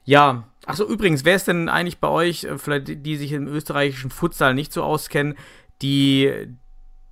Ja, 0.06 0.48
achso, 0.66 0.86
übrigens, 0.86 1.26
wer 1.26 1.36
ist 1.36 1.48
denn 1.48 1.70
eigentlich 1.70 2.00
bei 2.00 2.10
euch, 2.10 2.44
äh, 2.44 2.58
vielleicht 2.58 2.88
die, 2.88 2.96
die 2.96 3.18
sich 3.18 3.32
im 3.32 3.48
österreichischen 3.48 4.10
Futsal 4.10 4.54
nicht 4.54 4.74
so 4.74 4.84
auskennen, 4.84 5.36
die, 5.82 6.48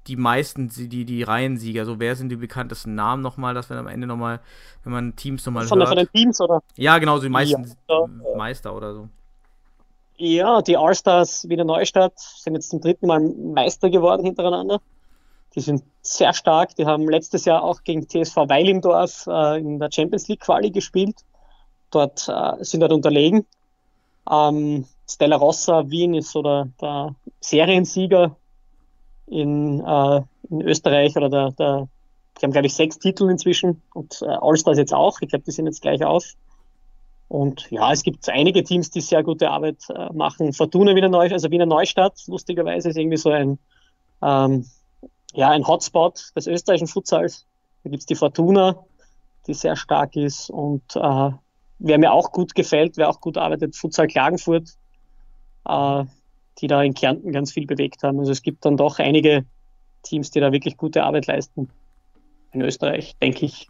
die 0.08 0.16
meisten, 0.16 0.70
die, 0.70 1.06
die 1.06 1.24
Reihensieger, 1.24 1.86
so 1.86 2.00
wer 2.00 2.16
sind 2.16 2.30
die 2.30 2.36
bekanntesten 2.36 2.96
Namen 2.96 3.22
nochmal, 3.22 3.54
dass 3.54 3.70
wir 3.70 3.78
am 3.78 3.88
Ende 3.88 4.08
nochmal, 4.08 4.40
wenn 4.84 4.94
man 4.94 5.16
Teams 5.16 5.46
nochmal 5.46 5.64
hört. 5.70 5.88
Von 5.88 5.98
den 5.98 6.12
Teams, 6.12 6.40
oder? 6.42 6.62
Ja, 6.76 6.98
genau, 6.98 7.18
so 7.18 7.24
die 7.24 7.30
meisten 7.30 7.76
ja, 7.90 8.08
Meister 8.36 8.76
oder 8.76 8.94
so. 8.94 9.10
Ja, 10.18 10.62
die 10.62 10.78
Allstars 10.78 11.50
Wiener 11.50 11.64
Neustadt 11.64 12.14
sind 12.20 12.54
jetzt 12.54 12.70
zum 12.70 12.80
dritten 12.80 13.08
Mal 13.08 13.20
Meister 13.20 13.90
geworden 13.90 14.24
hintereinander. 14.24 14.80
Die 15.56 15.62
sind 15.62 15.84
sehr 16.02 16.34
stark. 16.34 16.76
Die 16.76 16.86
haben 16.86 17.10
letztes 17.10 17.46
Jahr 17.46 17.64
auch 17.64 17.84
gegen 17.84 18.08
TSV 18.08 18.36
Weilimdorf 18.48 19.28
äh, 19.28 19.60
in 19.60 19.80
der 19.80 19.90
Champions 19.92 20.28
League 20.28 20.42
Quali 20.42 20.70
gespielt. 20.70 21.16
Dort 21.92 22.28
äh, 22.28 22.64
sind 22.64 22.82
dort 22.82 22.94
unterlegen. 22.94 23.46
Ähm, 24.30 24.86
Stella 25.10 25.36
Rossa 25.36 25.90
Wien 25.90 26.14
ist 26.14 26.36
oder 26.36 26.70
der 26.82 27.16
Seriensieger 27.42 28.36
in, 29.28 29.82
äh, 29.82 30.22
in 30.50 30.62
Österreich 30.62 31.16
oder 31.16 31.30
der, 31.30 31.52
der 31.52 31.88
die 32.40 32.46
haben, 32.46 32.54
glaube 32.54 32.68
ich, 32.68 32.74
sechs 32.74 32.98
Titel 32.98 33.30
inzwischen 33.30 33.82
und 33.94 34.22
äh, 34.22 34.26
Allstars 34.26 34.78
jetzt 34.78 34.94
auch. 34.94 35.20
Ich 35.22 35.30
glaube, 35.30 35.44
die 35.46 35.52
sind 35.52 35.66
jetzt 35.68 35.82
gleich 35.82 36.04
auf. 36.04 36.26
Und 37.28 37.70
ja, 37.72 37.92
es 37.92 38.04
gibt 38.04 38.28
einige 38.30 38.64
Teams, 38.64 38.90
die 38.90 39.02
sehr 39.02 39.24
gute 39.24 39.52
Arbeit 39.52 39.78
äh, 39.90 40.12
machen. 40.12 40.52
Fortuna 40.54 40.96
Wiener 40.96 41.10
Neustadt, 41.10 41.34
also 41.34 41.52
Wiener 41.52 41.66
Neustadt, 41.66 42.22
lustigerweise 42.28 42.90
ist 42.90 42.98
irgendwie 42.98 43.18
so 43.18 43.30
ein 43.30 43.60
ähm, 44.22 44.66
ja, 45.34 45.50
ein 45.50 45.66
Hotspot 45.66 46.32
des 46.36 46.48
österreichischen 46.48 46.88
Futsals. 46.88 47.46
Da 47.84 47.90
gibt 47.90 48.02
es 48.02 48.06
die 48.06 48.16
Fortuna, 48.16 48.84
die 49.48 49.54
sehr 49.54 49.76
stark 49.76 50.16
ist. 50.16 50.50
Und 50.50 50.96
äh, 50.96 51.32
wer 51.82 51.98
mir 51.98 52.12
auch 52.12 52.32
gut 52.32 52.56
gefällt, 52.56 52.98
wer 52.98 53.10
auch 53.10 53.20
gut 53.20 53.38
arbeitet, 53.38 53.76
Futsal 53.76 54.08
Klagenfurt, 54.08 54.70
äh, 55.66 56.06
die 56.60 56.68
da 56.68 56.82
in 56.84 56.94
Kärnten 56.94 57.32
ganz 57.32 57.52
viel 57.52 57.66
bewegt 57.66 58.04
haben. 58.04 58.20
Also 58.20 58.32
es 58.32 58.42
gibt 58.42 58.66
dann 58.66 58.78
doch 58.78 59.00
einige 59.00 59.46
Teams, 60.04 60.32
die 60.32 60.40
da 60.40 60.52
wirklich 60.52 60.78
gute 60.78 61.04
Arbeit 61.04 61.28
leisten 61.28 61.70
in 62.52 62.62
Österreich, 62.62 63.16
denke 63.22 63.46
ich. 63.46 63.68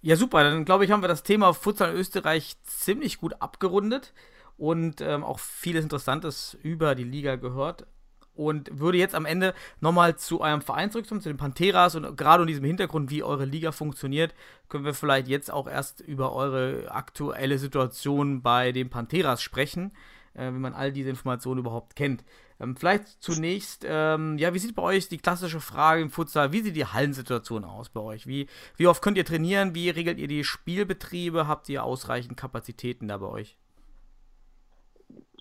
Ja, 0.00 0.16
super. 0.16 0.44
Dann 0.44 0.64
glaube 0.64 0.84
ich, 0.84 0.90
haben 0.90 1.02
wir 1.02 1.08
das 1.08 1.22
Thema 1.22 1.52
Futsal 1.54 1.94
Österreich 1.94 2.56
ziemlich 2.62 3.18
gut 3.18 3.40
abgerundet 3.40 4.12
und 4.56 5.00
ähm, 5.00 5.24
auch 5.24 5.38
vieles 5.38 5.82
Interessantes 5.82 6.56
über 6.62 6.94
die 6.94 7.04
Liga 7.04 7.36
gehört. 7.36 7.86
Und 8.34 8.80
würde 8.80 8.98
jetzt 8.98 9.14
am 9.14 9.26
Ende 9.26 9.54
nochmal 9.80 10.16
zu 10.16 10.40
eurem 10.40 10.60
Verein 10.60 10.90
zurückkommen, 10.90 11.20
zu 11.20 11.28
den 11.28 11.36
Pantheras 11.36 11.94
und 11.94 12.16
gerade 12.16 12.42
in 12.42 12.48
diesem 12.48 12.64
Hintergrund, 12.64 13.10
wie 13.10 13.22
eure 13.22 13.44
Liga 13.44 13.70
funktioniert, 13.70 14.34
können 14.68 14.84
wir 14.84 14.94
vielleicht 14.94 15.28
jetzt 15.28 15.52
auch 15.52 15.68
erst 15.68 16.00
über 16.00 16.34
eure 16.34 16.90
aktuelle 16.90 17.58
Situation 17.58 18.42
bei 18.42 18.72
den 18.72 18.90
Pantheras 18.90 19.40
sprechen, 19.40 19.92
äh, 20.34 20.46
wenn 20.46 20.60
man 20.60 20.74
all 20.74 20.92
diese 20.92 21.10
Informationen 21.10 21.60
überhaupt 21.60 21.94
kennt. 21.94 22.24
Ähm, 22.60 22.76
vielleicht 22.76 23.06
zunächst, 23.22 23.84
ähm, 23.86 24.38
ja, 24.38 24.54
wie 24.54 24.58
sieht 24.58 24.74
bei 24.74 24.82
euch 24.82 25.08
die 25.08 25.18
klassische 25.18 25.60
Frage 25.60 26.02
im 26.02 26.10
Futsal, 26.10 26.52
wie 26.52 26.60
sieht 26.60 26.76
die 26.76 26.86
Hallensituation 26.86 27.64
aus 27.64 27.88
bei 27.88 28.00
euch? 28.00 28.26
Wie, 28.26 28.48
wie 28.76 28.86
oft 28.86 29.02
könnt 29.02 29.16
ihr 29.16 29.24
trainieren? 29.24 29.74
Wie 29.74 29.90
regelt 29.90 30.18
ihr 30.18 30.28
die 30.28 30.44
Spielbetriebe? 30.44 31.48
Habt 31.48 31.68
ihr 31.68 31.84
ausreichend 31.84 32.36
Kapazitäten 32.36 33.08
da 33.08 33.18
bei 33.18 33.26
euch? 33.26 33.56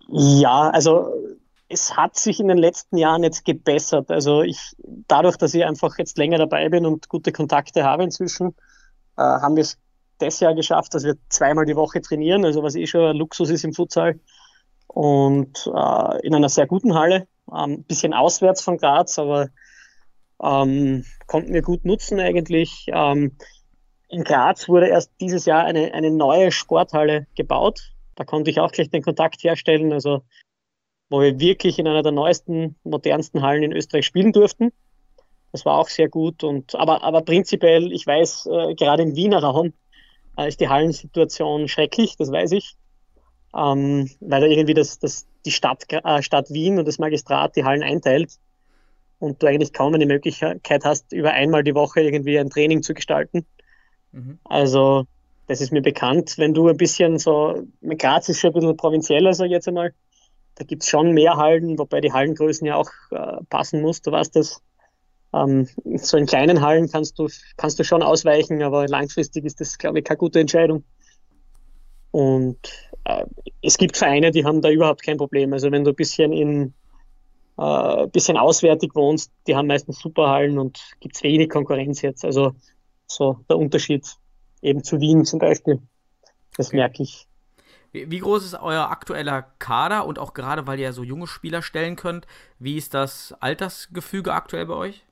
Ja, 0.09 0.69
also 0.69 1.22
es 1.69 1.95
hat 1.95 2.15
sich 2.15 2.39
in 2.39 2.47
den 2.47 2.57
letzten 2.57 2.97
Jahren 2.97 3.23
jetzt 3.23 3.45
gebessert. 3.45 4.11
Also 4.11 4.41
ich, 4.41 4.75
dadurch, 5.07 5.37
dass 5.37 5.53
ich 5.53 5.65
einfach 5.65 5.97
jetzt 5.97 6.17
länger 6.17 6.37
dabei 6.37 6.69
bin 6.69 6.85
und 6.85 7.09
gute 7.09 7.31
Kontakte 7.31 7.83
habe 7.83 8.03
inzwischen, 8.03 8.49
äh, 9.17 9.21
haben 9.21 9.55
wir 9.55 9.61
es 9.61 9.77
das 10.19 10.39
Jahr 10.39 10.53
geschafft, 10.53 10.93
dass 10.93 11.03
wir 11.03 11.15
zweimal 11.29 11.65
die 11.65 11.75
Woche 11.75 12.01
trainieren, 12.01 12.45
also 12.45 12.63
was 12.63 12.75
eh 12.75 12.85
schon 12.85 13.01
ein 13.01 13.15
Luxus 13.17 13.49
ist 13.49 13.63
im 13.63 13.73
Futsal 13.73 14.19
und 14.87 15.67
äh, 15.67 16.25
in 16.25 16.35
einer 16.35 16.49
sehr 16.49 16.67
guten 16.67 16.93
Halle, 16.93 17.27
ein 17.47 17.71
ähm, 17.71 17.83
bisschen 17.83 18.13
auswärts 18.13 18.61
von 18.61 18.77
Graz, 18.77 19.17
aber 19.17 19.49
ähm, 20.41 21.05
konnten 21.27 21.53
wir 21.53 21.61
gut 21.61 21.85
nutzen 21.85 22.19
eigentlich. 22.19 22.85
Ähm, 22.87 23.37
in 24.09 24.23
Graz 24.23 24.69
wurde 24.69 24.87
erst 24.87 25.11
dieses 25.19 25.45
Jahr 25.45 25.63
eine, 25.63 25.93
eine 25.93 26.11
neue 26.11 26.51
Sporthalle 26.51 27.27
gebaut. 27.35 27.93
Da 28.15 28.23
konnte 28.23 28.51
ich 28.51 28.59
auch 28.59 28.71
gleich 28.71 28.89
den 28.89 29.01
Kontakt 29.01 29.43
herstellen, 29.43 29.91
also 29.91 30.21
wo 31.13 31.21
wir 31.21 31.39
wirklich 31.39 31.77
in 31.77 31.87
einer 31.87 32.01
der 32.01 32.11
neuesten, 32.11 32.75
modernsten 32.83 33.41
Hallen 33.41 33.63
in 33.63 33.71
Österreich 33.71 34.05
spielen 34.05 34.31
durften. 34.31 34.71
Das 35.51 35.65
war 35.65 35.77
auch 35.77 35.89
sehr 35.89 36.09
gut. 36.09 36.43
Und, 36.43 36.73
aber, 36.73 37.03
aber 37.03 37.21
prinzipiell, 37.21 37.91
ich 37.91 38.07
weiß, 38.07 38.47
äh, 38.47 38.73
gerade 38.73 39.03
im 39.03 39.15
Wiener 39.15 39.43
Raum 39.43 39.73
äh, 40.37 40.47
ist 40.47 40.59
die 40.59 40.69
Hallensituation 40.69 41.67
schrecklich, 41.67 42.15
das 42.17 42.31
weiß 42.31 42.53
ich 42.53 42.75
ähm, 43.55 44.09
weil 44.19 44.41
da 44.41 44.47
irgendwie 44.47 44.73
das, 44.73 44.99
das, 44.99 45.27
die 45.45 45.51
Stadt, 45.51 45.85
äh, 45.89 46.21
Stadt 46.21 46.49
Wien 46.49 46.79
und 46.79 46.87
das 46.87 46.99
Magistrat 46.99 47.55
die 47.55 47.63
Hallen 47.63 47.83
einteilt 47.83 48.39
und 49.19 49.41
du 49.41 49.47
eigentlich 49.47 49.73
kaum 49.73 49.93
eine 49.93 50.05
Möglichkeit 50.05 50.83
hast, 50.83 51.11
über 51.13 51.31
einmal 51.31 51.63
die 51.63 51.75
Woche 51.75 52.01
irgendwie 52.01 52.39
ein 52.39 52.49
Training 52.49 52.81
zu 52.81 52.93
gestalten. 52.93 53.45
Mhm. 54.11 54.39
Also 54.43 55.05
das 55.47 55.61
ist 55.61 55.71
mir 55.71 55.81
bekannt. 55.81 56.37
Wenn 56.37 56.53
du 56.53 56.67
ein 56.67 56.77
bisschen 56.77 57.19
so, 57.19 57.63
Graz 57.97 58.27
ist 58.29 58.39
schon 58.39 58.51
ein 58.51 58.53
bisschen 58.53 58.77
provinzieller, 58.77 59.31
ich 59.31 59.51
jetzt 59.51 59.67
einmal, 59.67 59.93
da 60.55 60.63
gibt 60.63 60.83
es 60.83 60.89
schon 60.89 61.11
mehr 61.13 61.37
Hallen, 61.37 61.77
wobei 61.77 62.01
die 62.01 62.13
Hallengrößen 62.13 62.65
ja 62.67 62.75
auch 62.75 62.89
äh, 63.11 63.43
passen 63.49 63.81
muss. 63.81 64.01
Du 64.01 64.11
weißt 64.11 64.35
das. 64.35 64.61
Ähm, 65.33 65.67
so 65.95 66.17
in 66.17 66.27
kleinen 66.27 66.61
Hallen 66.61 66.91
kannst 66.91 67.17
du, 67.17 67.27
kannst 67.57 67.79
du 67.79 67.83
schon 67.83 68.03
ausweichen, 68.03 68.61
aber 68.61 68.87
langfristig 68.87 69.45
ist 69.45 69.59
das, 69.59 69.79
glaube 69.79 69.99
ich, 69.99 70.05
keine 70.05 70.17
gute 70.17 70.39
Entscheidung. 70.39 70.83
Und 72.11 72.59
äh, 73.05 73.25
es 73.63 73.77
gibt 73.77 73.97
Vereine, 73.97 74.29
die 74.29 74.45
haben 74.45 74.61
da 74.61 74.69
überhaupt 74.69 75.01
kein 75.01 75.17
Problem. 75.17 75.51
Also 75.53 75.71
wenn 75.71 75.83
du 75.83 75.91
ein 75.91 75.95
bisschen 75.95 76.31
in 76.31 76.73
äh, 77.57 78.07
bisschen 78.07 78.37
auswärtig 78.37 78.95
wohnst, 78.95 79.31
die 79.47 79.55
haben 79.55 79.67
meistens 79.67 79.99
Superhallen 79.99 80.57
und 80.57 80.79
gibt 80.99 81.15
es 81.15 81.23
wenig 81.23 81.49
Konkurrenz 81.49 82.01
jetzt. 82.01 82.25
Also 82.25 82.53
so 83.07 83.39
der 83.49 83.57
Unterschied 83.57 84.05
eben 84.61 84.83
zu 84.83 84.99
Wien 84.99 85.25
zum 85.25 85.39
Beispiel. 85.39 85.81
Das 86.57 86.71
merke 86.71 87.03
ich. 87.03 87.27
Wie, 87.93 88.19
groß 88.19 88.43
ist 88.43 88.55
euer 88.55 88.89
aktueller 88.89 89.43
Kader 89.59 90.07
und 90.07 90.17
auch 90.17 90.33
gerade, 90.33 90.65
weil 90.65 90.79
ihr 90.79 90.93
so 90.93 91.03
junge 91.03 91.27
Spieler 91.27 91.61
stellen 91.61 91.95
könnt, 91.95 92.25
wie 92.57 92.75
ist 92.75 92.95
das 92.95 93.35
Altersgefüge 93.39 94.33
aktuell 94.33 94.65
bei 94.65 94.73
euch? 94.73 95.03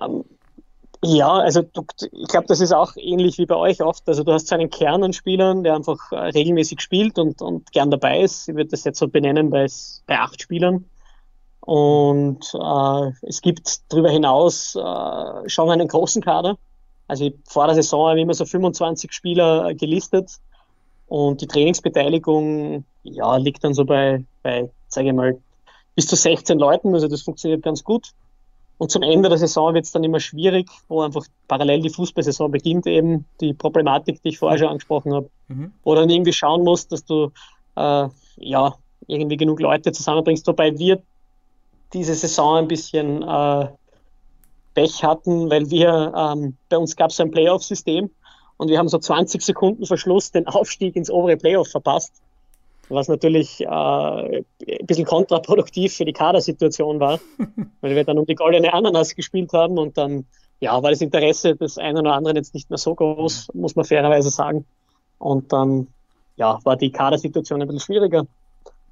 Ähm, 0.00 0.24
ja, 1.04 1.30
also 1.30 1.62
du, 1.62 1.84
ich 2.12 2.28
glaube, 2.28 2.48
das 2.48 2.60
ist 2.60 2.72
auch 2.72 2.96
ähnlich 2.96 3.38
wie 3.38 3.46
bei 3.46 3.54
euch 3.54 3.82
oft. 3.82 4.08
Also 4.08 4.24
du 4.24 4.32
hast 4.32 4.48
so 4.48 4.56
einen 4.56 4.68
Kern 4.68 5.04
an 5.04 5.12
Spielern, 5.12 5.62
der 5.62 5.76
einfach 5.76 6.10
äh, 6.10 6.16
regelmäßig 6.16 6.80
spielt 6.80 7.18
und, 7.18 7.40
und 7.40 7.70
gern 7.70 7.90
dabei 7.90 8.20
ist. 8.20 8.48
Ich 8.48 8.56
würde 8.56 8.70
das 8.70 8.82
jetzt 8.82 8.98
so 8.98 9.06
benennen 9.06 9.50
bei, 9.50 9.66
bei 10.06 10.18
acht 10.18 10.42
Spielern. 10.42 10.86
Und 11.60 12.52
äh, 12.52 13.12
es 13.22 13.42
gibt 13.42 13.92
darüber 13.92 14.10
hinaus 14.10 14.74
äh, 14.74 15.48
schon 15.48 15.70
einen 15.70 15.86
großen 15.86 16.20
Kader. 16.20 16.58
Also 17.06 17.30
vor 17.46 17.66
der 17.66 17.76
Saison 17.76 18.08
haben 18.08 18.16
wir 18.16 18.22
immer 18.22 18.34
so 18.34 18.44
25 18.44 19.12
Spieler 19.12 19.72
gelistet. 19.74 20.32
Und 21.14 21.40
die 21.40 21.46
Trainingsbeteiligung 21.46 22.84
ja, 23.04 23.36
liegt 23.36 23.62
dann 23.62 23.72
so 23.72 23.84
bei, 23.84 24.24
bei 24.42 24.68
sage 24.88 25.10
ich 25.10 25.14
mal, 25.14 25.38
bis 25.94 26.08
zu 26.08 26.16
16 26.16 26.58
Leuten. 26.58 26.92
Also 26.92 27.06
das 27.06 27.22
funktioniert 27.22 27.62
ganz 27.62 27.84
gut. 27.84 28.08
Und 28.78 28.90
zum 28.90 29.04
Ende 29.04 29.28
der 29.28 29.38
Saison 29.38 29.74
wird 29.74 29.84
es 29.84 29.92
dann 29.92 30.02
immer 30.02 30.18
schwierig, 30.18 30.68
wo 30.88 31.02
einfach 31.02 31.24
parallel 31.46 31.82
die 31.82 31.90
Fußballsaison 31.90 32.50
beginnt, 32.50 32.88
eben 32.88 33.26
die 33.40 33.54
Problematik, 33.54 34.24
die 34.24 34.30
ich 34.30 34.40
vorher 34.40 34.58
schon 34.58 34.66
angesprochen 34.66 35.14
habe. 35.14 35.30
Mhm. 35.46 35.70
Wo 35.84 35.94
dann 35.94 36.10
irgendwie 36.10 36.32
schauen 36.32 36.64
musst, 36.64 36.90
dass 36.90 37.04
du 37.04 37.30
äh, 37.76 38.08
ja 38.38 38.74
irgendwie 39.06 39.36
genug 39.36 39.60
Leute 39.60 39.92
zusammenbringst, 39.92 40.44
wobei 40.48 40.76
wir 40.76 41.00
diese 41.92 42.16
Saison 42.16 42.56
ein 42.56 42.66
bisschen 42.66 43.22
äh, 43.22 43.68
Pech 44.74 45.04
hatten, 45.04 45.48
weil 45.48 45.70
wir 45.70 46.12
ähm, 46.16 46.56
bei 46.68 46.76
uns 46.76 46.96
gab 46.96 47.10
es 47.10 47.20
ein 47.20 47.30
Playoff-System 47.30 48.10
und 48.56 48.68
wir 48.68 48.78
haben 48.78 48.88
so 48.88 48.98
20 48.98 49.42
Sekunden 49.42 49.86
Verschluss 49.86 50.30
den 50.30 50.46
Aufstieg 50.46 50.96
ins 50.96 51.10
obere 51.10 51.36
Playoff 51.36 51.68
verpasst 51.68 52.12
was 52.88 53.08
natürlich 53.08 53.60
äh, 53.60 53.66
ein 53.66 54.86
bisschen 54.86 55.04
kontraproduktiv 55.04 55.94
für 55.94 56.04
die 56.04 56.12
Kadersituation 56.12 57.00
war, 57.00 57.20
weil 57.80 57.94
wir 57.94 58.04
dann 58.04 58.18
um 58.18 58.26
die 58.26 58.34
goldene 58.34 58.72
Ananas 58.72 59.14
gespielt 59.14 59.52
haben 59.52 59.78
und 59.78 59.96
dann 59.96 60.26
ja, 60.60 60.82
war 60.82 60.90
das 60.90 61.00
Interesse 61.00 61.56
des 61.56 61.78
einen 61.78 61.98
oder 61.98 62.14
anderen 62.14 62.36
jetzt 62.36 62.54
nicht 62.54 62.70
mehr 62.70 62.78
so 62.78 62.94
groß, 62.94 63.48
muss 63.54 63.76
man 63.76 63.84
fairerweise 63.84 64.30
sagen. 64.30 64.64
Und 65.18 65.52
dann 65.52 65.88
ja, 66.36 66.58
war 66.64 66.76
die 66.76 66.90
Kadersituation 66.90 67.60
ein 67.60 67.68
bisschen 67.68 67.80
schwieriger. 67.80 68.26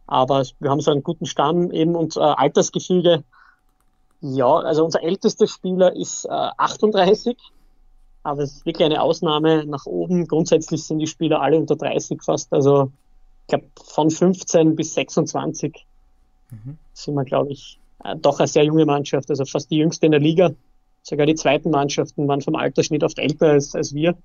Aber 0.07 0.45
wir 0.59 0.71
haben 0.71 0.81
so 0.81 0.91
einen 0.91 1.03
guten 1.03 1.27
Stamm 1.27 1.71
eben 1.71 1.97
und 1.97 2.17
äh, 2.17 2.21
Altersgefüge. 2.21 3.25
Ja, 4.21 4.57
also 4.57 4.85
unser 4.85 5.03
ältester 5.03 5.47
Spieler 5.47 5.95
ist 5.95 6.27
äh, 6.27 6.29
38, 6.29 7.37
aber 8.23 8.43
es 8.43 8.53
ist 8.53 8.67
wirklich 8.67 8.85
eine 8.85 9.03
Ausnahme 9.03 9.67
nach 9.67 9.87
oben. 9.87 10.27
Grundsätzlich 10.27 10.85
sind 10.85 10.99
die 10.99 11.07
Spieler 11.07 11.41
alle 11.41 11.59
unter 11.59 11.77
30 11.77 12.23
fast. 12.23 12.53
Also 12.53 12.91
ich 13.43 13.49
glaube, 13.49 13.67
von 13.85 14.11
15 14.11 14.77
bis 14.77 14.95
26 14.95 15.85
mhm. 16.51 16.79
sind 16.93 17.15
wir, 17.15 17.25
glaube 17.25 17.53
ich, 17.53 17.79
äh, 18.05 18.17
doch 18.17 18.39
eine 18.39 18.47
sehr 18.47 18.65
junge 18.65 18.87
Mannschaft, 18.87 19.29
also 19.31 19.45
fast 19.45 19.71
die 19.71 19.79
jüngste 19.79 20.07
in 20.07 20.13
der 20.13 20.21
Liga. 20.21 20.53
Sogar 21.03 21.27
die 21.27 21.35
zweiten 21.35 21.71
Mannschaften 21.71 22.29
waren 22.29 22.41
vom 22.41 22.55
Altersschnitt 22.55 23.03
oft 23.03 23.19
älter 23.19 23.51
als, 23.51 23.75
als 23.75 23.93
wir. 23.93 24.17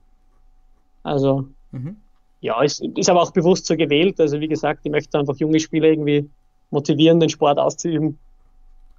Also, 1.01 1.47
mhm. 1.71 1.97
ja, 2.41 2.61
ist, 2.61 2.81
ist 2.81 3.09
aber 3.09 3.23
auch 3.23 3.31
bewusst 3.31 3.65
so 3.65 3.75
gewählt. 3.75 4.19
Also, 4.19 4.39
wie 4.39 4.47
gesagt, 4.47 4.81
ich 4.83 4.91
möchte 4.91 5.17
einfach 5.17 5.37
junge 5.37 5.59
Spieler 5.59 5.87
irgendwie 5.87 6.29
motivieren, 6.69 7.19
den 7.19 7.29
Sport 7.29 7.57
auszuüben 7.57 8.19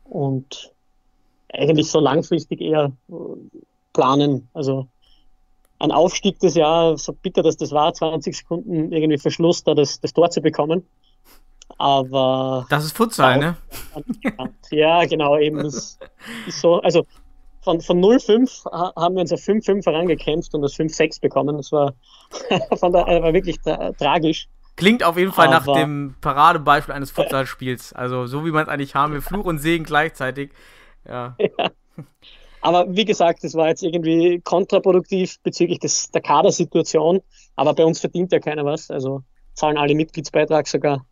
und 0.04 0.72
eigentlich 1.52 1.88
so 1.88 2.00
langfristig 2.00 2.60
eher 2.60 2.92
planen. 3.92 4.48
Also, 4.54 4.88
ein 5.78 5.92
Aufstieg 5.92 6.38
das 6.40 6.54
Jahr, 6.54 6.96
so 6.96 7.12
bitter 7.12 7.42
dass 7.42 7.56
das 7.56 7.72
war, 7.72 7.92
20 7.92 8.36
Sekunden 8.36 8.92
irgendwie 8.92 9.18
Verschluss, 9.18 9.62
da 9.64 9.74
das, 9.74 10.00
das 10.00 10.12
Tor 10.12 10.30
zu 10.30 10.40
bekommen. 10.40 10.86
Aber. 11.76 12.66
Das 12.70 12.84
ist 12.84 12.96
Futsal, 12.96 13.38
ne? 13.38 13.56
Ja, 14.70 15.04
genau, 15.04 15.38
eben. 15.38 15.62
Das 15.62 15.98
ist 16.46 16.60
so, 16.60 16.80
also 16.80 17.06
von, 17.62 17.80
von 17.80 18.00
0-5 18.00 18.64
haben 18.96 19.14
wir 19.14 19.20
uns 19.20 19.32
auf 19.32 19.40
5-5 19.40 19.84
herangekämpft 19.84 20.54
und 20.54 20.62
das 20.62 20.74
5-6 20.74 21.20
bekommen. 21.20 21.56
Das 21.56 21.70
war, 21.72 21.94
von 22.78 22.92
der, 22.92 23.06
war 23.06 23.32
wirklich 23.32 23.60
tra 23.60 23.92
tragisch. 23.92 24.48
Klingt 24.76 25.02
auf 25.02 25.18
jeden 25.18 25.32
Fall 25.32 25.48
Aber, 25.48 25.72
nach 25.72 25.80
dem 25.80 26.14
Paradebeispiel 26.20 26.94
eines 26.94 27.10
Futsalspiels. 27.10 27.92
Also 27.92 28.26
so 28.26 28.44
wie 28.46 28.52
man 28.52 28.62
es 28.62 28.68
eigentlich 28.68 28.94
haben 28.94 29.12
will, 29.12 29.20
Fluch 29.20 29.44
und 29.44 29.58
Segen 29.58 29.84
gleichzeitig. 29.84 30.50
Ja. 31.06 31.36
ja. 31.38 31.70
Aber 32.60 32.86
wie 32.94 33.04
gesagt, 33.04 33.44
das 33.44 33.54
war 33.54 33.68
jetzt 33.68 33.82
irgendwie 33.82 34.40
kontraproduktiv 34.40 35.40
bezüglich 35.42 35.78
des, 35.78 36.10
der 36.10 36.20
Kadersituation. 36.20 37.20
Aber 37.56 37.74
bei 37.74 37.84
uns 37.84 38.00
verdient 38.00 38.32
ja 38.32 38.40
keiner 38.40 38.64
was. 38.64 38.90
Also 38.90 39.22
zahlen 39.54 39.76
alle 39.76 39.94
Mitgliedsbeitrag 39.94 40.66
sogar. 40.66 41.06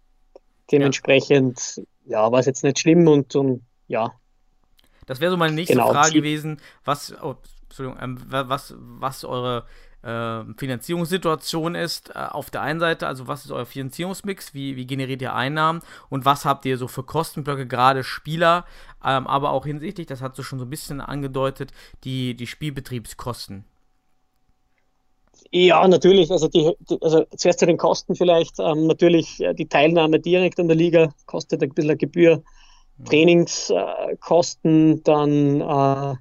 Dementsprechend, 0.70 1.82
ja, 2.04 2.24
ja 2.24 2.32
war 2.32 2.40
es 2.40 2.46
jetzt 2.46 2.64
nicht 2.64 2.78
schlimm 2.78 3.06
und, 3.06 3.34
und 3.36 3.62
ja. 3.86 4.12
Das 5.06 5.20
wäre 5.20 5.30
so 5.30 5.36
meine 5.36 5.54
nächste 5.54 5.74
genau. 5.74 5.92
Frage 5.92 6.12
gewesen. 6.12 6.60
Was, 6.84 7.14
oh, 7.22 7.36
Entschuldigung, 7.62 8.02
ähm, 8.02 8.18
was, 8.26 8.74
was 8.76 9.24
eure 9.24 9.64
äh, 10.02 10.44
Finanzierungssituation 10.56 11.74
ist. 11.74 12.10
Äh, 12.10 12.18
auf 12.30 12.50
der 12.50 12.62
einen 12.62 12.80
Seite, 12.80 13.06
also 13.06 13.28
was 13.28 13.44
ist 13.44 13.50
euer 13.50 13.66
Finanzierungsmix, 13.66 14.54
wie, 14.54 14.76
wie 14.76 14.86
generiert 14.86 15.22
ihr 15.22 15.34
Einnahmen 15.34 15.82
und 16.08 16.24
was 16.24 16.44
habt 16.44 16.64
ihr 16.64 16.78
so 16.78 16.88
für 16.88 17.02
Kostenblöcke, 17.02 17.66
gerade 17.66 18.04
Spieler, 18.04 18.64
ähm, 19.04 19.26
aber 19.26 19.50
auch 19.50 19.66
hinsichtlich, 19.66 20.06
das 20.06 20.22
hast 20.22 20.38
du 20.38 20.42
schon 20.42 20.58
so 20.58 20.64
ein 20.64 20.70
bisschen 20.70 21.00
angedeutet, 21.00 21.72
die, 22.04 22.34
die 22.34 22.46
Spielbetriebskosten. 22.46 23.64
Ja, 25.52 25.86
natürlich. 25.86 26.30
Also, 26.30 26.48
die, 26.48 26.72
also 27.00 27.24
zuerst 27.36 27.60
zu 27.60 27.66
den 27.66 27.76
Kosten 27.76 28.14
vielleicht. 28.14 28.58
Ähm, 28.58 28.86
natürlich 28.86 29.40
äh, 29.40 29.54
die 29.54 29.68
Teilnahme 29.68 30.20
direkt 30.20 30.58
an 30.58 30.68
der 30.68 30.76
Liga 30.76 31.12
kostet 31.26 31.62
ein 31.62 31.70
bisschen 31.70 31.90
eine 31.90 31.96
Gebühr. 31.96 32.42
Trainingskosten, 33.04 34.98
äh, 34.98 35.00
dann 35.04 36.18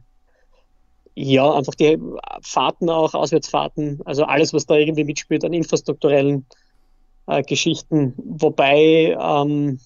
ja, 1.15 1.53
einfach 1.53 1.75
die 1.75 1.97
Fahrten 2.41 2.89
auch, 2.89 3.13
Auswärtsfahrten, 3.13 4.01
also 4.05 4.25
alles, 4.25 4.53
was 4.53 4.65
da 4.65 4.75
irgendwie 4.75 5.05
mitspielt 5.05 5.45
an 5.45 5.53
infrastrukturellen 5.53 6.45
äh, 7.27 7.41
Geschichten. 7.41 8.13
Wobei 8.17 9.17
ähm, 9.19 9.79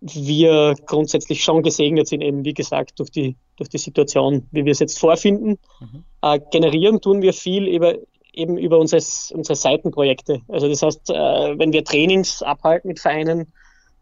wir 0.00 0.74
grundsätzlich 0.86 1.44
schon 1.44 1.62
gesegnet 1.62 2.08
sind, 2.08 2.22
eben 2.22 2.44
wie 2.44 2.54
gesagt, 2.54 2.98
durch 2.98 3.10
die, 3.10 3.36
durch 3.56 3.68
die 3.68 3.78
Situation, 3.78 4.48
wie 4.50 4.64
wir 4.64 4.72
es 4.72 4.80
jetzt 4.80 4.98
vorfinden. 4.98 5.58
Mhm. 5.80 6.04
Äh, 6.22 6.40
generieren 6.50 7.00
tun 7.00 7.22
wir 7.22 7.32
viel 7.32 7.68
über, 7.68 7.94
eben 8.32 8.58
über 8.58 8.78
unsere, 8.78 9.00
unsere 9.32 9.54
Seitenprojekte. 9.54 10.40
Also 10.48 10.68
das 10.68 10.82
heißt, 10.82 11.10
äh, 11.10 11.58
wenn 11.58 11.72
wir 11.72 11.84
Trainings 11.84 12.42
abhalten 12.42 12.88
mit 12.88 12.98
Vereinen, 12.98 13.52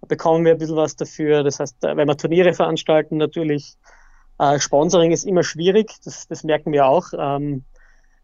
bekommen 0.08 0.46
wir 0.46 0.52
ein 0.52 0.58
bisschen 0.58 0.76
was 0.76 0.96
dafür. 0.96 1.42
Das 1.42 1.60
heißt, 1.60 1.84
äh, 1.84 1.96
wenn 1.98 2.08
wir 2.08 2.16
Turniere 2.16 2.54
veranstalten, 2.54 3.18
natürlich 3.18 3.74
äh, 4.40 4.58
Sponsoring 4.58 5.12
ist 5.12 5.24
immer 5.24 5.42
schwierig, 5.42 5.92
das, 6.04 6.26
das 6.26 6.44
merken 6.44 6.72
wir 6.72 6.86
auch. 6.86 7.12
Ähm, 7.16 7.64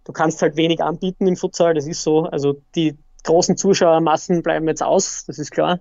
du 0.05 0.13
kannst 0.13 0.41
halt 0.41 0.57
wenig 0.57 0.83
anbieten 0.83 1.27
im 1.27 1.37
Futsal, 1.37 1.75
das 1.75 1.87
ist 1.87 2.03
so. 2.03 2.25
Also 2.25 2.61
die 2.75 2.97
großen 3.25 3.57
Zuschauermassen 3.57 4.43
bleiben 4.43 4.67
jetzt 4.67 4.83
aus, 4.83 5.25
das 5.27 5.39
ist 5.39 5.51
klar. 5.51 5.81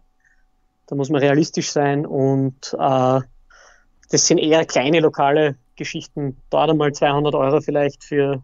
Da 0.87 0.95
muss 0.95 1.09
man 1.09 1.21
realistisch 1.21 1.71
sein 1.71 2.05
und 2.05 2.75
äh, 2.77 3.21
das 4.11 4.27
sind 4.27 4.37
eher 4.37 4.65
kleine 4.65 4.99
lokale 4.99 5.55
Geschichten. 5.77 6.37
Dort 6.49 6.69
einmal 6.69 6.91
200 6.91 7.33
Euro 7.33 7.61
vielleicht 7.61 8.03
für 8.03 8.43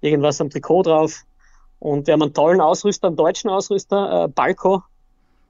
irgendwas 0.00 0.40
am 0.40 0.50
Trikot 0.50 0.82
drauf. 0.82 1.24
Und 1.78 2.06
wir 2.06 2.14
haben 2.14 2.22
einen 2.22 2.34
tollen 2.34 2.60
Ausrüster, 2.60 3.06
einen 3.08 3.16
deutschen 3.16 3.48
Ausrüster, 3.48 4.24
äh, 4.24 4.28
Balco, 4.28 4.82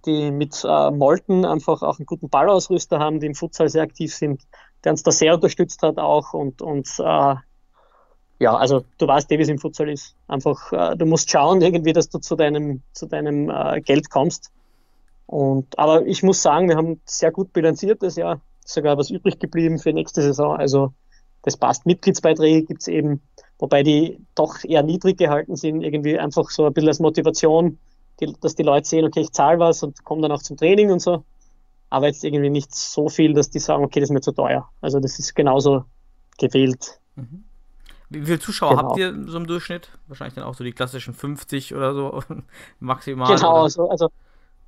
die 0.05 0.31
mit 0.31 0.65
äh, 0.65 0.91
Molten 0.91 1.45
einfach 1.45 1.83
auch 1.83 1.99
einen 1.99 2.07
guten 2.07 2.29
Ballausrüster 2.29 2.99
haben, 2.99 3.21
die 3.21 3.27
im 3.27 3.35
Futsal 3.35 3.69
sehr 3.69 3.83
aktiv 3.83 4.15
sind, 4.15 4.43
der 4.87 4.93
uns 4.93 5.03
da 5.03 5.11
sehr 5.11 5.35
unterstützt 5.35 5.83
hat 5.83 5.99
auch 5.99 6.33
und, 6.33 6.63
und 6.63 6.89
äh, 7.01 7.35
ja, 8.39 8.55
also 8.55 8.85
du 8.99 9.09
weißt 9.09 9.33
eh, 9.33 9.39
wie 9.39 9.43
es 9.43 9.49
im 9.49 9.59
Futsal 9.59 9.89
ist. 9.89 10.15
Einfach, 10.29 10.73
äh, 10.73 10.97
du 10.97 11.07
musst 11.07 11.29
schauen 11.29 11.61
irgendwie, 11.61 11.93
dass 11.93 12.09
du 12.09 12.19
zu 12.19 12.37
deinem, 12.37 12.83
zu 12.93 13.07
deinem 13.07 13.51
äh, 13.51 13.81
Geld 13.81 14.11
kommst. 14.11 14.53
Und, 15.27 15.77
aber 15.77 16.07
ich 16.07 16.23
muss 16.23 16.41
sagen, 16.41 16.69
wir 16.69 16.77
haben 16.77 17.01
sehr 17.05 17.33
gut 17.33 17.53
bilanziert 17.53 18.01
das 18.01 18.15
Jahr, 18.15 18.41
sogar 18.65 18.97
was 18.97 19.11
übrig 19.11 19.41
geblieben 19.41 19.81
für 19.81 19.93
nächste 19.93 20.23
Saison. 20.23 20.57
Also 20.57 20.93
das 21.43 21.57
passt. 21.57 21.85
Mitgliedsbeiträge 21.85 22.63
gibt 22.63 22.83
es 22.83 22.89
eben, 22.89 23.21
wobei 23.59 23.83
die 23.83 24.21
doch 24.37 24.63
eher 24.63 24.85
niedrig 24.85 25.19
gehalten 25.19 25.57
sind, 25.57 25.83
irgendwie 25.83 26.17
einfach 26.17 26.49
so 26.51 26.65
ein 26.65 26.75
bisschen 26.75 26.91
als 26.91 27.01
Motivation, 27.01 27.79
die, 28.21 28.33
dass 28.41 28.55
die 28.55 28.63
Leute 28.63 28.87
sehen, 28.87 29.05
okay, 29.05 29.23
ich 29.23 29.33
zahle 29.33 29.59
was 29.59 29.83
und 29.83 30.05
komme 30.05 30.23
dann 30.23 30.31
auch 30.31 30.43
zum 30.43 30.57
Training 30.57 30.93
und 30.93 31.01
so. 31.01 31.25
Aber 31.89 32.07
jetzt 32.07 32.25
irgendwie 32.25 32.51
nicht 32.51 32.75
so 32.75 33.09
viel, 33.09 33.33
dass 33.33 33.51
die 33.51 33.59
sagen, 33.59 33.85
okay, 33.85 34.01
das 34.01 34.11
ist 34.11 34.15
mir 34.15 34.21
zu 34.21 34.33
teuer. 34.33 34.69
Also 34.81 35.01
das 35.01 35.19
ist 35.19 35.35
genauso 35.35 35.85
gewählt. 36.39 37.01
Mhm. 37.15 37.45
Wie 38.09 38.23
viele 38.23 38.39
Zuschauer 38.39 38.71
genau. 38.71 38.83
habt 38.83 38.99
ihr 38.99 39.15
so 39.27 39.37
im 39.37 39.47
Durchschnitt? 39.47 39.89
Wahrscheinlich 40.07 40.35
dann 40.35 40.45
auch 40.45 40.55
so 40.55 40.63
die 40.63 40.73
klassischen 40.73 41.15
50 41.15 41.75
oder 41.75 41.95
so 41.95 42.23
maximal. 42.81 43.35
Genau, 43.35 43.63
also, 43.63 43.89
also 43.91 44.11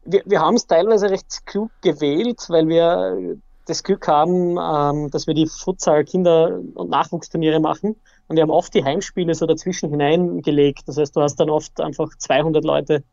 wir, 0.04 0.22
wir 0.24 0.40
haben 0.40 0.54
es 0.54 0.66
teilweise 0.66 1.10
recht 1.10 1.46
klug 1.46 1.70
gewählt, 1.82 2.46
weil 2.48 2.68
wir 2.68 3.36
das 3.66 3.82
Glück 3.82 4.08
haben, 4.08 4.56
ähm, 4.58 5.10
dass 5.10 5.26
wir 5.26 5.34
die 5.34 5.46
Futsal-Kinder- 5.46 6.60
und 6.74 6.90
Nachwuchsturniere 6.90 7.60
machen. 7.60 7.96
Und 8.26 8.36
wir 8.36 8.42
haben 8.42 8.50
oft 8.50 8.74
die 8.74 8.84
Heimspiele 8.84 9.34
so 9.34 9.46
dazwischen 9.46 9.90
hineingelegt. 9.90 10.82
Das 10.86 10.96
heißt, 10.96 11.14
du 11.14 11.20
hast 11.20 11.36
dann 11.36 11.50
oft 11.50 11.80
einfach 11.80 12.08
200 12.16 12.64
Leute, 12.64 13.04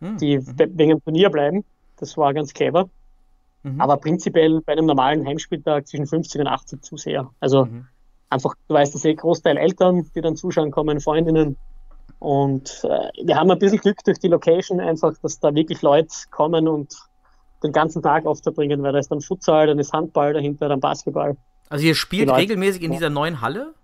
hm, 0.00 0.18
die 0.18 0.38
mhm. 0.38 0.58
wegen 0.58 0.90
dem 0.90 1.04
Turnier 1.04 1.30
bleiben. 1.30 1.64
Das 1.98 2.16
war 2.16 2.34
ganz 2.34 2.52
clever. 2.52 2.88
Mhm. 3.62 3.80
Aber 3.80 3.96
prinzipiell 3.96 4.60
bei 4.60 4.72
einem 4.72 4.86
normalen 4.86 5.26
Heimspieltag 5.26 5.86
zwischen 5.86 6.06
50 6.06 6.40
und 6.40 6.46
80 6.48 6.82
Zuseher. 6.82 7.30
Also 7.40 7.66
mhm. 7.66 7.86
einfach, 8.30 8.54
du 8.68 8.74
weißt, 8.74 8.94
dass 8.94 9.04
eh 9.04 9.14
Großteil 9.14 9.56
Eltern, 9.56 10.10
die 10.14 10.20
dann 10.20 10.36
zuschauen 10.36 10.70
kommen, 10.70 11.00
Freundinnen. 11.00 11.56
Und 12.18 12.84
äh, 12.84 13.08
wir 13.24 13.36
haben 13.36 13.50
ein 13.50 13.58
bisschen 13.58 13.78
Glück 13.78 14.02
durch 14.04 14.18
die 14.18 14.28
Location 14.28 14.80
einfach, 14.80 15.14
dass 15.22 15.40
da 15.40 15.54
wirklich 15.54 15.82
Leute 15.82 16.14
kommen 16.30 16.68
und 16.68 16.94
den 17.62 17.72
ganzen 17.72 18.02
Tag 18.02 18.26
oft 18.26 18.42
verbringen, 18.42 18.82
weil 18.82 18.92
da 18.92 18.98
ist 18.98 19.10
dann 19.10 19.20
Futsal, 19.20 19.68
dann 19.68 19.78
ist 19.78 19.92
Handball 19.92 20.32
dahinter, 20.32 20.68
dann 20.68 20.80
Basketball. 20.80 21.36
Also 21.68 21.84
ihr 21.84 21.94
spielt 21.94 22.30
regelmäßig 22.30 22.82
in 22.82 22.92
dieser 22.92 23.10
neuen 23.10 23.40
Halle? 23.40 23.74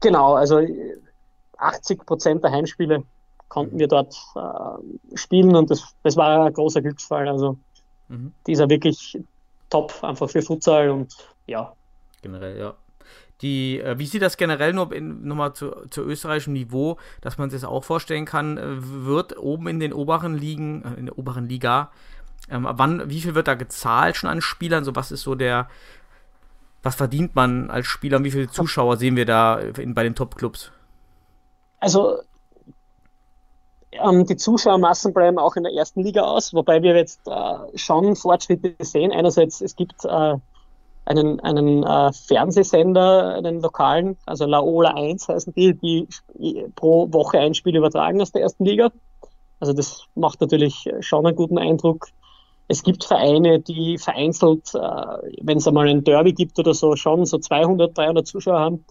Genau, 0.00 0.34
also 0.34 0.60
80 1.58 2.06
Prozent 2.06 2.44
der 2.44 2.52
Heimspiele 2.52 3.02
konnten 3.48 3.78
wir 3.78 3.88
dort 3.88 4.14
äh, 4.36 5.16
spielen 5.16 5.54
und 5.56 5.70
das, 5.70 5.94
das 6.02 6.16
war 6.16 6.46
ein 6.46 6.52
großer 6.52 6.82
Glücksfall. 6.82 7.28
Also 7.28 7.58
mhm. 8.08 8.32
die 8.46 8.52
ist 8.52 8.60
ja 8.60 8.68
wirklich 8.68 9.18
top, 9.70 10.02
einfach 10.02 10.30
für 10.30 10.42
Futsal 10.42 10.90
und 10.90 11.14
ja. 11.46 11.72
Generell, 12.22 12.58
ja. 12.58 12.74
Die, 13.42 13.80
äh, 13.80 13.98
wie 13.98 14.06
sieht 14.06 14.22
das 14.22 14.36
generell 14.36 14.72
nur 14.72 14.88
nochmal 15.00 15.54
zu, 15.54 15.70
zu 15.90 16.02
österreichischem 16.02 16.52
Niveau, 16.52 16.96
dass 17.20 17.36
man 17.36 17.50
sich 17.50 17.60
das 17.60 17.68
auch 17.68 17.84
vorstellen 17.84 18.24
kann, 18.24 18.56
äh, 18.56 18.62
wird 18.78 19.36
oben 19.36 19.66
in 19.66 19.80
den 19.80 19.92
oberen 19.92 20.38
Ligen, 20.38 20.84
äh, 20.84 20.94
in 20.94 21.06
der 21.06 21.18
oberen 21.18 21.48
Liga, 21.48 21.90
ähm, 22.48 22.66
wann, 22.70 23.08
wie 23.08 23.20
viel 23.20 23.34
wird 23.34 23.48
da 23.48 23.54
gezahlt 23.54 24.16
schon 24.16 24.30
an 24.30 24.40
Spielern? 24.40 24.84
So, 24.84 24.94
was 24.94 25.10
ist 25.10 25.22
so 25.22 25.34
der, 25.34 25.68
was 26.82 26.94
verdient 26.94 27.34
man 27.34 27.70
als 27.70 27.86
Spieler 27.86 28.18
und 28.18 28.24
wie 28.24 28.30
viele 28.30 28.50
Zuschauer 28.50 28.96
sehen 28.96 29.16
wir 29.16 29.24
da 29.24 29.58
in, 29.58 29.94
bei 29.94 30.02
den 30.02 30.14
Top-Clubs? 30.14 30.70
Also 31.80 32.18
ähm, 34.02 34.26
die 34.26 34.36
Zuschauermassen 34.36 35.12
bleiben 35.12 35.38
auch 35.38 35.56
in 35.56 35.64
der 35.64 35.72
ersten 35.72 36.02
Liga 36.02 36.22
aus, 36.22 36.54
wobei 36.54 36.82
wir 36.82 36.96
jetzt 36.96 37.20
äh, 37.26 37.78
schon 37.78 38.16
Fortschritte 38.16 38.74
sehen. 38.80 39.12
Einerseits, 39.12 39.60
es 39.60 39.76
gibt 39.76 40.04
äh, 40.04 40.36
einen, 41.06 41.40
einen 41.40 41.82
äh, 41.82 42.12
Fernsehsender, 42.12 43.34
einen 43.34 43.60
lokalen, 43.60 44.16
also 44.26 44.46
Laola 44.46 44.94
1 44.94 45.28
heißen 45.28 45.52
die, 45.54 45.74
die 45.74 46.08
pro 46.74 47.12
Woche 47.12 47.38
ein 47.38 47.54
Spiel 47.54 47.76
übertragen 47.76 48.20
aus 48.20 48.32
der 48.32 48.42
ersten 48.42 48.64
Liga. 48.64 48.90
Also 49.60 49.72
das 49.72 50.04
macht 50.14 50.40
natürlich 50.40 50.88
schon 51.00 51.26
einen 51.26 51.36
guten 51.36 51.58
Eindruck. 51.58 52.08
Es 52.66 52.82
gibt 52.82 53.04
Vereine, 53.04 53.60
die 53.60 53.98
vereinzelt, 53.98 54.74
äh, 54.74 54.78
wenn 55.42 55.58
es 55.58 55.68
einmal 55.68 55.88
ein 55.88 56.04
Derby 56.04 56.32
gibt 56.32 56.58
oder 56.58 56.74
so, 56.74 56.96
schon 56.96 57.26
so 57.26 57.38
200, 57.38 57.96
300 57.96 58.26
Zuschauer 58.26 58.58
haben. 58.58 58.84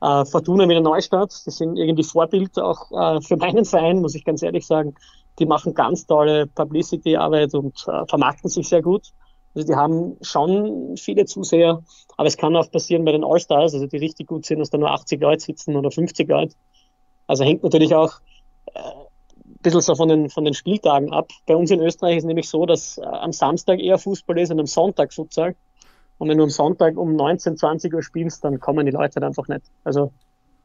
Äh, 0.00 0.24
Fortuna 0.24 0.68
Wiener 0.68 0.80
Neustadt, 0.80 1.34
die 1.46 1.50
sind 1.50 1.76
irgendwie 1.76 2.04
Vorbild 2.04 2.58
auch 2.58 2.90
äh, 2.92 3.20
für 3.20 3.36
meinen 3.36 3.64
Verein, 3.64 4.00
muss 4.00 4.14
ich 4.14 4.24
ganz 4.24 4.42
ehrlich 4.42 4.66
sagen. 4.66 4.94
Die 5.38 5.46
machen 5.46 5.74
ganz 5.74 6.06
tolle 6.06 6.46
Publicity-Arbeit 6.46 7.54
und 7.54 7.84
äh, 7.88 8.06
vermarkten 8.06 8.50
sich 8.50 8.68
sehr 8.68 8.82
gut. 8.82 9.12
Also 9.54 9.66
die 9.66 9.74
haben 9.74 10.16
schon 10.20 10.96
viele 10.96 11.24
Zuseher, 11.24 11.82
aber 12.16 12.28
es 12.28 12.36
kann 12.36 12.54
auch 12.54 12.70
passieren 12.70 13.04
bei 13.04 13.12
den 13.12 13.24
All-Stars, 13.24 13.74
also 13.74 13.86
die 13.86 13.96
richtig 13.96 14.28
gut 14.28 14.46
sind, 14.46 14.60
dass 14.60 14.70
da 14.70 14.78
nur 14.78 14.90
80 14.90 15.20
Leute 15.20 15.44
sitzen 15.44 15.74
oder 15.74 15.90
50 15.90 16.28
Leute. 16.28 16.54
Also 17.26 17.44
hängt 17.44 17.62
natürlich 17.62 17.94
auch 17.94 18.20
äh, 18.74 18.78
ein 18.78 19.62
bisschen 19.62 19.80
so 19.80 19.94
von 19.96 20.08
den, 20.08 20.30
von 20.30 20.44
den 20.44 20.54
Spieltagen 20.54 21.12
ab. 21.12 21.30
Bei 21.46 21.56
uns 21.56 21.70
in 21.70 21.80
Österreich 21.80 22.18
ist 22.18 22.24
nämlich 22.24 22.48
so, 22.48 22.66
dass 22.66 22.98
äh, 22.98 23.02
am 23.02 23.32
Samstag 23.32 23.80
eher 23.80 23.98
Fußball 23.98 24.38
ist 24.38 24.50
und 24.52 24.60
am 24.60 24.66
Sonntag 24.66 25.12
Futsal. 25.12 25.56
Und 26.18 26.28
wenn 26.28 26.38
du 26.38 26.44
am 26.44 26.50
Sonntag 26.50 26.96
um 26.96 27.14
19, 27.14 27.56
20 27.56 27.94
Uhr 27.94 28.02
spielst, 28.02 28.44
dann 28.44 28.60
kommen 28.60 28.84
die 28.86 28.92
Leute 28.92 29.16
halt 29.16 29.24
einfach 29.24 29.48
nicht. 29.48 29.62
Also 29.84 30.12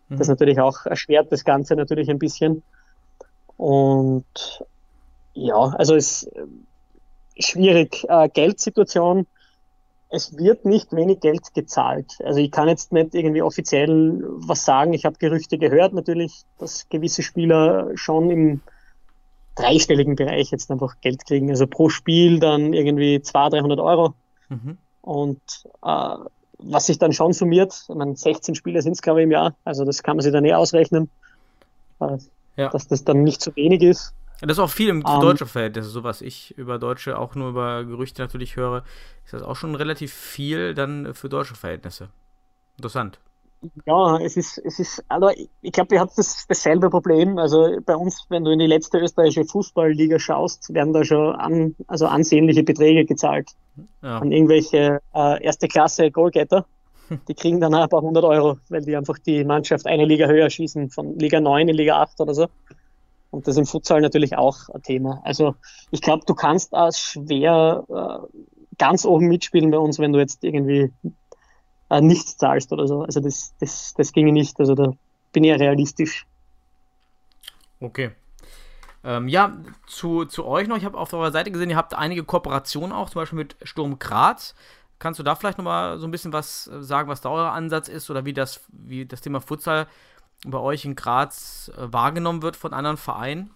mhm. 0.09 0.17
das 0.17 0.27
natürlich 0.27 0.59
auch 0.59 0.85
erschwert 0.85 1.31
das 1.31 1.43
Ganze 1.43 1.75
natürlich 1.75 2.09
ein 2.09 2.19
bisschen. 2.19 2.63
Und 3.57 4.63
ja, 5.33 5.55
also 5.55 5.95
es 5.95 6.23
ist 6.23 6.31
schwierig. 7.37 8.05
Äh, 8.09 8.29
Geldsituation, 8.29 9.27
es 10.09 10.37
wird 10.37 10.65
nicht 10.65 10.91
wenig 10.93 11.21
Geld 11.21 11.53
gezahlt. 11.53 12.19
Also 12.23 12.39
ich 12.39 12.51
kann 12.51 12.67
jetzt 12.67 12.91
nicht 12.91 13.15
irgendwie 13.15 13.41
offiziell 13.41 14.23
was 14.23 14.63
sagen. 14.65 14.93
Ich 14.93 15.05
habe 15.05 15.17
Gerüchte 15.17 15.57
gehört 15.57 15.93
natürlich, 15.93 16.43
dass 16.59 16.87
gewisse 16.89 17.23
Spieler 17.23 17.89
schon 17.95 18.29
im 18.29 18.61
dreistelligen 19.55 20.15
Bereich 20.15 20.51
jetzt 20.51 20.69
einfach 20.71 20.95
Geld 21.01 21.25
kriegen. 21.25 21.49
Also 21.49 21.67
pro 21.67 21.89
Spiel 21.89 22.39
dann 22.39 22.73
irgendwie 22.73 23.21
200, 23.21 23.53
300 23.61 23.79
Euro. 23.79 24.13
Mhm. 24.49 24.77
Und 25.03 25.41
äh, 25.83 26.15
was 26.59 26.85
sich 26.85 26.97
dann 26.97 27.11
schon 27.11 27.33
summiert, 27.33 27.85
ich 27.89 27.95
meine, 27.95 28.15
16 28.15 28.55
Spiele 28.55 28.81
sind 28.81 28.93
es, 28.93 29.01
glaube 29.01 29.19
ich, 29.19 29.25
im 29.25 29.31
Jahr, 29.31 29.53
also 29.65 29.83
das 29.83 30.01
kann 30.01 30.15
man 30.15 30.23
sich 30.23 30.31
dann 30.31 30.45
eh 30.45 30.53
ausrechnen, 30.53 31.09
äh, 31.99 32.17
ja. 32.55 32.69
dass 32.69 32.87
das 32.87 33.03
dann 33.03 33.23
nicht 33.23 33.41
zu 33.41 33.53
wenig 33.57 33.81
ist. 33.83 34.13
Ja, 34.39 34.47
das 34.47 34.57
ist 34.57 34.63
auch 34.63 34.69
viel 34.69 34.89
im 34.89 35.03
um, 35.03 35.15
ähm, 35.15 35.21
deutschen 35.21 35.47
Verhältnis, 35.47 35.87
so 35.87 36.03
was 36.05 36.21
ich 36.21 36.57
über 36.57 36.79
Deutsche 36.79 37.19
auch 37.19 37.35
nur 37.35 37.49
über 37.49 37.83
Gerüchte 37.83 38.21
natürlich 38.21 38.55
höre, 38.55 38.83
ist 39.25 39.33
das 39.33 39.43
auch 39.43 39.57
schon 39.57 39.75
relativ 39.75 40.13
viel 40.13 40.73
dann 40.73 41.13
für 41.13 41.27
deutsche 41.27 41.55
Verhältnisse. 41.55 42.09
Interessant. 42.77 43.19
Ja, 43.85 44.17
es 44.17 44.37
ist, 44.37 44.57
es 44.57 44.79
ist, 44.79 45.03
also 45.07 45.29
ich 45.61 45.71
glaube, 45.71 45.95
ihr 45.95 46.01
habt 46.01 46.17
das, 46.17 46.45
dasselbe 46.47 46.89
Problem. 46.89 47.37
Also 47.37 47.77
bei 47.85 47.95
uns, 47.95 48.25
wenn 48.29 48.43
du 48.43 48.51
in 48.51 48.59
die 48.59 48.67
letzte 48.67 48.99
österreichische 48.99 49.45
Fußballliga 49.45 50.19
schaust, 50.19 50.73
werden 50.73 50.93
da 50.93 51.03
schon 51.03 51.35
an, 51.35 51.75
also 51.87 52.07
ansehnliche 52.07 52.63
Beträge 52.63 53.05
gezahlt 53.05 53.51
ja. 54.01 54.19
an 54.19 54.31
irgendwelche 54.31 55.01
äh, 55.13 55.43
erste 55.43 55.67
Klasse 55.67 56.11
Goalgetter. 56.11 56.65
die 57.27 57.33
kriegen 57.33 57.59
dann 57.59 57.73
ein 57.73 57.89
paar 57.89 58.01
hundert 58.01 58.23
Euro, 58.23 58.57
weil 58.69 58.81
die 58.81 58.95
einfach 58.95 59.17
die 59.19 59.43
Mannschaft 59.43 59.85
eine 59.85 60.05
Liga 60.05 60.27
höher 60.27 60.49
schießen, 60.49 60.89
von 60.89 61.17
Liga 61.17 61.39
9 61.39 61.69
in 61.69 61.75
Liga 61.75 62.01
8 62.01 62.21
oder 62.21 62.33
so. 62.33 62.47
Und 63.31 63.47
das 63.47 63.55
ist 63.55 63.59
im 63.59 63.65
Futsal 63.65 64.01
natürlich 64.01 64.37
auch 64.37 64.69
ein 64.69 64.83
Thema. 64.83 65.21
Also 65.23 65.55
ich 65.91 66.01
glaube, 66.01 66.23
du 66.25 66.35
kannst 66.35 66.73
auch 66.73 66.93
schwer 66.93 67.83
äh, 67.89 68.43
ganz 68.77 69.05
oben 69.05 69.27
mitspielen 69.27 69.71
bei 69.71 69.77
uns, 69.77 69.99
wenn 69.99 70.13
du 70.13 70.19
jetzt 70.19 70.43
irgendwie 70.43 70.91
äh, 71.93 72.01
nichts 72.01 72.37
zahlst 72.37 72.71
oder 72.73 72.87
so. 72.87 73.03
Also 73.03 73.19
das, 73.19 73.53
das, 73.59 73.93
das 73.93 74.11
ginge 74.11 74.31
nicht. 74.31 74.59
Also 74.59 74.73
da 74.73 74.93
bin 75.31 75.43
ich 75.43 75.49
ja 75.49 75.55
realistisch. 75.55 76.25
Okay. 77.79 78.11
Ähm, 79.03 79.27
ja, 79.27 79.57
zu, 79.85 80.25
zu 80.25 80.45
euch 80.45 80.67
noch. 80.67 80.77
Ich 80.77 80.85
habe 80.85 80.97
auf 80.97 81.13
eurer 81.13 81.31
Seite 81.31 81.51
gesehen, 81.51 81.69
ihr 81.69 81.77
habt 81.77 81.93
einige 81.93 82.23
Kooperationen 82.23 82.91
auch, 82.91 83.09
zum 83.09 83.21
Beispiel 83.21 83.37
mit 83.37 83.55
Sturm 83.61 83.99
Graz. 83.99 84.55
Kannst 84.97 85.19
du 85.19 85.23
da 85.23 85.35
vielleicht 85.35 85.57
nochmal 85.57 85.99
so 85.99 86.07
ein 86.07 86.11
bisschen 86.11 86.33
was 86.33 86.63
sagen, 86.63 87.09
was 87.09 87.21
da 87.21 87.29
euer 87.29 87.51
Ansatz 87.51 87.89
ist 87.89 88.09
oder 88.09 88.25
wie 88.25 88.33
das, 88.33 88.61
wie 88.69 89.05
das 89.05 89.21
Thema 89.21 89.41
Futsal 89.41 89.87
bei 90.45 90.57
euch 90.57 90.85
in 90.85 90.95
Graz 90.95 91.71
äh, 91.77 91.91
wahrgenommen 91.91 92.41
wird 92.41 92.55
von 92.55 92.73
anderen 92.73 92.97
Vereinen? 92.97 93.51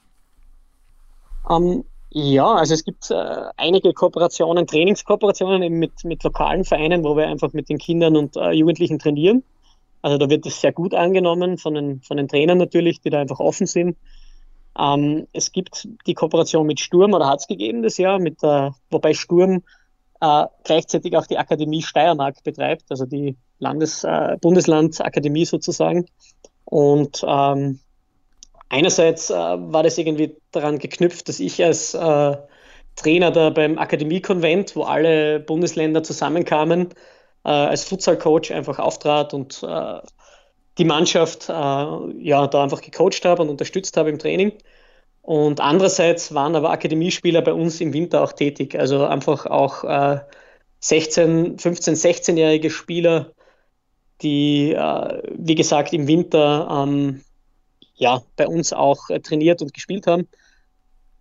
Um, 1.43 1.63
ähm, 1.63 1.85
ja, 2.09 2.53
also 2.53 2.73
es 2.73 2.83
gibt 2.83 3.11
äh, 3.11 3.43
einige 3.57 3.93
Kooperationen, 3.93 4.65
Trainingskooperationen 4.65 5.61
eben 5.61 5.79
mit, 5.79 6.03
mit 6.03 6.23
lokalen 6.23 6.63
Vereinen, 6.63 7.03
wo 7.03 7.17
wir 7.17 7.27
einfach 7.27 7.53
mit 7.53 7.69
den 7.69 7.77
Kindern 7.77 8.15
und 8.15 8.37
äh, 8.37 8.51
Jugendlichen 8.51 8.99
trainieren. 8.99 9.43
Also 10.01 10.17
da 10.17 10.29
wird 10.29 10.45
es 10.45 10.61
sehr 10.61 10.71
gut 10.71 10.93
angenommen 10.93 11.57
von 11.57 11.73
den, 11.73 12.01
von 12.01 12.17
den 12.17 12.27
Trainern 12.27 12.57
natürlich, 12.57 13.01
die 13.01 13.09
da 13.09 13.19
einfach 13.19 13.39
offen 13.39 13.67
sind. 13.67 13.97
Ähm, 14.79 15.27
es 15.33 15.51
gibt 15.51 15.87
die 16.05 16.13
Kooperation 16.13 16.67
mit 16.67 16.79
Sturm 16.79 17.13
oder 17.13 17.27
hat 17.27 17.39
es 17.39 17.47
gegeben 17.47 17.81
das 17.83 17.97
Jahr, 17.97 18.19
mit, 18.19 18.43
äh, 18.43 18.69
wobei 18.89 19.13
Sturm 19.13 19.63
äh, 20.21 20.45
gleichzeitig 20.63 21.17
auch 21.17 21.25
die 21.25 21.37
Akademie 21.37 21.81
Steiermark 21.81 22.43
betreibt, 22.43 22.85
also 22.89 23.05
die 23.05 23.35
Landes-, 23.59 24.03
äh, 24.03 24.37
Bundeslandakademie 24.39 25.45
sozusagen. 25.45 26.05
Und 26.65 27.23
ähm, 27.27 27.79
einerseits 28.69 29.29
äh, 29.29 29.33
war 29.33 29.83
das 29.83 29.97
irgendwie 29.97 30.37
daran 30.51 30.79
geknüpft, 30.79 31.29
dass 31.29 31.39
ich 31.39 31.63
als 31.63 31.93
äh, 31.93 32.37
Trainer 32.95 33.31
da 33.31 33.49
beim 33.51 33.77
Akademiekonvent, 33.77 34.75
wo 34.75 34.83
alle 34.83 35.39
Bundesländer 35.39 36.03
zusammenkamen, 36.03 36.89
äh, 37.45 37.49
als 37.49 37.83
Futsal-Coach 37.85 38.51
einfach 38.51 38.79
auftrat 38.79 39.33
und 39.33 39.63
äh, 39.63 39.99
die 40.77 40.85
Mannschaft 40.85 41.49
äh, 41.49 41.53
ja 41.53 42.47
da 42.47 42.63
einfach 42.63 42.81
gecoacht 42.81 43.25
habe 43.25 43.41
und 43.41 43.49
unterstützt 43.49 43.97
habe 43.97 44.09
im 44.09 44.19
Training. 44.19 44.53
Und 45.21 45.59
andererseits 45.59 46.33
waren 46.33 46.55
aber 46.55 46.71
Akademiespieler 46.71 47.41
bei 47.41 47.53
uns 47.53 47.81
im 47.81 47.93
Winter 47.93 48.23
auch 48.23 48.31
tätig. 48.31 48.79
Also 48.79 49.05
einfach 49.05 49.45
auch 49.45 49.83
äh, 49.83 50.19
16, 50.79 51.59
15, 51.59 51.95
16-jährige 51.95 52.69
Spieler, 52.69 53.33
die, 54.21 54.71
äh, 54.73 55.21
wie 55.37 55.55
gesagt, 55.55 55.93
im 55.93 56.07
Winter 56.07 56.85
ähm, 56.85 57.23
ja, 57.97 58.21
bei 58.35 58.47
uns 58.47 58.73
auch 58.73 59.09
äh, 59.09 59.19
trainiert 59.19 59.61
und 59.61 59.73
gespielt 59.73 60.07
haben. 60.07 60.27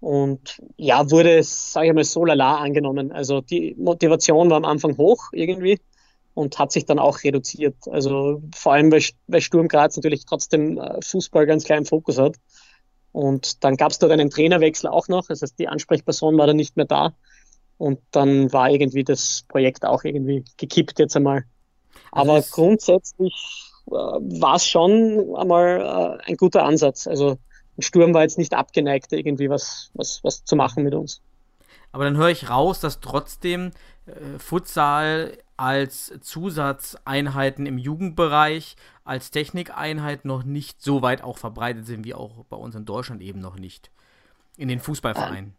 Und 0.00 0.62
ja, 0.76 1.10
wurde, 1.10 1.42
sage 1.42 1.88
ich 1.88 1.94
mal, 1.94 2.04
so 2.04 2.24
lala 2.24 2.58
angenommen. 2.58 3.12
Also 3.12 3.40
die 3.40 3.74
Motivation 3.78 4.50
war 4.50 4.58
am 4.58 4.64
Anfang 4.64 4.96
hoch 4.98 5.30
irgendwie 5.32 5.80
und 6.34 6.58
hat 6.58 6.70
sich 6.70 6.84
dann 6.84 6.98
auch 6.98 7.24
reduziert. 7.24 7.76
Also 7.90 8.42
vor 8.54 8.74
allem, 8.74 8.92
weil, 8.92 9.02
weil 9.26 9.40
Sturm 9.40 9.68
Graz 9.68 9.96
natürlich 9.96 10.26
trotzdem 10.26 10.78
äh, 10.78 11.00
Fußball 11.02 11.46
ganz 11.46 11.64
klar 11.64 11.78
im 11.78 11.86
Fokus 11.86 12.18
hat. 12.18 12.36
Und 13.12 13.64
dann 13.64 13.76
gab 13.76 13.90
es 13.90 13.98
dort 13.98 14.12
einen 14.12 14.28
Trainerwechsel 14.28 14.90
auch 14.90 15.08
noch. 15.08 15.26
Das 15.28 15.40
heißt, 15.40 15.58
die 15.58 15.68
Ansprechperson 15.68 16.36
war 16.36 16.46
dann 16.46 16.56
nicht 16.56 16.76
mehr 16.76 16.84
da. 16.84 17.14
Und 17.78 17.98
dann 18.10 18.52
war 18.52 18.70
irgendwie 18.70 19.04
das 19.04 19.44
Projekt 19.48 19.86
auch 19.86 20.04
irgendwie 20.04 20.44
gekippt 20.58 20.98
jetzt 20.98 21.16
einmal. 21.16 21.44
Also 22.12 22.32
Aber 22.32 22.42
grundsätzlich 22.42 23.72
war 23.86 24.56
es 24.56 24.66
schon 24.66 25.34
einmal 25.36 26.18
äh, 26.24 26.30
ein 26.30 26.36
guter 26.36 26.64
Ansatz. 26.64 27.06
Also 27.06 27.38
ein 27.78 27.82
Sturm 27.82 28.14
war 28.14 28.22
jetzt 28.22 28.38
nicht 28.38 28.54
abgeneigt, 28.54 29.12
irgendwie 29.12 29.50
was, 29.50 29.90
was, 29.94 30.22
was 30.22 30.44
zu 30.44 30.56
machen 30.56 30.82
mit 30.82 30.94
uns. 30.94 31.20
Aber 31.92 32.04
dann 32.04 32.16
höre 32.16 32.30
ich 32.30 32.50
raus, 32.50 32.80
dass 32.80 33.00
trotzdem 33.00 33.70
äh, 34.06 34.38
Futsal 34.38 35.38
als 35.56 36.12
Zusatzeinheiten 36.20 37.64
im 37.64 37.78
Jugendbereich, 37.78 38.76
als 39.04 39.30
Technikeinheit 39.30 40.24
noch 40.24 40.44
nicht 40.44 40.82
so 40.82 41.00
weit 41.00 41.22
auch 41.22 41.38
verbreitet 41.38 41.86
sind 41.86 42.04
wie 42.04 42.14
auch 42.14 42.44
bei 42.50 42.56
uns 42.56 42.74
in 42.74 42.84
Deutschland 42.84 43.22
eben 43.22 43.40
noch 43.40 43.56
nicht. 43.56 43.90
In 44.56 44.68
den 44.68 44.80
Fußballvereinen. 44.80 45.54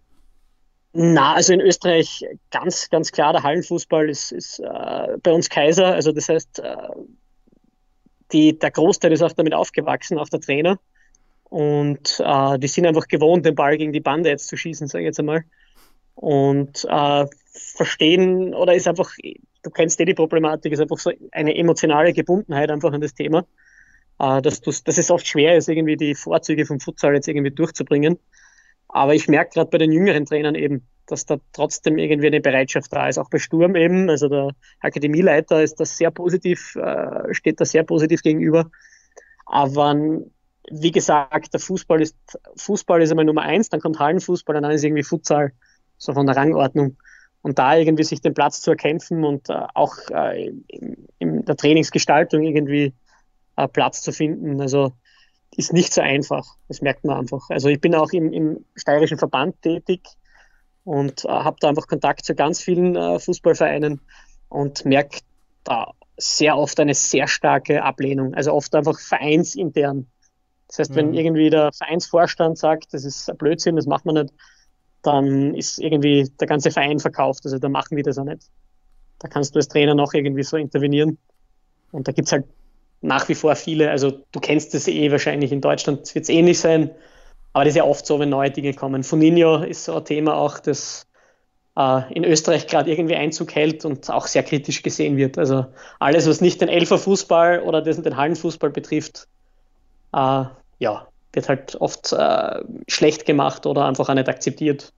Na, 0.94 1.34
also 1.34 1.54
in 1.54 1.62
Österreich 1.62 2.26
ganz, 2.52 2.90
ganz 2.90 3.12
klar, 3.12 3.34
der 3.34 3.44
Hallenfußball 3.44 4.10
ist, 4.10 4.32
ist 4.32 4.60
äh, 4.60 5.18
bei 5.22 5.32
uns 5.32 5.50
Kaiser. 5.50 5.94
Also 5.94 6.12
das 6.12 6.30
heißt, 6.30 6.60
äh, 6.60 6.76
die, 8.32 8.58
der 8.58 8.72
Großteil 8.72 9.12
ist 9.12 9.22
auch 9.22 9.34
damit 9.34 9.54
aufgewachsen, 9.54 10.18
auch 10.18 10.30
der 10.30 10.40
Trainer. 10.40 10.80
Und 11.50 12.22
äh, 12.24 12.60
die 12.60 12.68
sind 12.68 12.86
einfach 12.86 13.08
gewohnt, 13.08 13.46
den 13.46 13.56
Ball 13.56 13.78
gegen 13.78 13.94
die 13.94 14.02
Bande 14.02 14.30
jetzt 14.30 14.48
zu 14.48 14.58
schießen, 14.58 14.88
sage 14.88 15.04
ich 15.04 15.08
jetzt 15.08 15.20
einmal. 15.20 15.44
Und 16.16 16.86
äh, 16.90 17.26
verstehen 17.54 18.54
oder 18.54 18.74
ist 18.74 18.88
einfach, 18.88 19.12
du 19.64 19.70
kennst 19.70 20.00
eh 20.02 20.06
die 20.06 20.14
Problematik, 20.14 20.74
ist 20.74 20.80
einfach 20.80 20.98
so 20.98 21.12
eine 21.32 21.56
emotionale 21.56 22.12
Gebundenheit 22.14 22.70
einfach 22.70 22.92
an 22.92 23.02
das 23.02 23.14
Thema, 23.14 23.46
äh, 24.20 24.42
dass, 24.42 24.62
dass 24.62 24.98
es 24.98 25.12
oft 25.12 25.28
schwer 25.28 25.56
ist, 25.56 25.70
irgendwie 25.70 25.96
die 25.96 26.16
Vorzüge 26.16 26.66
vom 26.66 26.80
Futsal 26.80 27.14
jetzt 27.14 27.28
irgendwie 27.28 27.52
durchzubringen. 27.52 28.20
Aber 28.90 29.14
ich 29.14 29.28
merke 29.28 29.54
gerade 29.54 29.70
bei 29.70 29.78
den 29.78 29.92
jüngeren 29.92 30.26
Trainern 30.26 30.56
eben, 30.56 30.88
dass 31.08 31.26
da 31.26 31.38
trotzdem 31.54 31.98
irgendwie 31.98 32.28
eine 32.28 32.42
Bereitschaft 32.42 32.94
da 32.94 33.08
ist. 33.08 33.18
Auch 33.18 33.30
bei 33.30 33.40
Sturm 33.40 33.76
eben, 33.76 34.10
also 34.10 34.28
der 34.28 34.52
Akademieleiter 34.82 35.62
ist 35.64 35.80
das 35.80 35.98
sehr 35.98 36.12
positiv, 36.12 36.76
äh, 36.76 37.34
steht 37.34 37.60
da 37.60 37.66
sehr 37.66 37.84
positiv 37.84 38.22
gegenüber. 38.22 38.70
Aber 39.46 39.96
wie 40.70 40.92
gesagt, 40.92 41.54
der 41.54 41.60
Fußball 41.60 42.02
ist, 42.02 42.18
Fußball 42.58 43.02
ist 43.02 43.12
einmal 43.12 43.26
Nummer 43.26 43.44
eins, 43.44 43.70
dann 43.70 43.80
kommt 43.80 44.00
Hallenfußball 44.00 44.58
und 44.58 44.64
dann 44.64 44.72
ist 44.72 44.84
irgendwie 44.84 45.04
Futsal 45.04 45.54
so 45.98 46.14
von 46.14 46.26
der 46.26 46.36
Rangordnung. 46.36 46.98
Und 47.42 47.60
da 47.60 47.78
irgendwie 47.78 48.04
sich 48.04 48.20
den 48.20 48.34
Platz 48.34 48.62
zu 48.62 48.72
erkämpfen 48.72 49.24
und 49.24 49.50
äh, 49.50 49.54
auch 49.74 49.96
äh, 50.10 50.52
in, 50.68 51.46
der 51.46 51.56
Trainingsgestaltung 51.56 52.44
irgendwie 52.44 52.94
Platz 53.74 54.04
zu 54.04 54.12
finden, 54.12 54.62
also 54.62 54.92
ist 55.56 55.74
nicht 55.74 55.94
so 55.94 56.02
einfach. 56.02 56.46
Das 56.68 56.82
merkt 56.82 57.04
man 57.04 57.18
einfach. 57.18 57.50
Also 57.50 57.70
ich 57.70 57.82
bin 57.82 57.96
auch 57.96 58.12
im, 58.12 58.32
im 58.32 58.66
steirischen 58.76 59.18
Verband 59.18 59.62
tätig 59.62 60.02
und 60.84 61.26
äh, 61.26 61.30
habe 61.30 61.58
da 61.60 61.70
einfach 61.70 61.88
Kontakt 61.88 62.26
zu 62.26 62.36
ganz 62.36 62.62
vielen 62.62 62.96
äh, 62.96 63.20
Fußballvereinen 63.20 64.02
und 64.50 64.86
merke 64.86 65.20
da 65.64 65.92
sehr 66.18 66.58
oft 66.58 66.80
eine 66.80 66.94
sehr 66.94 67.28
starke 67.28 67.84
Ablehnung. 67.84 68.34
Also 68.34 68.54
oft 68.54 68.74
einfach 68.76 69.00
vereinsintern. 69.00 70.08
Das 70.68 70.80
heißt, 70.80 70.96
wenn 70.96 71.10
mhm. 71.10 71.14
irgendwie 71.14 71.50
der 71.50 71.72
Vereinsvorstand 71.72 72.58
sagt, 72.58 72.94
das 72.94 73.06
ist 73.06 73.30
ein 73.30 73.38
Blödsinn, 73.38 73.76
das 73.76 73.86
macht 73.86 74.06
man 74.06 74.16
nicht, 74.16 74.34
dann 75.02 75.54
ist 75.56 75.80
irgendwie 75.80 76.30
der 76.40 76.48
ganze 76.48 76.72
Verein 76.72 77.00
verkauft. 77.00 77.46
Also 77.46 77.60
da 77.60 77.70
machen 77.70 77.96
wir 77.96 78.04
das 78.04 78.18
auch 78.18 78.26
nicht. 78.26 78.50
Da 79.20 79.28
kannst 79.28 79.56
du 79.56 79.60
als 79.60 79.68
Trainer 79.68 79.96
noch 79.96 80.14
irgendwie 80.14 80.44
so 80.44 80.58
intervenieren. 80.58 81.18
Und 81.92 82.08
da 82.08 82.12
gibt 82.12 82.28
es 82.28 82.32
halt 82.32 82.46
nach 83.02 83.30
wie 83.30 83.36
vor 83.36 83.56
viele, 83.56 83.92
also 83.92 84.24
du 84.32 84.40
kennst 84.40 84.74
das 84.74 84.88
eh 84.88 85.12
wahrscheinlich 85.12 85.52
in 85.52 85.62
Deutschland, 85.62 86.14
wird 86.16 86.24
es 86.24 86.30
ähnlich 86.30 86.60
sein, 86.60 86.92
aber 87.54 87.66
das 87.66 87.72
ist 87.72 87.78
ja 87.78 87.84
oft 87.84 88.06
so, 88.06 88.20
wenn 88.20 88.30
neue 88.30 88.52
Dinge 88.52 88.74
kommen. 88.74 89.04
Funinho 89.04 89.64
ist 89.64 89.86
so 89.86 89.96
ein 89.96 90.06
Thema 90.06 90.36
auch, 90.36 90.60
das 90.60 91.08
äh, 91.78 92.14
in 92.14 92.24
Österreich 92.24 92.68
gerade 92.68 92.92
irgendwie 92.92 93.16
Einzug 93.16 93.56
hält 93.56 93.86
und 93.86 94.10
auch 94.10 94.28
sehr 94.28 94.44
kritisch 94.44 94.84
gesehen 94.84 95.18
wird. 95.18 95.38
Also 95.38 95.66
alles, 96.00 96.28
was 96.28 96.42
nicht 96.42 96.62
den 96.62 96.70
Elferfußball 96.70 97.62
oder 97.62 97.82
den 97.82 98.18
Hallenfußball 98.18 98.72
betrifft, 98.72 99.28
äh, 100.14 100.46
ja, 100.80 101.08
wird 101.34 101.50
halt 101.50 101.76
oft 101.76 102.14
äh, 102.14 102.64
schlecht 102.88 103.26
gemacht 103.26 103.66
oder 103.66 103.86
einfach 103.86 104.10
auch 104.10 104.14
nicht 104.14 104.30
akzeptiert. 104.30 104.92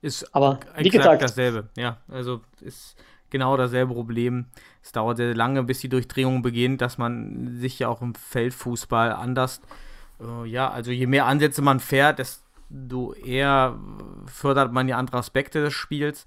Ist 0.00 0.32
aber 0.34 0.60
wie 0.76 0.90
gesagt 0.90 1.22
dasselbe, 1.22 1.68
ja. 1.76 1.96
Also 2.08 2.40
ist 2.60 2.96
genau 3.30 3.56
dasselbe 3.56 3.94
Problem. 3.94 4.46
Es 4.82 4.92
dauert 4.92 5.16
sehr 5.16 5.34
lange, 5.34 5.62
bis 5.64 5.80
die 5.80 5.88
Durchdringung 5.88 6.42
beginnt, 6.42 6.80
dass 6.80 6.98
man 6.98 7.56
sich 7.58 7.78
ja 7.78 7.88
auch 7.88 8.02
im 8.02 8.14
Feldfußball 8.14 9.12
anders, 9.12 9.60
äh, 10.20 10.46
ja, 10.48 10.70
also 10.70 10.90
je 10.90 11.06
mehr 11.06 11.26
Ansätze 11.26 11.62
man 11.62 11.80
fährt, 11.80 12.18
desto 12.18 13.12
eher 13.14 13.78
fördert 14.26 14.72
man 14.72 14.88
ja 14.88 14.98
andere 14.98 15.18
Aspekte 15.18 15.62
des 15.62 15.74
Spiels. 15.74 16.26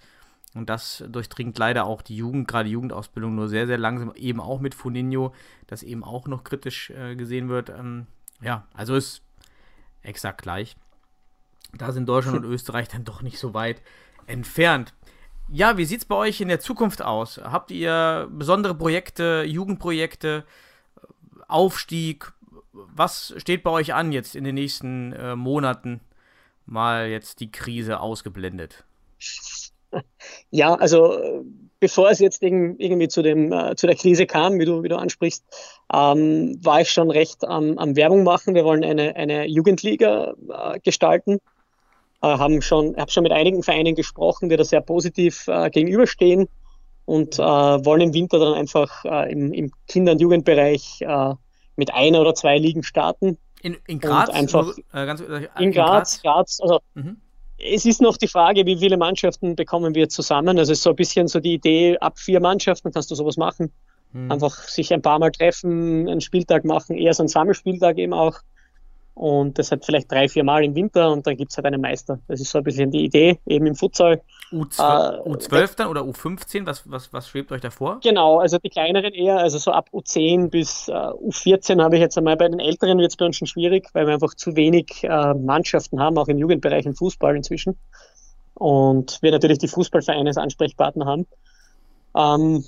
Und 0.54 0.70
das 0.70 1.04
durchdringt 1.08 1.58
leider 1.58 1.86
auch 1.86 2.02
die 2.02 2.18
Jugend, 2.18 2.48
gerade 2.48 2.66
die 2.66 2.74
Jugendausbildung, 2.74 3.36
nur 3.36 3.48
sehr, 3.48 3.68
sehr 3.68 3.78
langsam, 3.78 4.12
eben 4.16 4.42
auch 4.42 4.60
mit 4.60 4.76
Funinho, 4.76 5.34
das 5.68 5.82
eben 5.82 6.04
auch 6.04 6.28
noch 6.28 6.44
kritisch 6.44 6.90
äh, 6.90 7.16
gesehen 7.16 7.48
wird. 7.48 7.70
Ähm, 7.70 8.08
ja, 8.42 8.68
also 8.74 8.96
ist 8.96 9.22
exakt 10.04 10.42
gleich. 10.42 10.76
Da 11.74 11.94
sind 11.94 12.10
Deutschland 12.10 12.38
und 12.44 12.52
Österreich 12.52 12.90
dann 12.90 13.06
doch 13.06 13.22
nicht 13.22 13.40
so 13.40 13.54
weit 13.54 13.82
entfernt. 14.28 14.94
Ja, 15.54 15.78
wie 15.78 15.84
sieht 15.84 16.00
es 16.00 16.06
bei 16.06 16.16
euch 16.16 16.40
in 16.40 16.48
der 16.48 16.62
Zukunft 16.62 17.02
aus? 17.02 17.38
Habt 17.44 17.72
ihr 17.72 18.30
besondere 18.32 18.74
Projekte, 18.74 19.44
Jugendprojekte, 19.46 20.46
Aufstieg? 21.50 22.32
Was 22.72 23.34
steht 23.36 23.62
bei 23.62 23.70
euch 23.72 23.94
an 23.94 24.14
jetzt 24.14 24.38
in 24.38 24.46
den 24.46 24.56
nächsten 24.56 25.12
äh, 25.12 25.36
Monaten? 25.36 26.00
Mal 26.66 27.10
jetzt 27.10 27.42
die 27.42 27.52
Krise 27.52 28.00
ausgeblendet. 28.00 28.86
Ja, 30.52 30.76
also 30.76 31.44
bevor 31.82 32.10
es 32.10 32.20
jetzt 32.20 32.42
irgendwie 32.42 33.10
zu, 33.10 33.22
dem, 33.22 33.52
äh, 33.52 33.76
zu 33.76 33.88
der 33.88 33.98
Krise 33.98 34.26
kam, 34.26 34.58
wie 34.58 34.64
du, 34.64 34.84
wie 34.84 34.88
du 34.88 34.96
ansprichst, 34.96 35.44
ähm, 35.94 36.58
war 36.64 36.80
ich 36.80 36.92
schon 36.92 37.12
recht 37.12 37.44
am, 37.44 37.78
am 37.78 37.98
Werbung 37.98 38.24
machen. 38.24 38.56
Wir 38.56 38.64
wollen 38.64 38.86
eine, 38.86 39.18
eine 39.18 39.48
Jugendliga 39.48 40.34
äh, 40.48 40.80
gestalten. 40.80 41.40
Äh, 42.22 42.28
haben 42.28 42.62
schon, 42.62 42.96
habe 42.98 43.12
schon 43.12 43.24
mit 43.24 43.32
einigen 43.32 43.64
Vereinen 43.64 43.96
gesprochen, 43.96 44.50
die 44.50 44.58
da 44.58 44.64
sehr 44.64 44.82
positiv 44.82 45.48
äh, 45.48 45.70
gegenüberstehen 45.70 46.48
und 47.06 47.40
äh, 47.40 47.42
wollen 47.42 48.02
im 48.02 48.14
Winter 48.14 48.40
dann 48.40 48.54
einfach 48.54 49.06
äh, 49.06 49.32
im, 49.32 49.54
im 49.54 49.72
Kinder- 49.88 50.14
und 50.14 50.22
Jugendbereich 50.22 51.04
mit 51.78 51.94
einer 51.94 52.22
oder 52.22 52.36
zwei 52.36 52.58
Ligen 52.58 52.84
starten. 52.84 53.38
In, 53.62 53.78
in 53.88 54.00
Graz? 54.00 54.30
einfach, 54.30 54.76
ganz, 54.92 55.22
in, 55.22 55.48
in 55.60 55.72
Graz, 55.72 56.22
Graz, 56.22 56.22
Graz 56.22 56.60
also 56.62 56.80
mhm 56.94 57.18
es 57.64 57.86
ist 57.86 58.02
noch 58.02 58.18
die 58.18 58.28
Frage, 58.28 58.66
wie 58.66 58.78
viele 58.78 58.98
Mannschaften 58.98 59.56
bekommen 59.56 59.94
wir 59.96 60.10
zusammen. 60.10 60.58
Also 60.58 60.72
es 60.72 60.80
ist 60.80 60.84
so 60.84 60.92
ein 60.92 60.96
bisschen 60.96 61.28
so 61.28 61.40
die 61.40 61.54
Idee, 61.54 61.98
ab 62.00 62.18
vier 62.18 62.40
Mannschaften 62.40 62.92
kannst 62.92 63.12
du 63.12 63.16
sowas 63.16 63.38
machen. 63.38 63.72
Hm. 64.14 64.32
Einfach 64.32 64.56
sich 64.68 64.94
ein 64.94 65.02
paar 65.02 65.20
Mal 65.20 65.32
treffen, 65.32 66.08
einen 66.08 66.22
Spieltag 66.22 66.66
machen, 66.66 66.98
eher 66.98 67.14
so 67.14 67.24
ein 67.24 67.28
Sammelspieltag 67.28 67.98
eben 67.98 68.14
auch. 68.14 68.40
Und 69.14 69.60
das 69.60 69.72
hat 69.72 69.86
vielleicht 69.86 70.12
drei, 70.12 70.30
vier 70.30 70.44
Mal 70.44 70.64
im 70.64 70.74
Winter 70.74 71.12
und 71.12 71.28
dann 71.28 71.36
gibt 71.36 71.52
es 71.52 71.58
halt 71.58 71.68
einen 71.68 71.82
Meister. 71.82 72.20
Das 72.28 72.40
ist 72.40 72.50
so 72.50 72.60
ein 72.60 72.64
bisschen 72.64 72.92
die 72.92 73.04
Idee, 73.04 73.40
eben 73.46 73.66
im 73.66 73.76
Futsal. 73.76 74.22
U12, 74.52 74.80
äh, 74.80 75.30
U12 75.30 75.76
dann 75.76 75.88
oder 75.88 76.02
U15? 76.02 76.66
Was, 76.66 76.90
was, 76.90 77.12
was 77.12 77.28
schwebt 77.28 77.52
euch 77.52 77.62
da 77.62 77.70
vor? 77.70 78.00
Genau, 78.02 78.40
also 78.40 78.58
die 78.58 78.70
kleineren 78.70 79.14
eher, 79.14 79.38
also 79.38 79.58
so 79.58 79.72
ab 79.72 79.90
U10 79.92 80.50
bis 80.50 80.88
äh, 80.88 80.92
U14 80.92 81.82
habe 81.82 81.96
ich 81.96 82.02
jetzt 82.02 82.18
einmal. 82.18 82.38
Bei 82.38 82.48
den 82.48 82.60
Älteren 82.60 83.00
wird 83.00 83.12
es 83.12 83.18
bei 83.18 83.26
uns 83.26 83.36
schon 83.36 83.48
schwierig, 83.48 83.90
weil 83.94 84.08
wir 84.08 84.14
einfach 84.14 84.34
zu 84.34 84.56
wenig 84.56 85.04
äh, 85.04 85.34
Mannschaften 85.34 86.00
haben, 86.00 86.18
auch 86.18 86.28
im 86.28 86.38
Jugendbereich 86.38 86.86
im 86.86 86.96
Fußball 86.96 87.36
inzwischen. 87.36 87.78
Und 88.54 89.20
wir 89.22 89.32
natürlich 89.32 89.58
die 89.58 89.68
Fußballvereine 89.68 90.30
als 90.30 90.38
Ansprechpartner 90.38 91.06
haben. 91.06 91.28
Ähm, 92.16 92.64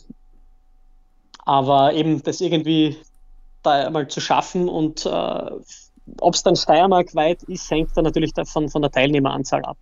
aber 1.46 1.94
eben 1.94 2.22
das 2.24 2.42
irgendwie 2.42 2.98
da 3.62 3.90
mal 3.90 4.08
zu 4.08 4.22
schaffen 4.22 4.70
und 4.70 5.06
äh, 5.06 5.52
ob 6.20 6.36
es 6.36 6.44
dann 6.44 6.56
Steiermark 6.56 7.16
weit 7.16 7.44
ist, 7.44 7.70
hängt 7.72 7.96
dann 7.96 8.04
natürlich 8.04 8.34
davon 8.34 8.70
von 8.70 8.82
der 8.82 8.92
Teilnehmeranzahl 8.92 9.64
ab. 9.64 9.78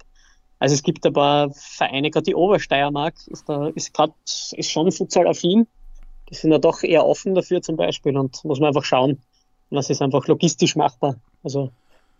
Also 0.60 0.76
es 0.76 0.84
gibt 0.84 1.06
ein 1.06 1.14
paar 1.14 1.50
Vereine, 1.54 2.12
gerade 2.12 2.26
die 2.26 2.36
Obersteiermark 2.36 3.16
ist 3.28 3.50
da 3.50 3.68
ist 3.70 3.94
gerade 3.94 4.14
ist 4.26 4.70
schon 4.70 4.92
futsal-affin. 4.92 5.68
Die 6.30 6.36
sind 6.36 6.52
ja 6.52 6.60
doch 6.60 6.84
eher 6.84 7.06
offen 7.06 7.34
dafür 7.34 7.62
zum 7.62 7.76
Beispiel 7.76 8.16
und 8.16 8.44
muss 8.46 8.60
man 8.60 8.68
einfach 8.68 8.86
schauen, 8.86 9.20
was 9.72 9.90
ist 9.90 10.02
einfach 10.02 10.28
logistisch 10.28 10.76
machbar. 10.76 11.16
Also 11.44 11.72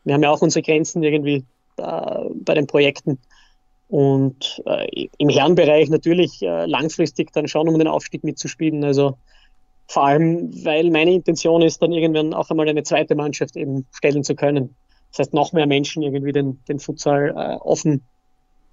wir 0.04 0.16
haben 0.16 0.24
ja 0.24 0.32
auch 0.32 0.42
unsere 0.42 0.64
Grenzen 0.64 1.04
irgendwie 1.04 1.46
äh, 1.78 2.20
bei 2.34 2.56
den 2.56 2.68
Projekten. 2.68 3.20
Und 3.88 4.64
äh, 4.66 5.08
im 5.18 5.30
Herrenbereich 5.30 5.90
natürlich 5.90 6.42
äh, 6.42 6.66
langfristig 6.66 7.32
dann 7.34 7.48
schon, 7.48 7.68
um 7.68 7.78
den 7.78 7.88
Aufstieg 7.88 8.24
mitzuspielen. 8.24 8.84
Also 8.84 9.18
vor 9.92 10.06
allem, 10.06 10.54
weil 10.64 10.90
meine 10.90 11.12
Intention 11.12 11.62
ist, 11.62 11.82
dann 11.82 11.92
irgendwann 11.92 12.34
auch 12.34 12.50
einmal 12.50 12.70
eine 12.70 12.84
zweite 12.84 13.14
Mannschaft 13.14 13.58
eben 13.58 13.86
stellen 13.92 14.24
zu 14.24 14.36
können. 14.36 14.74
Das 15.10 15.20
heißt, 15.20 15.34
noch 15.34 15.52
mehr 15.52 15.68
Menschen 15.68 16.02
irgendwie 16.02 16.32
den, 16.32 16.64
den 16.70 16.80
Futsal 16.80 17.34
äh, 17.36 17.56
offen 17.58 18.06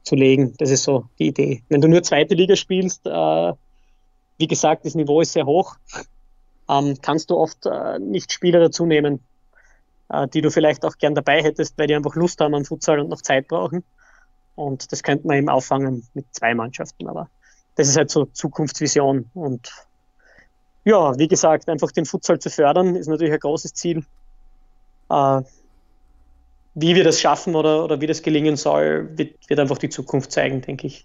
zu 0.05 0.15
legen. 0.15 0.55
Das 0.59 0.71
ist 0.71 0.85
so 0.85 1.07
die 1.19 1.27
Idee. 1.27 1.65
Wenn 1.69 1.81
du 1.81 1.89
nur 1.89 2.05
zweite 2.05 2.37
Liga 2.37 2.55
spielst, 2.55 3.05
äh, 3.05 3.53
wie 4.39 4.47
gesagt, 4.47 4.87
das 4.87 4.95
Niveau 4.95 5.21
ist 5.21 5.33
sehr 5.33 5.47
hoch, 5.47 5.75
ähm, 6.69 6.97
kannst 7.03 7.31
du 7.31 7.37
oft 7.37 7.67
äh, 7.67 7.99
nicht 7.99 8.33
Spieler 8.33 8.61
dazu 8.61 8.87
nehmen, 8.87 9.19
äh, 10.11 10.29
die 10.29 10.41
du 10.41 10.53
vielleicht 10.53 10.85
auch 10.85 10.99
gern 10.99 11.17
dabei 11.17 11.43
hättest, 11.43 11.77
weil 11.79 11.89
die 11.89 11.97
einfach 11.97 12.15
Lust 12.15 12.41
haben 12.41 12.55
am 12.55 12.65
Futsal 12.65 13.01
und 13.01 13.09
noch 13.09 13.23
Zeit 13.23 13.49
brauchen. 13.49 13.83
Und 14.55 14.93
das 14.93 15.03
könnte 15.03 15.27
man 15.27 15.39
eben 15.39 15.49
auffangen 15.49 16.07
mit 16.15 16.27
zwei 16.31 16.55
Mannschaften. 16.55 17.09
Aber 17.09 17.29
das 17.75 17.89
ist 17.89 17.97
halt 17.97 18.11
so 18.13 18.27
Zukunftsvision 18.27 19.31
und 19.35 19.88
ja, 20.89 21.19
wie 21.19 21.29
gesagt, 21.29 21.69
einfach 21.69 21.93
den 21.93 22.07
Futsal 22.07 22.39
zu 22.39 22.49
fördern, 22.49 22.97
ist 22.97 23.09
natürlich 23.09 23.35
ein 23.35 23.39
großes 23.39 23.75
Ziel. 23.75 24.07
Äh, 25.11 25.43
wie 26.75 26.95
wir 26.95 27.05
das 27.05 27.21
schaffen 27.21 27.55
oder, 27.55 27.85
oder 27.85 28.01
wie 28.01 28.07
das 28.07 28.23
gelingen 28.23 28.57
soll, 28.57 29.11
wird, 29.19 29.35
wird 29.49 29.61
einfach 29.61 29.77
die 29.77 29.91
Zukunft 29.91 30.33
zeigen, 30.33 30.63
denke 30.63 30.87
ich. 30.87 31.05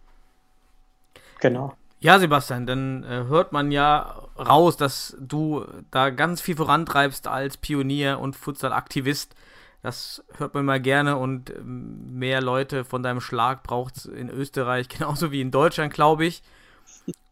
Genau. 1.42 1.74
Ja, 2.00 2.18
Sebastian, 2.18 2.66
dann 2.66 3.04
äh, 3.04 3.26
hört 3.28 3.52
man 3.52 3.72
ja 3.72 4.22
raus, 4.38 4.78
dass 4.78 5.18
du 5.20 5.66
da 5.92 6.12
ganz 6.12 6.40
viel 6.40 6.56
vorantreibst 6.56 7.28
als 7.28 7.58
Pionier 7.58 8.20
und 8.20 8.38
Futsal-Aktivist. 8.38 9.36
Das 9.82 10.24
hört 10.38 10.54
man 10.54 10.64
mal 10.64 10.80
gerne 10.80 11.18
und 11.18 11.50
ähm, 11.50 12.18
mehr 12.18 12.42
Leute 12.42 12.86
von 12.86 13.04
deinem 13.04 13.20
Schlag 13.20 13.64
braucht 13.64 13.98
es 13.98 14.06
in 14.06 14.30
Österreich, 14.30 14.88
genauso 14.98 15.34
wie 15.34 15.42
in 15.42 15.52
Deutschland, 15.52 15.94
glaube 15.94 16.26
ich. 16.26 16.42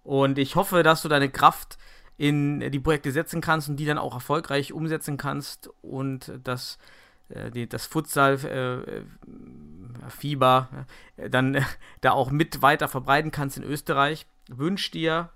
Und 0.04 0.38
ich 0.38 0.58
hoffe, 0.58 0.84
dass 0.84 1.02
du 1.02 1.08
deine 1.08 1.30
Kraft 1.30 1.78
in 2.22 2.60
die 2.60 2.80
Projekte 2.80 3.12
setzen 3.12 3.42
kannst 3.42 3.68
und 3.68 3.78
die 3.78 3.88
dann 3.88 3.98
auch 3.98 4.14
erfolgreich 4.14 4.74
umsetzen 4.74 5.18
kannst 5.18 5.72
und 5.82 6.32
dass 6.44 6.78
äh, 7.30 7.66
das 7.66 7.88
Futsal-Fieber 7.88 10.86
äh, 11.18 11.24
äh, 11.24 11.32
dann 11.32 11.56
äh, 11.56 11.64
da 12.02 12.12
auch 12.12 12.30
mit 12.30 12.62
weiter 12.62 12.88
verbreiten 12.88 13.32
kannst 13.32 13.58
in 13.58 13.64
Österreich. 13.64 14.28
Wünsche 14.50 14.92
dir 14.92 15.32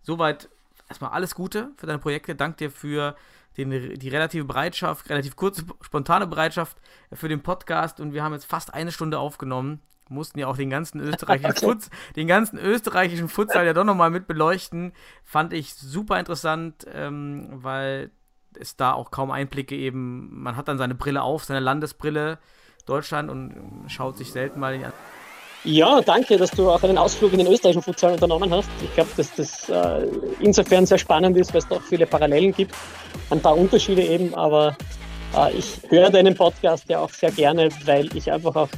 soweit 0.00 0.48
erstmal 0.88 1.10
alles 1.10 1.34
Gute 1.34 1.70
für 1.76 1.86
deine 1.86 1.98
Projekte. 1.98 2.34
Dank 2.34 2.56
dir 2.56 2.70
für 2.70 3.14
den, 3.58 3.98
die 3.98 4.08
relative 4.08 4.46
Bereitschaft, 4.46 5.10
relativ 5.10 5.36
kurze, 5.36 5.66
spontane 5.82 6.26
Bereitschaft 6.26 6.78
für 7.12 7.28
den 7.28 7.42
Podcast 7.42 8.00
und 8.00 8.14
wir 8.14 8.24
haben 8.24 8.32
jetzt 8.32 8.46
fast 8.46 8.72
eine 8.72 8.90
Stunde 8.90 9.18
aufgenommen 9.18 9.82
mussten 10.12 10.38
ja 10.38 10.46
auch 10.46 10.56
den 10.56 10.70
ganzen 10.70 11.00
österreichischen, 11.00 11.56
Futs, 11.56 11.90
den 12.16 12.26
ganzen 12.26 12.58
österreichischen 12.58 13.28
Futsal 13.28 13.66
ja 13.66 13.72
doch 13.72 13.84
nochmal 13.84 14.10
mit 14.10 14.26
beleuchten. 14.26 14.92
Fand 15.24 15.52
ich 15.52 15.74
super 15.74 16.18
interessant, 16.18 16.86
ähm, 16.92 17.48
weil 17.50 18.10
es 18.58 18.76
da 18.76 18.92
auch 18.92 19.10
kaum 19.10 19.30
Einblicke 19.30 19.74
eben, 19.76 20.42
man 20.42 20.56
hat 20.56 20.68
dann 20.68 20.78
seine 20.78 20.94
Brille 20.94 21.22
auf, 21.22 21.44
seine 21.44 21.60
Landesbrille 21.60 22.38
Deutschland 22.86 23.30
und 23.30 23.84
schaut 23.88 24.18
sich 24.18 24.32
selten 24.32 24.60
mal 24.60 24.74
an. 24.74 24.92
Ja, 25.64 26.00
danke, 26.00 26.36
dass 26.36 26.50
du 26.50 26.68
auch 26.68 26.82
einen 26.82 26.98
Ausflug 26.98 27.32
in 27.32 27.38
den 27.38 27.46
österreichischen 27.46 27.82
Futsal 27.82 28.12
unternommen 28.14 28.52
hast. 28.52 28.68
Ich 28.82 28.92
glaube, 28.94 29.10
dass 29.16 29.32
das 29.36 29.68
äh, 29.68 30.08
insofern 30.40 30.86
sehr 30.86 30.98
spannend 30.98 31.36
ist, 31.36 31.52
weil 31.52 31.60
es 31.60 31.68
doch 31.68 31.80
viele 31.80 32.04
Parallelen 32.04 32.52
gibt, 32.52 32.74
ein 33.30 33.40
paar 33.40 33.56
Unterschiede 33.56 34.02
eben, 34.02 34.34
aber 34.34 34.76
äh, 35.36 35.52
ich 35.52 35.78
höre 35.88 36.10
deinen 36.10 36.34
Podcast 36.34 36.88
ja 36.88 36.98
auch 36.98 37.10
sehr 37.10 37.30
gerne, 37.30 37.68
weil 37.84 38.14
ich 38.16 38.30
einfach 38.32 38.56
auch 38.56 38.68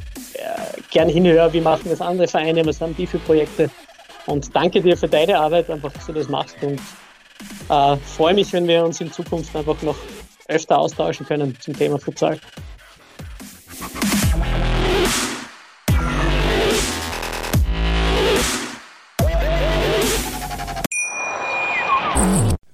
gern 0.90 1.08
hinhöre, 1.08 1.52
wie 1.52 1.60
machen 1.60 1.88
das 1.88 2.00
andere 2.00 2.28
Vereine, 2.28 2.64
was 2.66 2.80
haben 2.80 2.96
die 2.96 3.06
für 3.06 3.18
Projekte. 3.18 3.70
Und 4.26 4.54
danke 4.54 4.80
dir 4.80 4.96
für 4.96 5.08
deine 5.08 5.38
Arbeit, 5.38 5.68
einfach, 5.70 5.92
dass 5.92 6.06
du 6.06 6.12
das 6.12 6.28
machst 6.28 6.56
und 6.62 6.80
äh, 7.68 7.96
freue 7.96 8.34
mich, 8.34 8.52
wenn 8.52 8.66
wir 8.66 8.84
uns 8.84 9.00
in 9.00 9.12
Zukunft 9.12 9.54
einfach 9.54 9.80
noch 9.82 9.96
öfter 10.48 10.78
austauschen 10.78 11.26
können 11.26 11.56
zum 11.60 11.76
Thema 11.76 11.98
Futsal. 11.98 12.38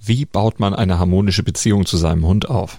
Wie 0.03 0.25
baut 0.25 0.59
man 0.59 0.75
eine 0.75 0.99
harmonische 0.99 1.43
Beziehung 1.43 1.87
zu 1.87 1.97
seinem 1.97 2.27
Hund 2.27 2.49
auf? 2.49 2.79